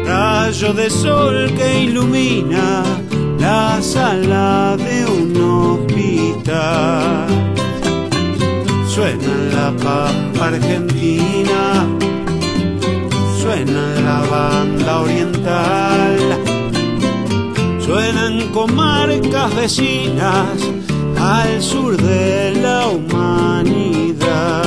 [0.04, 2.82] Rayo de sol que ilumina
[3.38, 7.26] la sala de un hospital.
[8.88, 11.86] Suena la pampa argentina,
[13.40, 16.53] suena la banda oriental
[17.94, 20.58] suenan comarcas vecinas
[21.16, 24.64] al sur de la humanidad.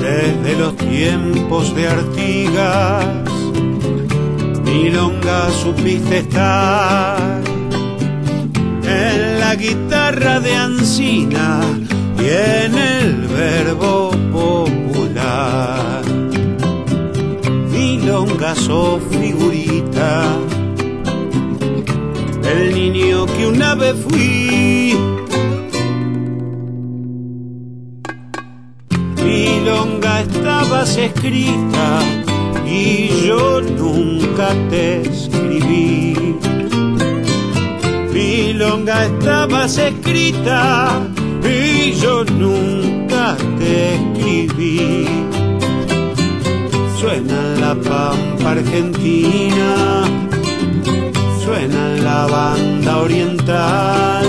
[0.00, 3.29] Desde los tiempos de Artigas
[4.70, 7.42] Milonga supiste estar
[8.84, 11.60] en la guitarra de Ancina
[12.16, 16.02] y en el verbo popular.
[17.72, 20.38] Milonga sos figurita,
[22.44, 24.96] el niño que una vez fui.
[29.24, 32.19] Milonga estabas escrita
[32.70, 36.36] y yo nunca te escribí.
[38.12, 41.00] Milonga estabas escrita
[41.42, 45.06] y yo nunca te escribí.
[46.98, 50.04] Suena la pampa argentina,
[51.42, 54.26] suena la banda oriental,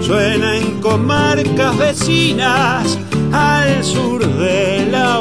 [0.00, 2.98] suena en comarcas vecinas
[3.32, 5.20] al sur de la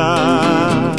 [0.00, 0.96] Al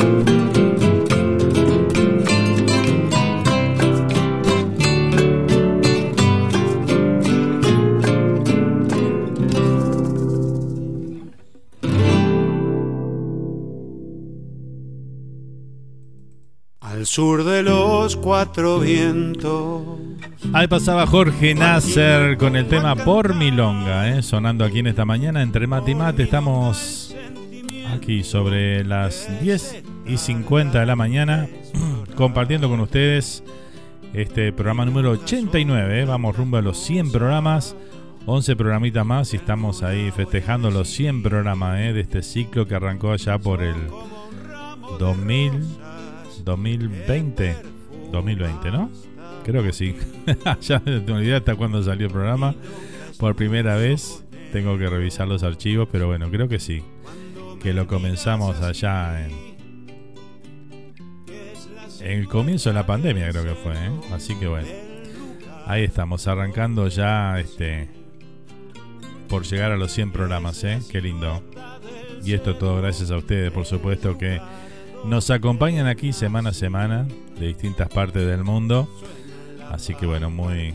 [17.07, 19.81] sur de los cuatro vientos.
[20.53, 24.21] Ahí pasaba Jorge Nasser con el tema Por Milonga, ¿eh?
[24.21, 26.23] sonando aquí en esta mañana entre mate y mate.
[26.23, 27.10] Estamos
[27.93, 31.47] aquí sobre las 10 y 50 de la mañana
[32.15, 33.43] compartiendo con ustedes
[34.13, 36.01] este programa número 89.
[36.01, 36.05] ¿eh?
[36.05, 37.75] Vamos rumbo a los 100 programas,
[38.25, 41.93] 11 programitas más y estamos ahí festejando los 100 programas ¿eh?
[41.93, 43.75] de este ciclo que arrancó allá por el
[44.99, 45.51] 2000,
[46.43, 47.55] 2020.
[48.11, 48.89] 2020, ¿no?
[49.43, 49.95] Creo que sí.
[50.61, 52.55] ya me olvidé hasta cuándo salió el programa.
[53.17, 56.83] Por primera vez tengo que revisar los archivos, pero bueno, creo que sí.
[57.61, 59.51] Que lo comenzamos allá en,
[61.99, 63.73] el comienzo de la pandemia, creo que fue.
[63.73, 63.91] ¿eh?
[64.11, 64.67] Así que bueno,
[65.67, 67.87] ahí estamos, arrancando ya este
[69.29, 70.79] por llegar a los 100 programas, ¿eh?
[70.91, 71.41] Qué lindo.
[72.23, 74.41] Y esto todo gracias a ustedes, por supuesto, que
[75.05, 77.07] nos acompañan aquí semana a semana
[77.39, 78.89] de distintas partes del mundo.
[79.71, 80.73] Así que bueno, muy,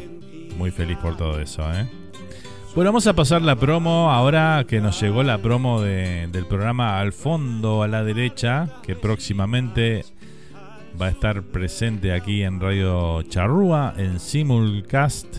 [0.57, 1.63] muy feliz por todo eso.
[1.73, 1.87] ¿eh?
[2.77, 7.01] Bueno, vamos a pasar la promo ahora que nos llegó la promo de, del programa
[7.01, 10.05] Al fondo a la derecha, que próximamente
[11.01, 15.39] va a estar presente aquí en Radio Charrúa, en Simulcast,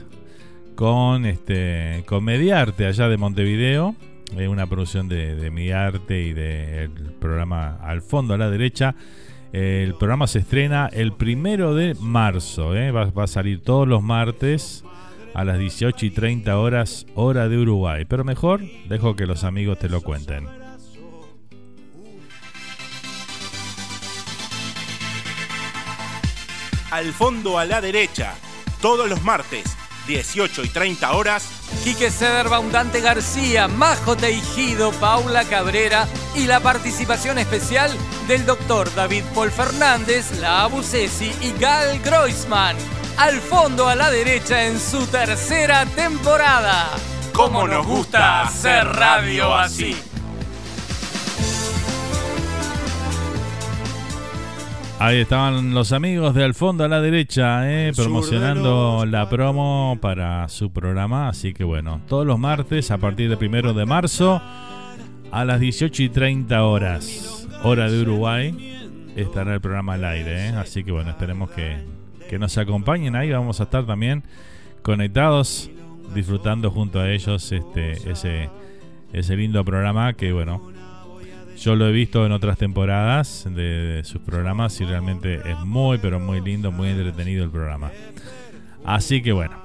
[0.73, 3.95] con este con Mediarte allá de Montevideo.
[4.35, 6.89] Es una producción de, de Mi Arte y del
[7.19, 8.95] programa Al fondo a la derecha.
[9.53, 12.75] El programa se estrena el primero de marzo.
[12.75, 12.89] ¿eh?
[12.89, 14.83] Va, va, a salir todos los martes
[15.37, 18.05] a las 18 y 30 horas, hora de Uruguay.
[18.05, 18.59] Pero mejor,
[18.89, 20.47] dejo que los amigos te lo cuenten.
[26.89, 28.33] Al fondo a la derecha,
[28.81, 29.77] todos los martes,
[30.07, 31.47] 18 y 30 horas.
[31.83, 37.91] Quique Ceder, Baundante García, Majo Teijido, Paula Cabrera y la participación especial
[38.27, 42.75] del doctor David Paul Fernández, la Abusesi y Gal Groisman.
[43.17, 46.85] Al fondo a la derecha en su tercera temporada.
[47.33, 49.95] ¿Cómo nos gusta hacer radio así?
[54.99, 60.47] Ahí estaban los amigos de Al fondo a la derecha, eh, promocionando la promo para
[60.49, 61.27] su programa.
[61.29, 64.41] Así que bueno, todos los martes a partir del primero de marzo
[65.31, 70.49] a las 18 y 30 horas, hora de Uruguay, estará el programa al aire.
[70.49, 70.49] Eh.
[70.49, 71.96] Así que bueno, esperemos que,
[72.27, 73.31] que nos acompañen ahí.
[73.31, 74.23] Vamos a estar también
[74.81, 75.69] conectados,
[76.13, 78.49] disfrutando junto a ellos este, ese,
[79.13, 80.61] ese lindo programa que bueno,
[81.57, 85.97] yo lo he visto en otras temporadas de, de, sus programas y realmente es muy,
[85.97, 87.91] pero muy lindo, muy entretenido el programa.
[88.85, 89.55] Así que bueno,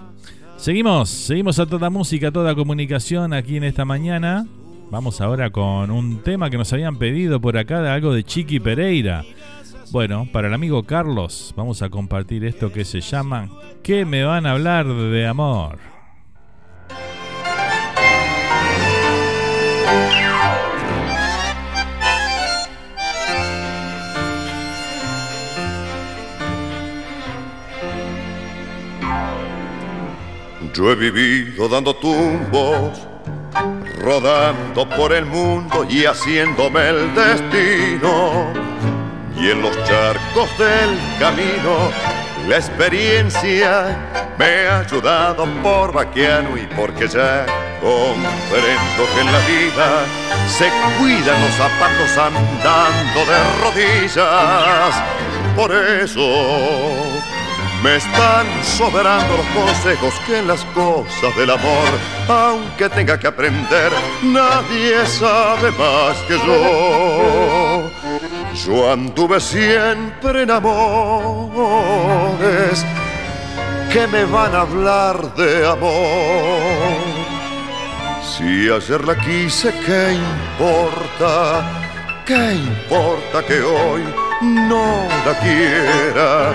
[0.56, 4.46] seguimos, seguimos a toda música, a toda comunicación aquí en esta mañana.
[4.90, 8.60] Vamos ahora con un tema que nos habían pedido por acá, de algo de Chiqui
[8.60, 9.24] Pereira.
[9.92, 13.50] Bueno, para el amigo Carlos, vamos a compartir esto que se llama
[13.82, 15.78] ¿Qué me van a hablar de amor?
[30.72, 33.06] Yo he vivido dando tumbos,
[34.00, 39.01] rodando por el mundo y haciéndome el destino.
[39.36, 41.90] Y en los charcos del camino,
[42.48, 43.96] la experiencia
[44.38, 47.46] me ha ayudado por vaquiano y porque ya
[47.80, 50.04] comprendo que en la vida
[50.46, 50.68] se
[50.98, 55.02] cuidan los zapatos andando de rodillas.
[55.56, 56.20] Por eso
[57.82, 61.88] me están sobrando los consejos que en las cosas del amor,
[62.28, 63.90] aunque tenga que aprender,
[64.22, 67.90] nadie sabe más que yo.
[68.64, 70.84] Yo anduve siempre en amores
[73.92, 77.00] que me van a hablar de amor.
[78.22, 81.62] Si ayer la quise, ¿qué importa?
[82.24, 84.02] ¿Qué importa que hoy
[84.40, 86.54] no la quiera?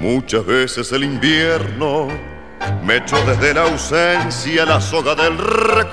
[0.00, 2.08] Muchas veces el invierno
[2.82, 5.92] me echó desde la ausencia la soga del recuerdo.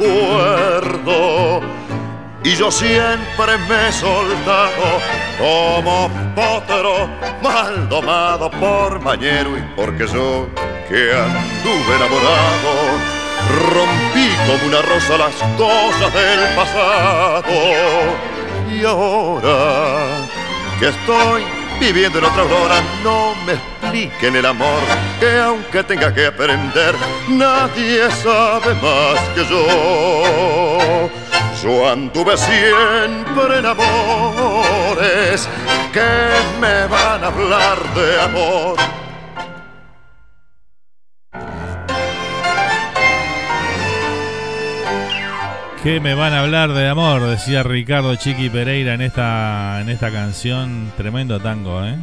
[2.41, 5.01] Y yo siempre me he soltado
[5.37, 7.09] como potero
[7.43, 10.47] mal domado por mañero y porque yo
[10.87, 13.17] que anduve enamorado
[13.73, 17.43] rompí como una rosa las cosas del pasado.
[18.71, 20.25] Y ahora
[20.79, 24.81] que estoy viviendo en otra aurora no me expliquen el amor
[25.19, 26.95] que aunque tenga que aprender
[27.29, 31.09] nadie sabe más que yo
[31.63, 35.49] yo anduve siempre en amores
[35.91, 39.06] que me van a hablar de amor.
[45.87, 50.11] Que me van a hablar de amor, decía Ricardo Chiqui Pereira en esta, en esta
[50.11, 50.91] canción.
[50.97, 51.95] Tremendo tango, ¿eh?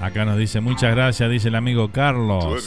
[0.00, 2.64] Acá nos dice muchas gracias, dice el amigo Carlos.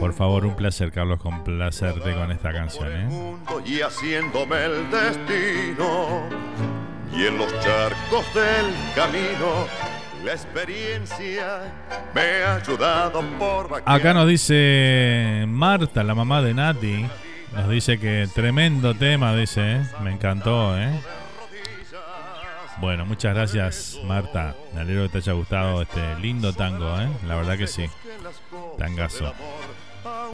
[0.00, 2.88] Por favor, un placer, Carlos, complacerte con esta canción.
[2.90, 3.08] ¿eh?
[3.66, 6.22] Y haciéndome el destino,
[7.14, 9.66] y en los charcos del camino,
[10.24, 11.70] la experiencia
[12.14, 17.06] me ha ayudado por Acá nos dice Marta, la mamá de Nati.
[17.54, 19.76] Nos dice que tremendo tema, dice.
[19.76, 19.82] ¿eh?
[20.02, 20.90] Me encantó, ¿eh?
[22.78, 24.54] Bueno, muchas gracias Marta.
[24.74, 27.08] Me alegro que te haya gustado este lindo tango, ¿eh?
[27.26, 27.86] La verdad que sí.
[28.78, 29.32] Tangazo.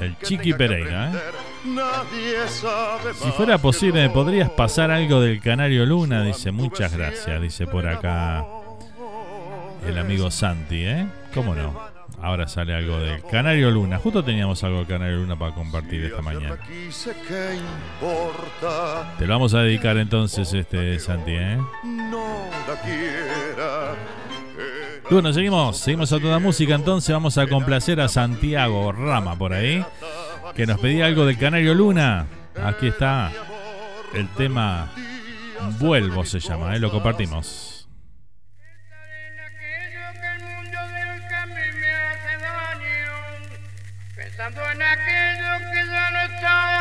[0.01, 1.19] El Chiqui Pereira, ¿eh?
[3.23, 6.23] Si fuera posible, ¿me podrías pasar algo del Canario Luna?
[6.23, 8.45] Dice, muchas gracias, dice por acá
[9.87, 11.07] el amigo Santi, ¿eh?
[11.35, 11.90] ¿Cómo no?
[12.21, 13.99] Ahora sale algo del Canario Luna.
[13.99, 16.59] Justo teníamos algo del Canario Luna para compartir esta mañana.
[19.19, 21.59] Te lo vamos a dedicar entonces, este Santi, ¿eh?
[25.11, 29.85] Bueno, seguimos, seguimos a toda música, entonces vamos a complacer a Santiago Rama por ahí,
[30.55, 32.27] que nos pedía algo del Canario Luna.
[32.63, 33.33] Aquí está
[34.15, 34.91] el tema
[35.79, 36.79] Vuelvo se llama, ¿eh?
[36.79, 37.70] lo compartimos.
[44.43, 46.81] En aquello que ya no estaba.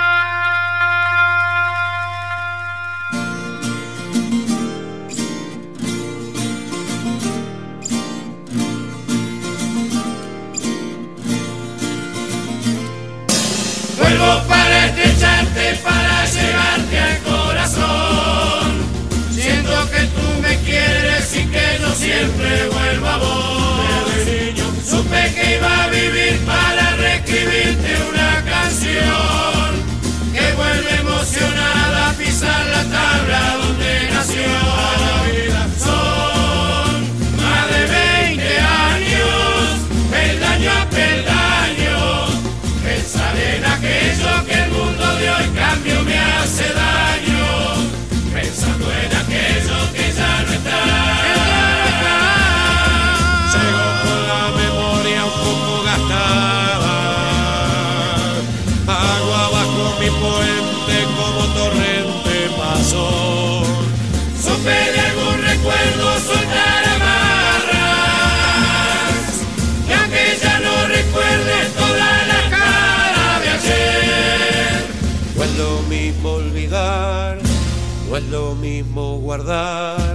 [13.98, 18.68] Vuelvo para estrecharte, para llegarte al corazón.
[19.34, 23.60] Siento que tú me quieres y que yo siempre vuelvo a vos.
[24.90, 26.69] Supe que iba a vivir para
[30.34, 34.89] que vuelve emocionada a pisar la tabla donde nació.
[78.24, 80.14] Lo mismo guardar.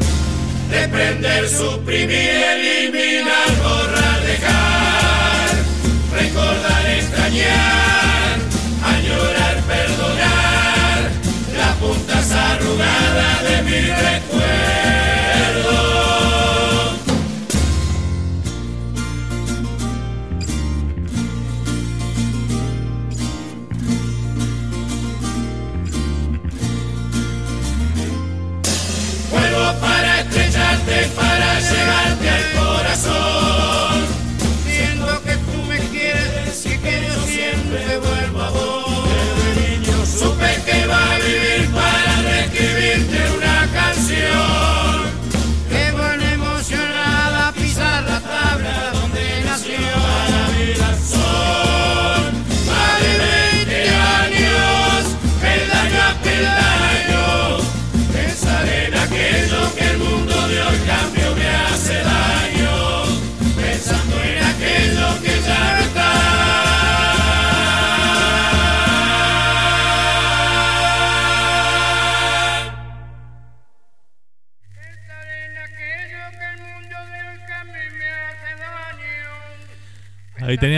[0.71, 5.51] Desprender, suprimir, eliminar, borrar, dejar.
[6.13, 8.39] Recordar, extrañar,
[8.83, 11.11] añorar, perdonar.
[11.59, 12.19] La punta
[12.53, 15.04] arrugada de mi recuerdo.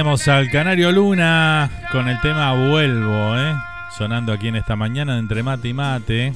[0.07, 3.55] Al Canario Luna con el tema Vuelvo, ¿eh?
[3.99, 6.33] sonando aquí en esta mañana entre mate y mate.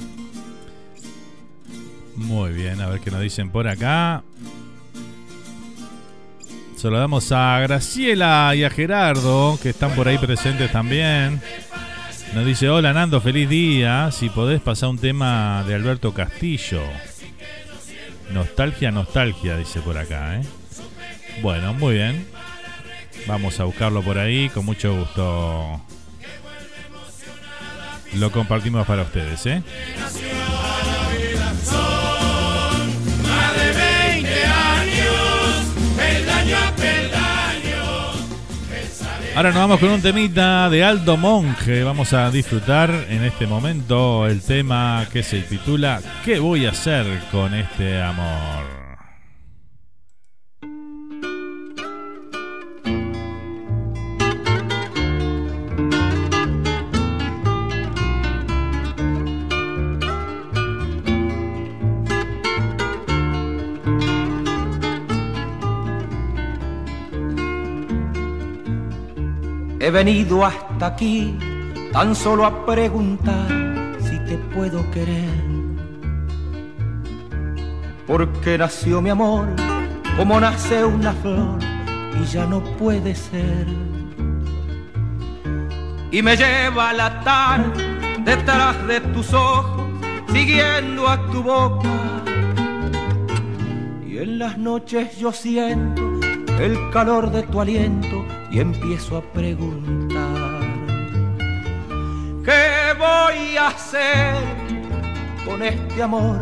[2.17, 4.23] Muy bien, a ver qué nos dicen por acá.
[6.75, 11.41] Saludamos a Graciela y a Gerardo, que están por ahí presentes también.
[12.35, 14.11] Nos dice, hola Nando, feliz día.
[14.11, 16.83] Si podés pasar un tema de Alberto Castillo.
[18.33, 20.41] Nostalgia, nostalgia, dice por acá.
[20.41, 20.41] ¿eh?
[21.41, 22.40] Bueno, muy bien.
[23.27, 25.81] Vamos a buscarlo por ahí, con mucho gusto.
[28.15, 29.63] Lo compartimos para ustedes, ¿eh?
[39.33, 41.83] Ahora nos vamos con un temita de Aldo Monge.
[41.83, 47.05] Vamos a disfrutar en este momento el tema que se titula ¿Qué voy a hacer
[47.31, 48.80] con este amor?
[69.83, 71.35] He venido hasta aquí
[71.91, 73.47] tan solo a preguntar
[73.99, 75.41] si te puedo querer.
[78.05, 79.47] Porque nació mi amor
[80.15, 81.57] como nace una flor
[82.21, 83.65] y ya no puede ser.
[86.11, 87.83] Y me lleva la tarde
[88.23, 89.81] detrás de tus ojos,
[90.31, 91.89] siguiendo a tu boca.
[94.05, 96.03] Y en las noches yo siento
[96.59, 98.20] el calor de tu aliento
[98.51, 100.61] y empiezo a preguntar,
[102.43, 104.35] ¿qué voy a hacer
[105.45, 106.41] con este amor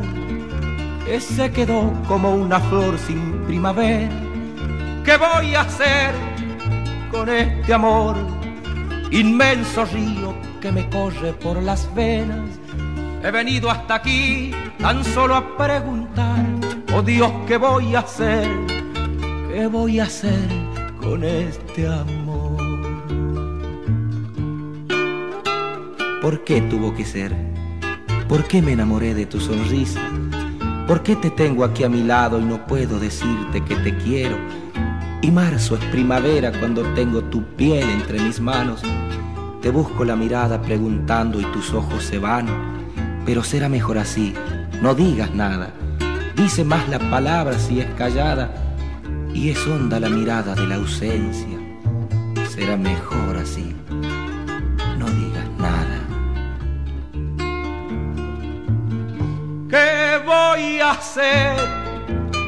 [1.06, 4.10] que se quedó como una flor sin primavera?
[5.06, 6.14] ¿Qué voy a hacer
[7.12, 8.16] con este amor,
[9.12, 12.60] inmenso río que me corre por las venas?
[13.24, 16.44] He venido hasta aquí tan solo a preguntar,
[16.94, 18.48] oh Dios, ¿qué voy a hacer?
[19.52, 20.69] ¿Qué voy a hacer?
[21.02, 22.58] Con este amor.
[26.22, 27.36] ¿Por qué tuvo que ser?
[28.28, 30.02] ¿Por qué me enamoré de tu sonrisa?
[30.88, 34.38] ¿Por qué te tengo aquí a mi lado y no puedo decirte que te quiero?
[35.22, 38.82] Y marzo es primavera cuando tengo tu piel entre mis manos.
[39.62, 42.48] Te busco la mirada preguntando y tus ojos se van.
[43.26, 44.34] Pero será mejor así,
[44.82, 45.74] no digas nada.
[46.36, 48.69] Dice más la palabra si es callada
[49.34, 51.58] y es honda la mirada de la ausencia.
[52.50, 53.76] Será mejor así.
[54.98, 56.00] No digas nada.
[59.70, 61.56] ¿Qué voy a hacer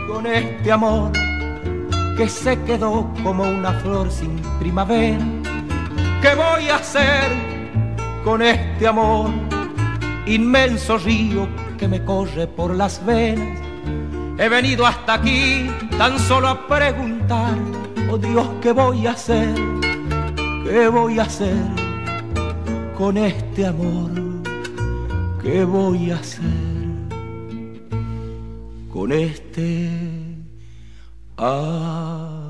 [0.08, 1.12] con este amor
[2.18, 5.26] que se quedó como una flor sin primavera?
[6.22, 7.32] ¿Qué voy a hacer
[8.24, 9.30] con este amor?
[10.26, 11.48] Inmenso río
[11.78, 13.71] que me corre por las venas
[14.42, 15.70] He venido hasta aquí
[16.00, 17.56] tan solo a preguntar,
[18.10, 19.54] oh Dios, ¿qué voy a hacer?
[20.64, 21.56] ¿Qué voy a hacer
[22.98, 24.10] con este amor?
[25.44, 26.42] ¿Qué voy a hacer
[28.92, 29.92] con este
[31.38, 32.41] amor?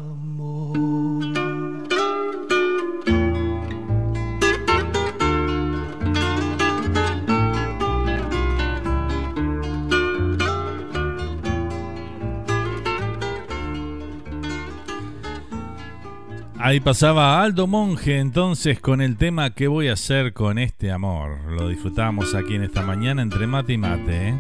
[16.72, 21.52] Ahí pasaba Aldo Monge entonces con el tema ¿Qué voy a hacer con este amor?
[21.52, 24.30] Lo disfrutamos aquí en esta mañana entre mate y mate.
[24.30, 24.39] ¿eh?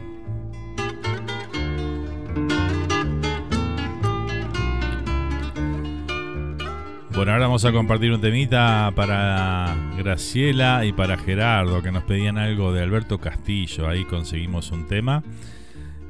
[7.13, 12.37] Bueno, ahora vamos a compartir un temita para Graciela y para Gerardo que nos pedían
[12.37, 13.89] algo de Alberto Castillo.
[13.89, 15.21] Ahí conseguimos un tema.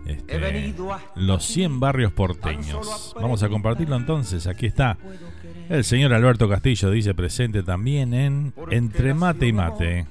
[0.06, 0.74] Este,
[1.16, 3.14] los 100 barrios porteños.
[3.16, 4.48] Vamos a compartirlo entonces.
[4.48, 4.98] Aquí está
[5.70, 10.08] el señor Alberto Castillo, dice presente también en Entre Mate y Mate.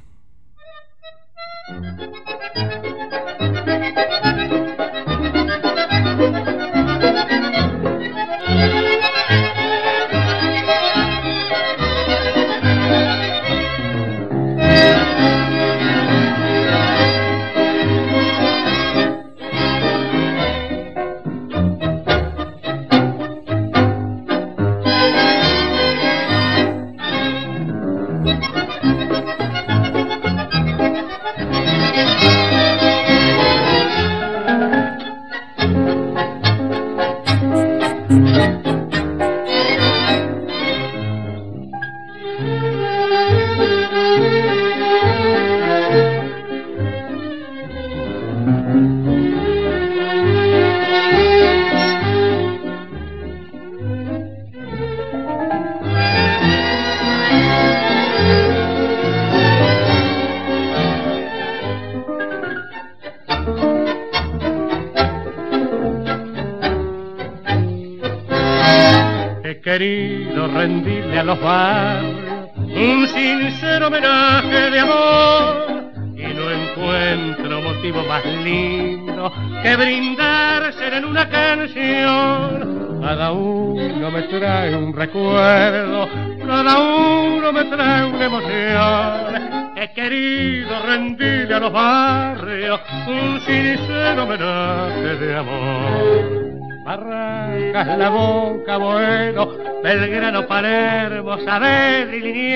[100.31, 102.55] Belgrano, Palermo, Saavedra y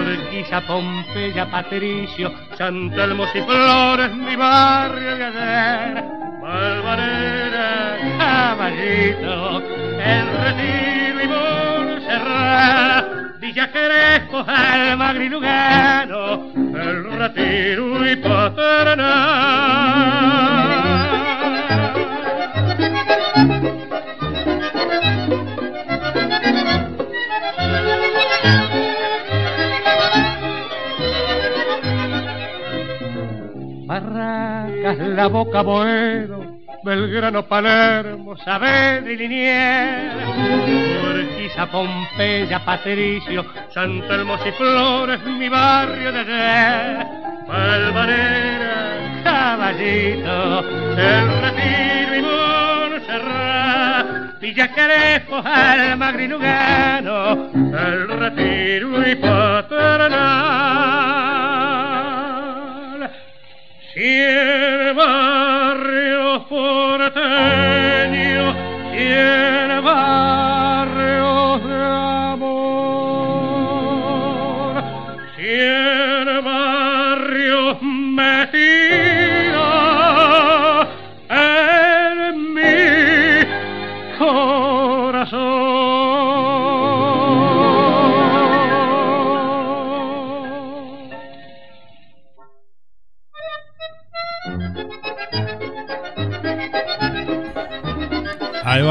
[0.00, 6.04] Urquiza, Pompeya, Patricio, Santelmo y Flores, mi barrio de ayer,
[6.40, 9.62] Valvanera, Caballito,
[10.00, 13.06] El Retiro y Montserrat,
[13.40, 18.43] Villa Crespo, Almagro y Lugano, El Retiro y Paternal.
[34.84, 40.12] La Boca, Boedo, Belgrano, Palermo, Saavedra y Liniers,
[41.02, 47.06] Urquiza, Pompeya, Patricio, Santelmo y Flores, mi barrio de ayer,
[47.48, 50.60] Valvanera, Caballito,
[50.98, 52.22] El Retiro y
[52.90, 60.54] Montserrat, Villa Crespo, Almagro y Lugano, El Retiro y Paternal.
[63.94, 67.14] Cien barrios porteños,
[68.90, 69.53] cien barrios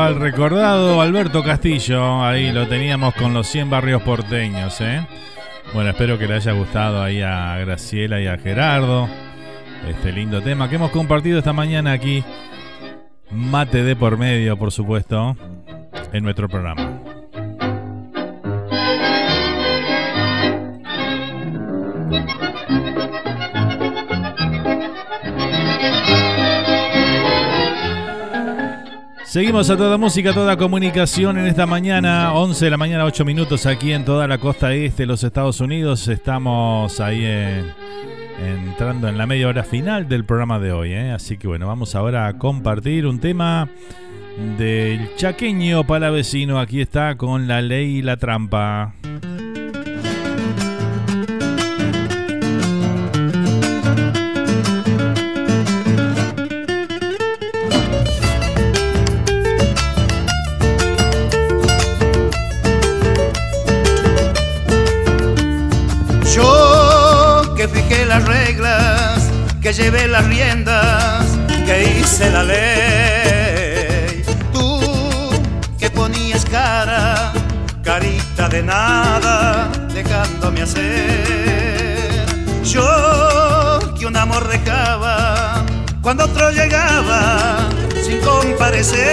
[0.08, 5.06] El recordado Alberto Castillo, ahí lo teníamos con los 100 barrios porteños, ¿eh?
[5.74, 9.08] Bueno, espero que le haya gustado ahí a Graciela y a Gerardo
[9.88, 12.24] este lindo tema que hemos compartido esta mañana aquí,
[13.32, 15.38] mate de por medio, por supuesto,
[16.12, 17.00] en nuestro programa.
[29.34, 33.66] Seguimos a toda música, toda comunicación en esta mañana, 11 de la mañana, 8 minutos
[33.66, 36.08] aquí en toda la costa este de los Estados Unidos.
[36.08, 37.74] Estamos ahí en-
[38.40, 40.92] entrando en la media hora final del programa de hoy.
[40.94, 41.10] ¿eh?
[41.10, 43.68] Así que bueno, vamos ahora a compartir un tema
[44.60, 46.60] del chaqueño palavecino.
[46.60, 48.94] Aquí está con la ley y la trampa.
[69.74, 71.26] Llevé las riendas,
[71.66, 74.24] que hice la ley.
[74.52, 74.80] Tú
[75.80, 77.34] que ponías cara,
[77.84, 82.26] carita de nada, dejándome hacer.
[82.64, 85.66] Yo que un amor recaba
[86.02, 87.58] cuando otro llegaba
[88.04, 89.04] sin comparecer.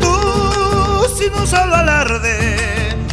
[0.00, 2.58] Tú sin un solo alarde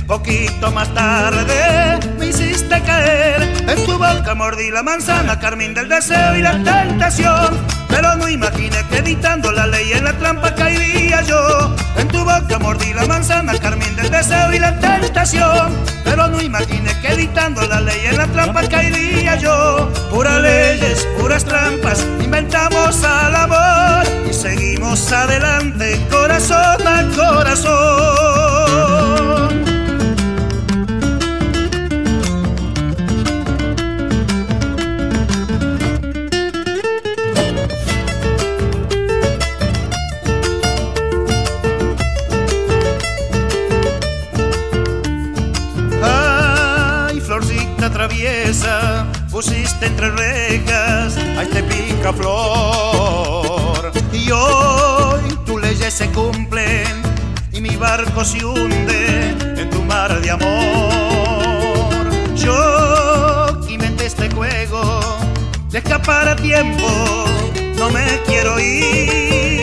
[0.07, 3.64] Poquito más tarde me hiciste caer
[3.97, 7.57] boca mordí la manzana Carmín del deseo y la tentación.
[7.89, 11.75] Pero no imaginé que editando la ley en la trampa caería yo.
[11.97, 15.73] En tu boca mordí la manzana Carmín del deseo y la tentación.
[16.03, 19.91] Pero no imaginé que editando la ley en la trampa caería yo.
[20.09, 24.05] Puras leyes, puras trampas Inventamos al amor.
[24.29, 28.44] Y seguimos adelante corazón a corazón
[49.35, 53.91] pusiste entre rejas a este pica flor.
[54.13, 56.87] Y hoy tus leyes se cumplen
[57.51, 62.05] y mi barco se hunde en tu mar de amor.
[62.35, 65.01] Yo inventé este juego
[65.69, 66.87] de escapar a tiempo,
[67.77, 69.54] no me quiero ir.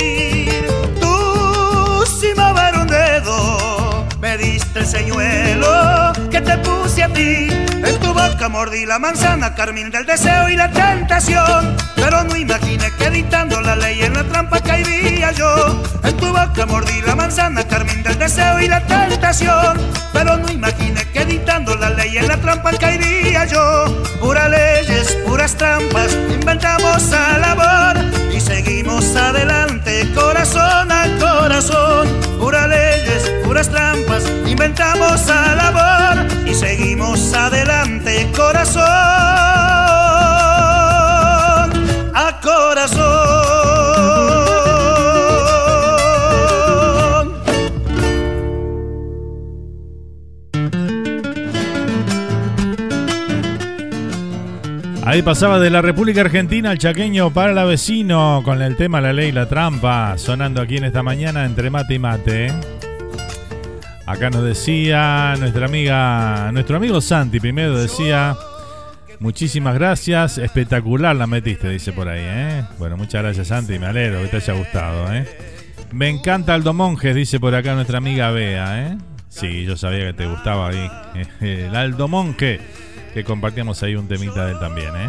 [4.80, 7.48] Señuelo que te puse a ti.
[7.50, 11.76] En tu boca mordí la manzana, carmín del deseo y la tentación.
[11.94, 15.82] Pero no imaginé que editando la ley en la trampa caería yo.
[16.02, 19.78] En tu boca mordí la manzana, carmín del deseo y la tentación.
[20.12, 24.02] Pero no imaginé que editando la ley en la trampa caería yo.
[24.20, 28.11] Puras leyes, puras trampas, inventamos a labor y
[28.54, 32.06] seguimos adelante, corazón a corazón.
[32.38, 38.84] Puras leyes, puras trampas, inventamos a labor y seguimos adelante, corazón
[42.14, 43.21] a corazón.
[55.12, 59.12] Ahí pasaba de la República Argentina al chaqueño para la vecino con el tema La
[59.12, 62.52] Ley y la Trampa, sonando aquí en esta mañana entre mate y mate.
[64.06, 68.34] Acá nos decía nuestra amiga, nuestro amigo Santi primero decía,
[69.20, 72.64] muchísimas gracias, espectacular la metiste, dice por ahí, ¿eh?
[72.78, 75.26] Bueno, muchas gracias Santi, me alegro que te haya gustado, ¿eh?
[75.92, 78.98] Me encanta Aldo Monjes, dice por acá nuestra amiga Bea, ¿eh?
[79.28, 80.90] Sí, yo sabía que te gustaba ahí.
[81.42, 82.60] El Aldo Monje
[83.12, 85.08] que compartíamos ahí un temita de él también, ¿eh?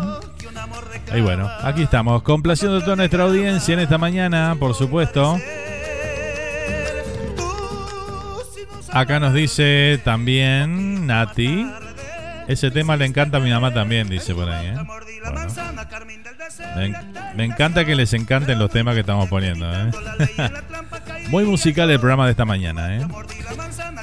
[1.15, 5.39] Y bueno, aquí estamos, complaciendo toda nuestra audiencia en esta mañana, por supuesto.
[8.91, 11.67] Acá nos dice también Nati.
[12.47, 14.67] Ese tema le encanta a mi mamá también, dice por ahí.
[14.67, 14.75] ¿eh?
[17.35, 19.65] Me, encanta que les encanten los temas que estamos poniendo.
[19.71, 19.91] ¿eh?
[21.29, 22.97] Muy musical el programa de esta mañana.
[22.97, 23.07] ¿eh?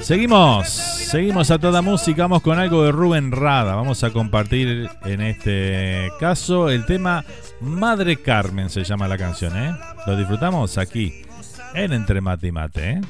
[0.01, 2.23] Seguimos, seguimos a toda música.
[2.23, 3.75] Vamos con algo de Rubén Rada.
[3.75, 7.23] Vamos a compartir en este caso el tema
[7.61, 9.55] Madre Carmen, se llama la canción.
[9.55, 9.75] ¿eh?
[10.07, 11.21] Lo disfrutamos aquí
[11.75, 12.89] en Entre Mate y Mate.
[12.91, 13.01] ¿eh?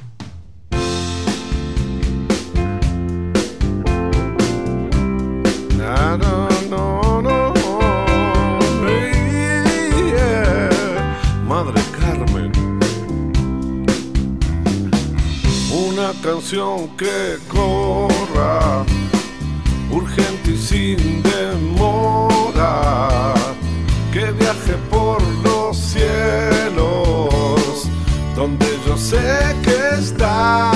[16.19, 18.83] Canción que corra,
[19.91, 23.33] urgente y sin demora,
[24.11, 27.29] que viaje por los cielos,
[28.35, 30.75] donde yo sé que estás.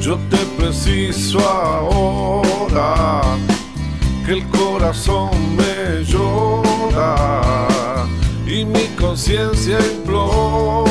[0.00, 3.22] Yo te preciso ahora
[4.26, 7.54] que el corazón me llora
[8.44, 10.82] y mi conciencia implora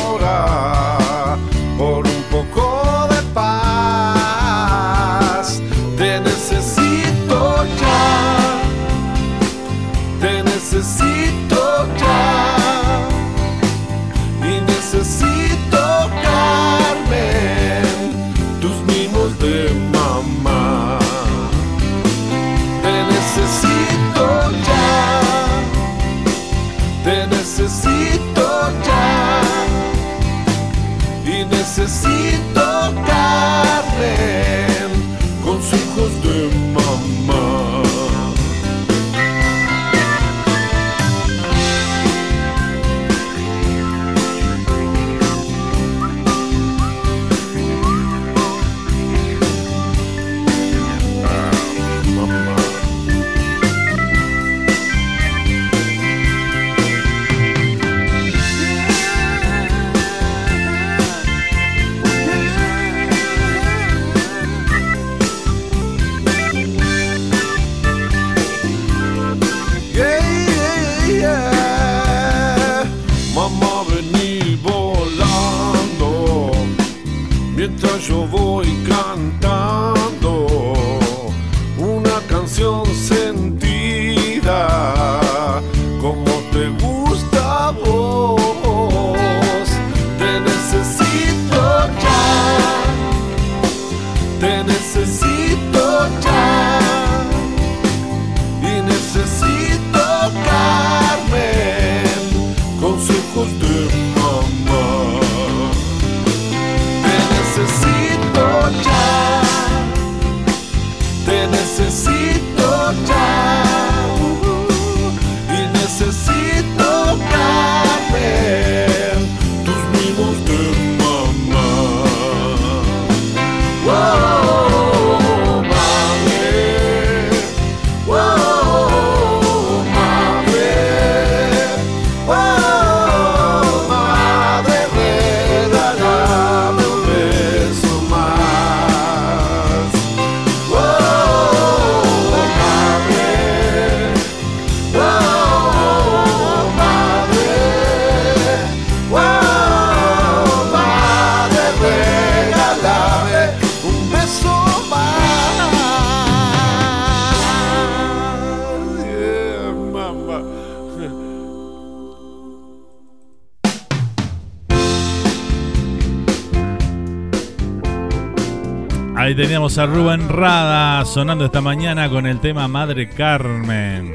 [169.78, 174.14] A Rubén Rada sonando esta mañana con el tema Madre Carmen.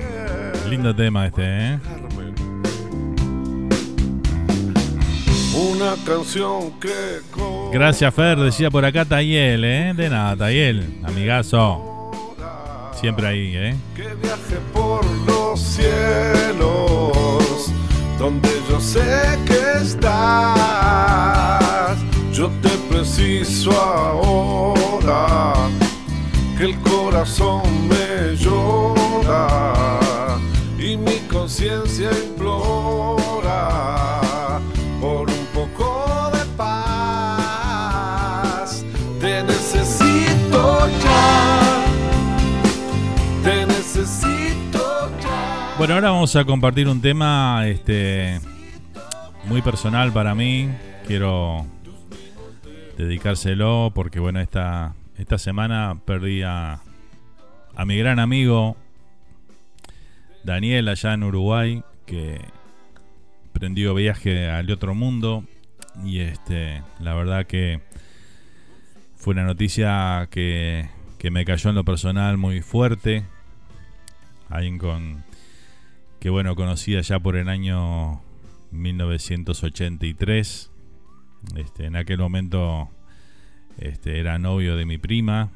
[0.68, 1.78] Lindo tema este, ¿eh?
[5.54, 7.22] Una canción que.
[7.72, 9.94] Gracias, Fer, decía por acá Tayel, ¿eh?
[9.96, 12.12] De nada, Tayel, amigazo.
[13.00, 13.74] Siempre ahí, ¿eh?
[13.96, 17.12] Que viaje por los cielos,
[18.18, 21.56] donde yo sé que estás.
[22.32, 25.52] Yo te preciso ahora,
[26.56, 29.74] que el corazón me llora
[30.78, 33.68] y mi conciencia implora
[34.98, 37.76] por un poco de paz.
[39.20, 41.84] Te necesito ya,
[43.44, 45.74] te necesito ya.
[45.76, 48.40] Bueno, ahora vamos a compartir un tema este,
[49.44, 50.70] muy personal para mí.
[51.06, 51.66] Quiero
[52.96, 56.80] dedicárselo porque, bueno, esta, esta semana perdí a,
[57.74, 58.76] a mi gran amigo
[60.44, 62.40] Daniel allá en Uruguay, que
[63.52, 65.44] prendió viaje al otro mundo.
[66.04, 67.80] Y este, la verdad que
[69.16, 73.24] fue una noticia que, que me cayó en lo personal muy fuerte.
[74.48, 75.24] Alguien con
[76.20, 78.22] que bueno, conocí allá por el año
[78.70, 80.70] 1983.
[81.54, 82.90] Este, en aquel momento
[83.78, 85.50] este, era novio de mi prima.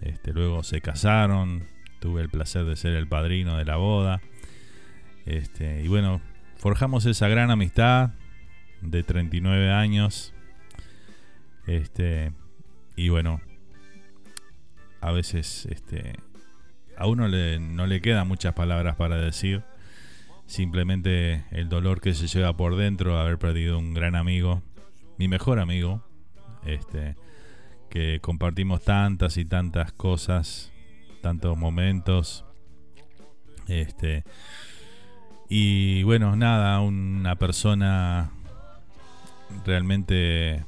[0.00, 1.64] Este, luego se casaron.
[2.00, 4.20] Tuve el placer de ser el padrino de la boda.
[5.24, 6.20] Este, y bueno,
[6.56, 8.10] forjamos esa gran amistad
[8.82, 10.34] de 39 años.
[11.66, 12.32] Este,
[12.94, 13.40] y bueno,
[15.00, 16.14] a veces este,
[16.96, 19.62] a uno no le quedan muchas palabras para decir.
[20.46, 24.62] Simplemente el dolor que se lleva por dentro de haber perdido un gran amigo,
[25.18, 26.02] mi mejor amigo,
[26.64, 27.16] este,
[27.88, 30.72] que compartimos tantas y tantas cosas,
[31.22, 32.44] tantos momentos.
[33.68, 34.24] Este,
[35.48, 38.30] y bueno, nada, una persona
[39.64, 40.64] realmente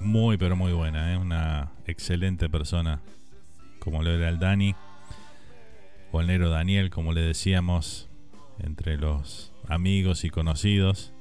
[0.00, 1.16] muy, pero muy buena, ¿eh?
[1.16, 3.00] una excelente persona,
[3.78, 4.74] como lo era el Dani,
[6.12, 8.08] o el negro Daniel, como le decíamos,
[8.58, 11.12] entre los amigos y conocidos.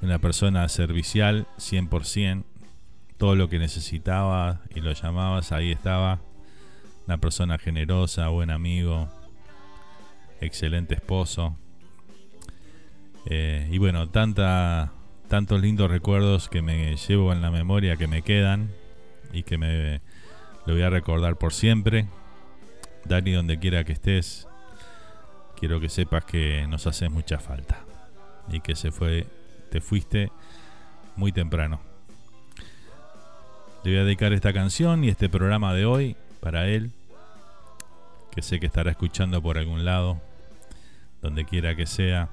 [0.00, 2.44] Una persona servicial 100%,
[3.16, 6.20] todo lo que necesitaba y lo llamabas, ahí estaba.
[7.06, 9.08] Una persona generosa, buen amigo,
[10.40, 11.56] excelente esposo.
[13.26, 14.92] Eh, y bueno, tanta,
[15.28, 18.70] tantos lindos recuerdos que me llevo en la memoria, que me quedan
[19.32, 20.00] y que me
[20.66, 22.06] lo voy a recordar por siempre.
[23.04, 24.46] Dani, donde quiera que estés,
[25.58, 27.84] quiero que sepas que nos haces mucha falta
[28.50, 29.26] y que se fue,
[29.70, 30.30] te fuiste
[31.16, 31.80] muy temprano.
[33.84, 36.92] Le voy a dedicar esta canción y este programa de hoy para él,
[38.32, 40.20] que sé que estará escuchando por algún lado,
[41.22, 42.28] donde quiera que sea.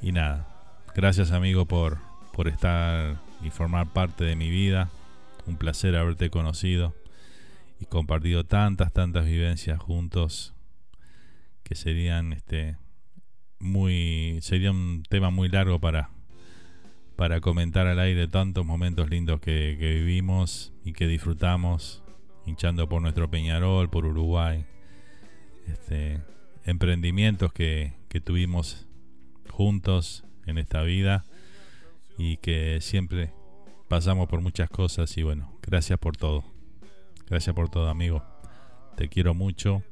[0.00, 0.46] Y nada,
[0.94, 1.98] gracias amigo por,
[2.32, 4.90] por estar y formar parte de mi vida.
[5.46, 6.94] Un placer haberte conocido
[7.80, 10.54] y compartido tantas, tantas vivencias juntos
[11.62, 12.76] que serían este
[13.60, 16.10] muy sería un tema muy largo para
[17.16, 22.04] para comentar al aire tantos momentos lindos que, que vivimos y que disfrutamos
[22.46, 24.64] hinchando por nuestro Peñarol, por Uruguay,
[25.66, 26.20] este,
[26.64, 28.86] emprendimientos que, que tuvimos
[29.50, 31.24] juntos en esta vida
[32.16, 33.32] y que siempre
[33.88, 36.44] pasamos por muchas cosas y bueno, gracias por todo.
[37.28, 38.22] Gracias por todo, amigo.
[38.96, 39.82] Te quiero mucho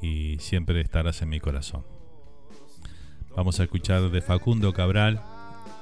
[0.00, 1.93] y siempre estarás en mi corazón.
[3.36, 5.20] Vamos a escuchar de Facundo Cabral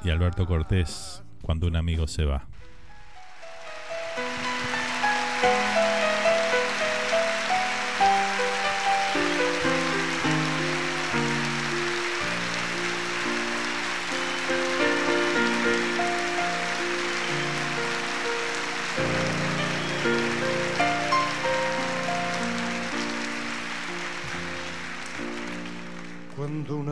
[0.02, 2.48] y Alberto Cortés cuando un amigo se va.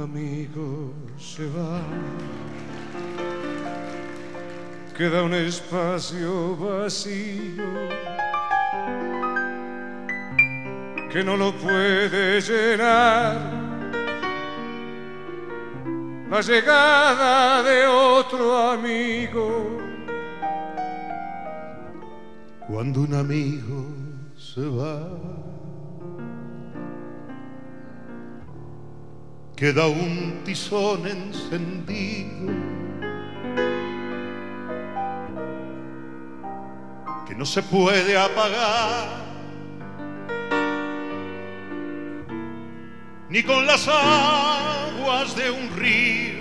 [0.03, 1.81] Amigo se va,
[4.97, 7.65] queda un espacio vacío
[11.11, 13.61] que no lo puede llenar.
[16.31, 19.81] La llegada de otro amigo.
[22.69, 23.87] Cuando un amigo
[24.37, 25.09] se va,
[29.61, 32.41] queda un tizón encendido
[37.41, 39.09] no se puede apagar,
[43.31, 46.37] ni con las aguas de un río.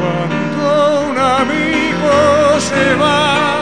[0.00, 3.59] Cuando un amigo se va,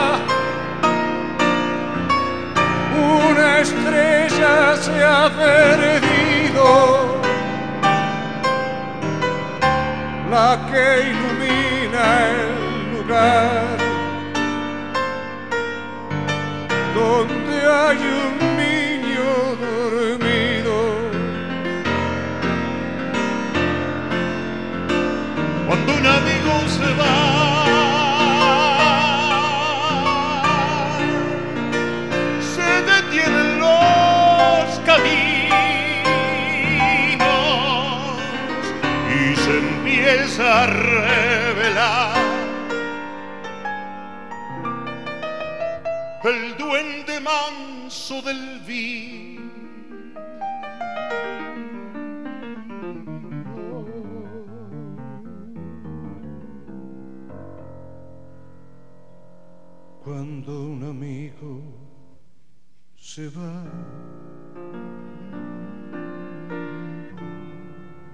[4.81, 6.65] se ha perdido,
[10.31, 13.77] la que ilumina el lugar
[16.95, 18.33] donde hay un
[18.63, 19.29] niño
[19.65, 20.77] dormido.
[25.67, 27.28] Cuando un amigo se va,
[40.09, 42.17] empieza a revelar
[46.23, 49.41] el duende manso del vino.
[60.03, 61.61] Cuando un amigo
[62.95, 63.63] se va,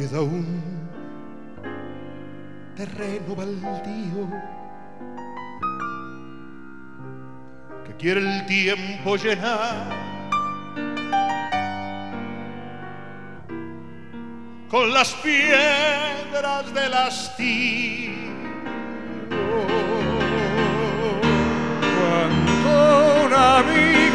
[0.00, 0.46] queda un
[2.74, 4.28] terreno baldío
[7.84, 9.90] que quiere el tiempo llenar
[14.70, 18.12] con las piedras del hastío.
[21.98, 24.09] Cuando un amigo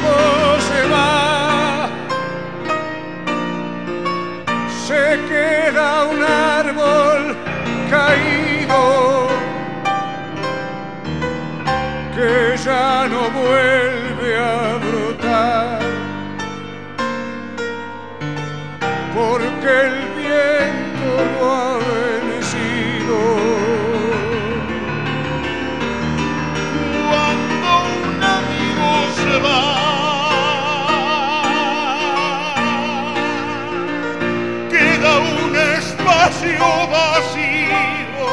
[36.65, 38.31] espacio vacío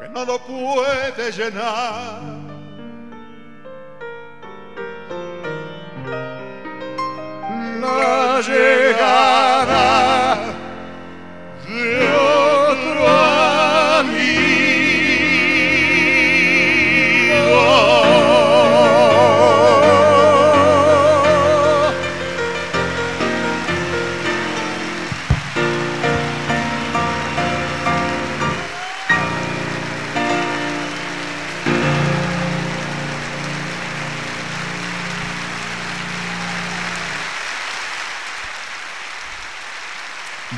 [0.00, 2.20] que no lo puede llenar.
[7.80, 10.33] La llegada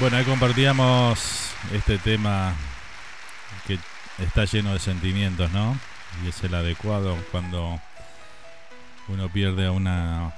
[0.06, 2.54] Bueno, ahí compartíamos este tema
[3.66, 3.76] que
[4.22, 5.76] está lleno de sentimientos, ¿no?
[6.24, 7.80] Y es el adecuado cuando
[9.08, 10.32] uno pierde a una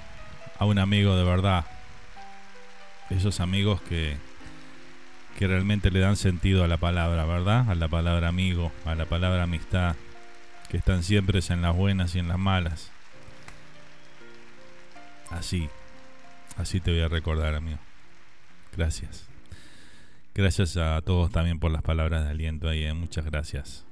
[0.59, 1.67] a un amigo de verdad.
[3.11, 4.17] Esos amigos que
[5.37, 7.69] que realmente le dan sentido a la palabra, ¿verdad?
[7.69, 9.97] A la palabra amigo, a la palabra amistad,
[10.71, 12.91] que están siempre en las buenas y en las malas.
[15.31, 15.69] Así,
[16.57, 17.79] así te voy a recordar, amigo.
[18.75, 19.28] Gracias.
[20.39, 22.95] Gracias a todos también por las palabras de aliento ahí, eh.
[22.95, 23.85] muchas gracias.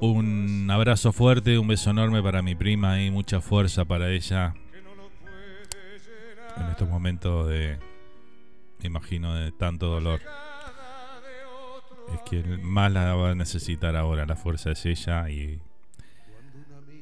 [0.00, 4.54] Un abrazo fuerte, un beso enorme para mi prima y mucha fuerza para ella
[6.56, 7.78] en estos momentos de,
[8.80, 10.22] me imagino, de tanto dolor.
[12.14, 15.60] Es que más la va a necesitar ahora, la fuerza es ella y,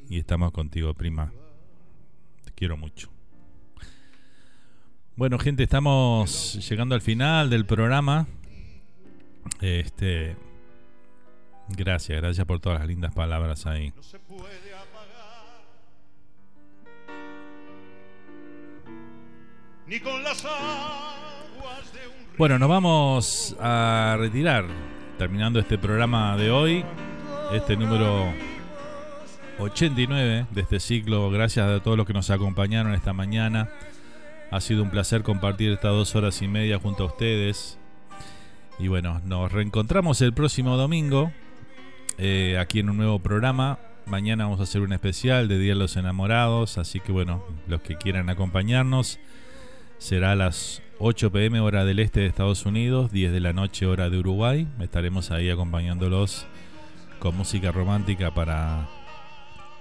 [0.09, 1.31] y estamos contigo, prima.
[2.43, 3.16] Te quiero mucho.
[5.17, 8.27] Bueno, gente, estamos llegando al final del programa.
[9.61, 10.35] Este,
[11.69, 13.91] gracias, gracias por todas las lindas palabras ahí.
[19.87, 21.91] ni con las aguas
[22.37, 24.65] Bueno, nos vamos a retirar
[25.17, 26.85] terminando este programa de hoy,
[27.53, 28.31] este número
[29.57, 31.31] 89 de este ciclo.
[31.31, 33.67] Gracias a todos los que nos acompañaron esta mañana.
[34.49, 37.77] Ha sido un placer compartir estas dos horas y media junto a ustedes.
[38.79, 41.31] Y bueno, nos reencontramos el próximo domingo
[42.17, 43.79] eh, aquí en un nuevo programa.
[44.05, 47.81] Mañana vamos a hacer un especial de Día de los Enamorados, así que bueno, los
[47.81, 49.19] que quieran acompañarnos
[49.97, 53.85] será a las 8 pm hora del este de Estados Unidos, 10 de la noche
[53.85, 54.65] hora de Uruguay.
[54.79, 56.45] Estaremos ahí acompañándolos
[57.19, 58.87] con música romántica para,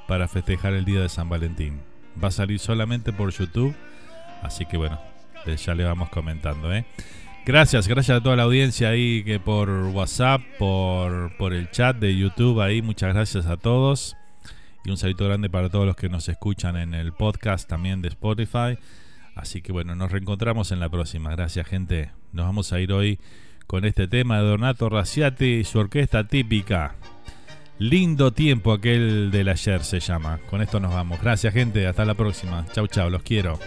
[0.09, 1.81] para festejar el Día de San Valentín.
[2.23, 3.75] Va a salir solamente por YouTube,
[4.43, 5.01] así que bueno,
[5.55, 6.73] ya le vamos comentando.
[6.73, 6.85] ¿eh?
[7.45, 12.17] Gracias, gracias a toda la audiencia ahí que por WhatsApp, por, por el chat de
[12.17, 14.17] YouTube ahí, muchas gracias a todos.
[14.85, 18.09] Y un saludo grande para todos los que nos escuchan en el podcast también de
[18.09, 18.79] Spotify.
[19.35, 21.31] Así que bueno, nos reencontramos en la próxima.
[21.31, 22.11] Gracias gente.
[22.33, 23.19] Nos vamos a ir hoy
[23.67, 26.95] con este tema de Donato Raciati y su orquesta típica.
[27.79, 30.39] Lindo tiempo aquel del ayer se llama.
[30.49, 31.21] Con esto nos vamos.
[31.21, 31.87] Gracias gente.
[31.87, 32.65] Hasta la próxima.
[32.73, 33.11] Chau chau.
[33.11, 33.59] Los quiero.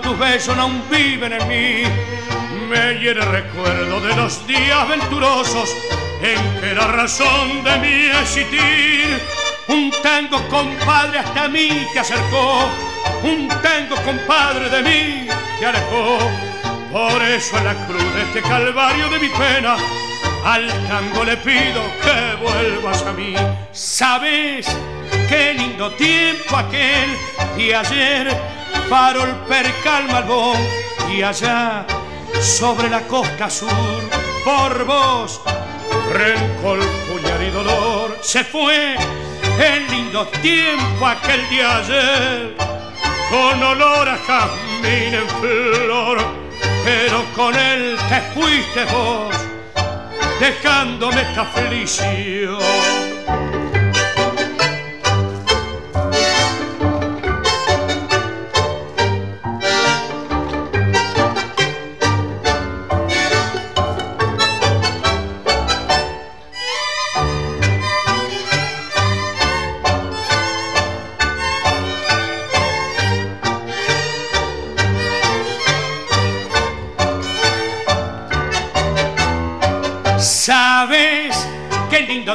[0.00, 1.90] Tus besos no viven en mí.
[2.68, 5.74] Me hiere recuerdo de los días venturosos
[6.22, 9.20] en que era razón de mi existir.
[9.68, 12.68] Un tango compadre hasta mí te acercó,
[13.22, 16.18] un tango compadre de mí te alejó.
[16.92, 19.76] Por eso en la cruz de este calvario de mi pena,
[20.44, 23.34] al tango le pido que vuelvas a mí.
[23.72, 24.66] ¿Sabes?
[25.28, 27.16] Qué lindo tiempo aquel
[27.56, 28.53] y ayer,
[28.88, 30.56] farol percal malbón
[31.10, 31.86] y allá
[32.40, 33.70] sobre la costa sur,
[34.44, 35.40] por vos,
[36.12, 42.56] rencor, puñal y dolor, se fue el lindo tiempo aquel de ayer,
[43.30, 46.18] con olor a jazmín en flor,
[46.84, 49.34] pero con él te fuiste vos,
[50.40, 51.44] dejándome esta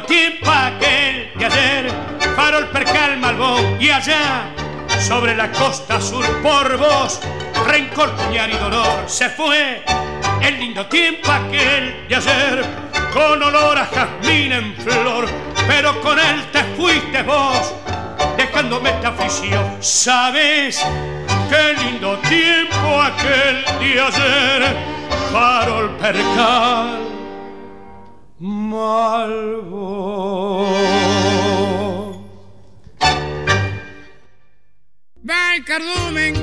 [0.04, 1.92] tiempo aquel de ayer,
[2.36, 4.50] farol percal malbón y allá,
[5.00, 7.20] sobre la costa sur por vos,
[7.68, 9.84] rencor, puñal y dolor, se fue
[10.42, 12.66] el lindo tiempo aquel de ayer,
[13.14, 15.28] con olor a jazmín en flor,
[15.68, 17.74] pero con él te fuiste vos,
[18.38, 20.86] dejándome esta afición, ¿sabes?
[21.50, 24.76] Qué lindo tiempo aquel de ayer,
[25.32, 27.09] farol percal
[28.70, 30.70] malvo.
[35.28, 36.36] Va el cardumen,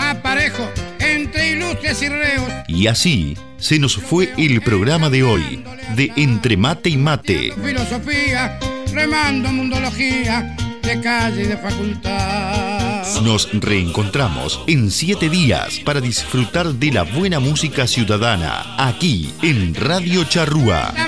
[0.00, 0.66] aparejo
[1.00, 2.50] entre ilustres y reos.
[2.68, 5.62] Y así se nos fue el programa de hoy,
[5.94, 7.52] de Entre Mate y Mate.
[7.62, 8.58] Filosofía,
[8.92, 12.82] remando mundología, de calle y de facultad.
[13.22, 20.24] Nos reencontramos en siete días para disfrutar de la buena música ciudadana aquí en Radio
[20.24, 20.92] Charrúa.
[20.96, 21.06] La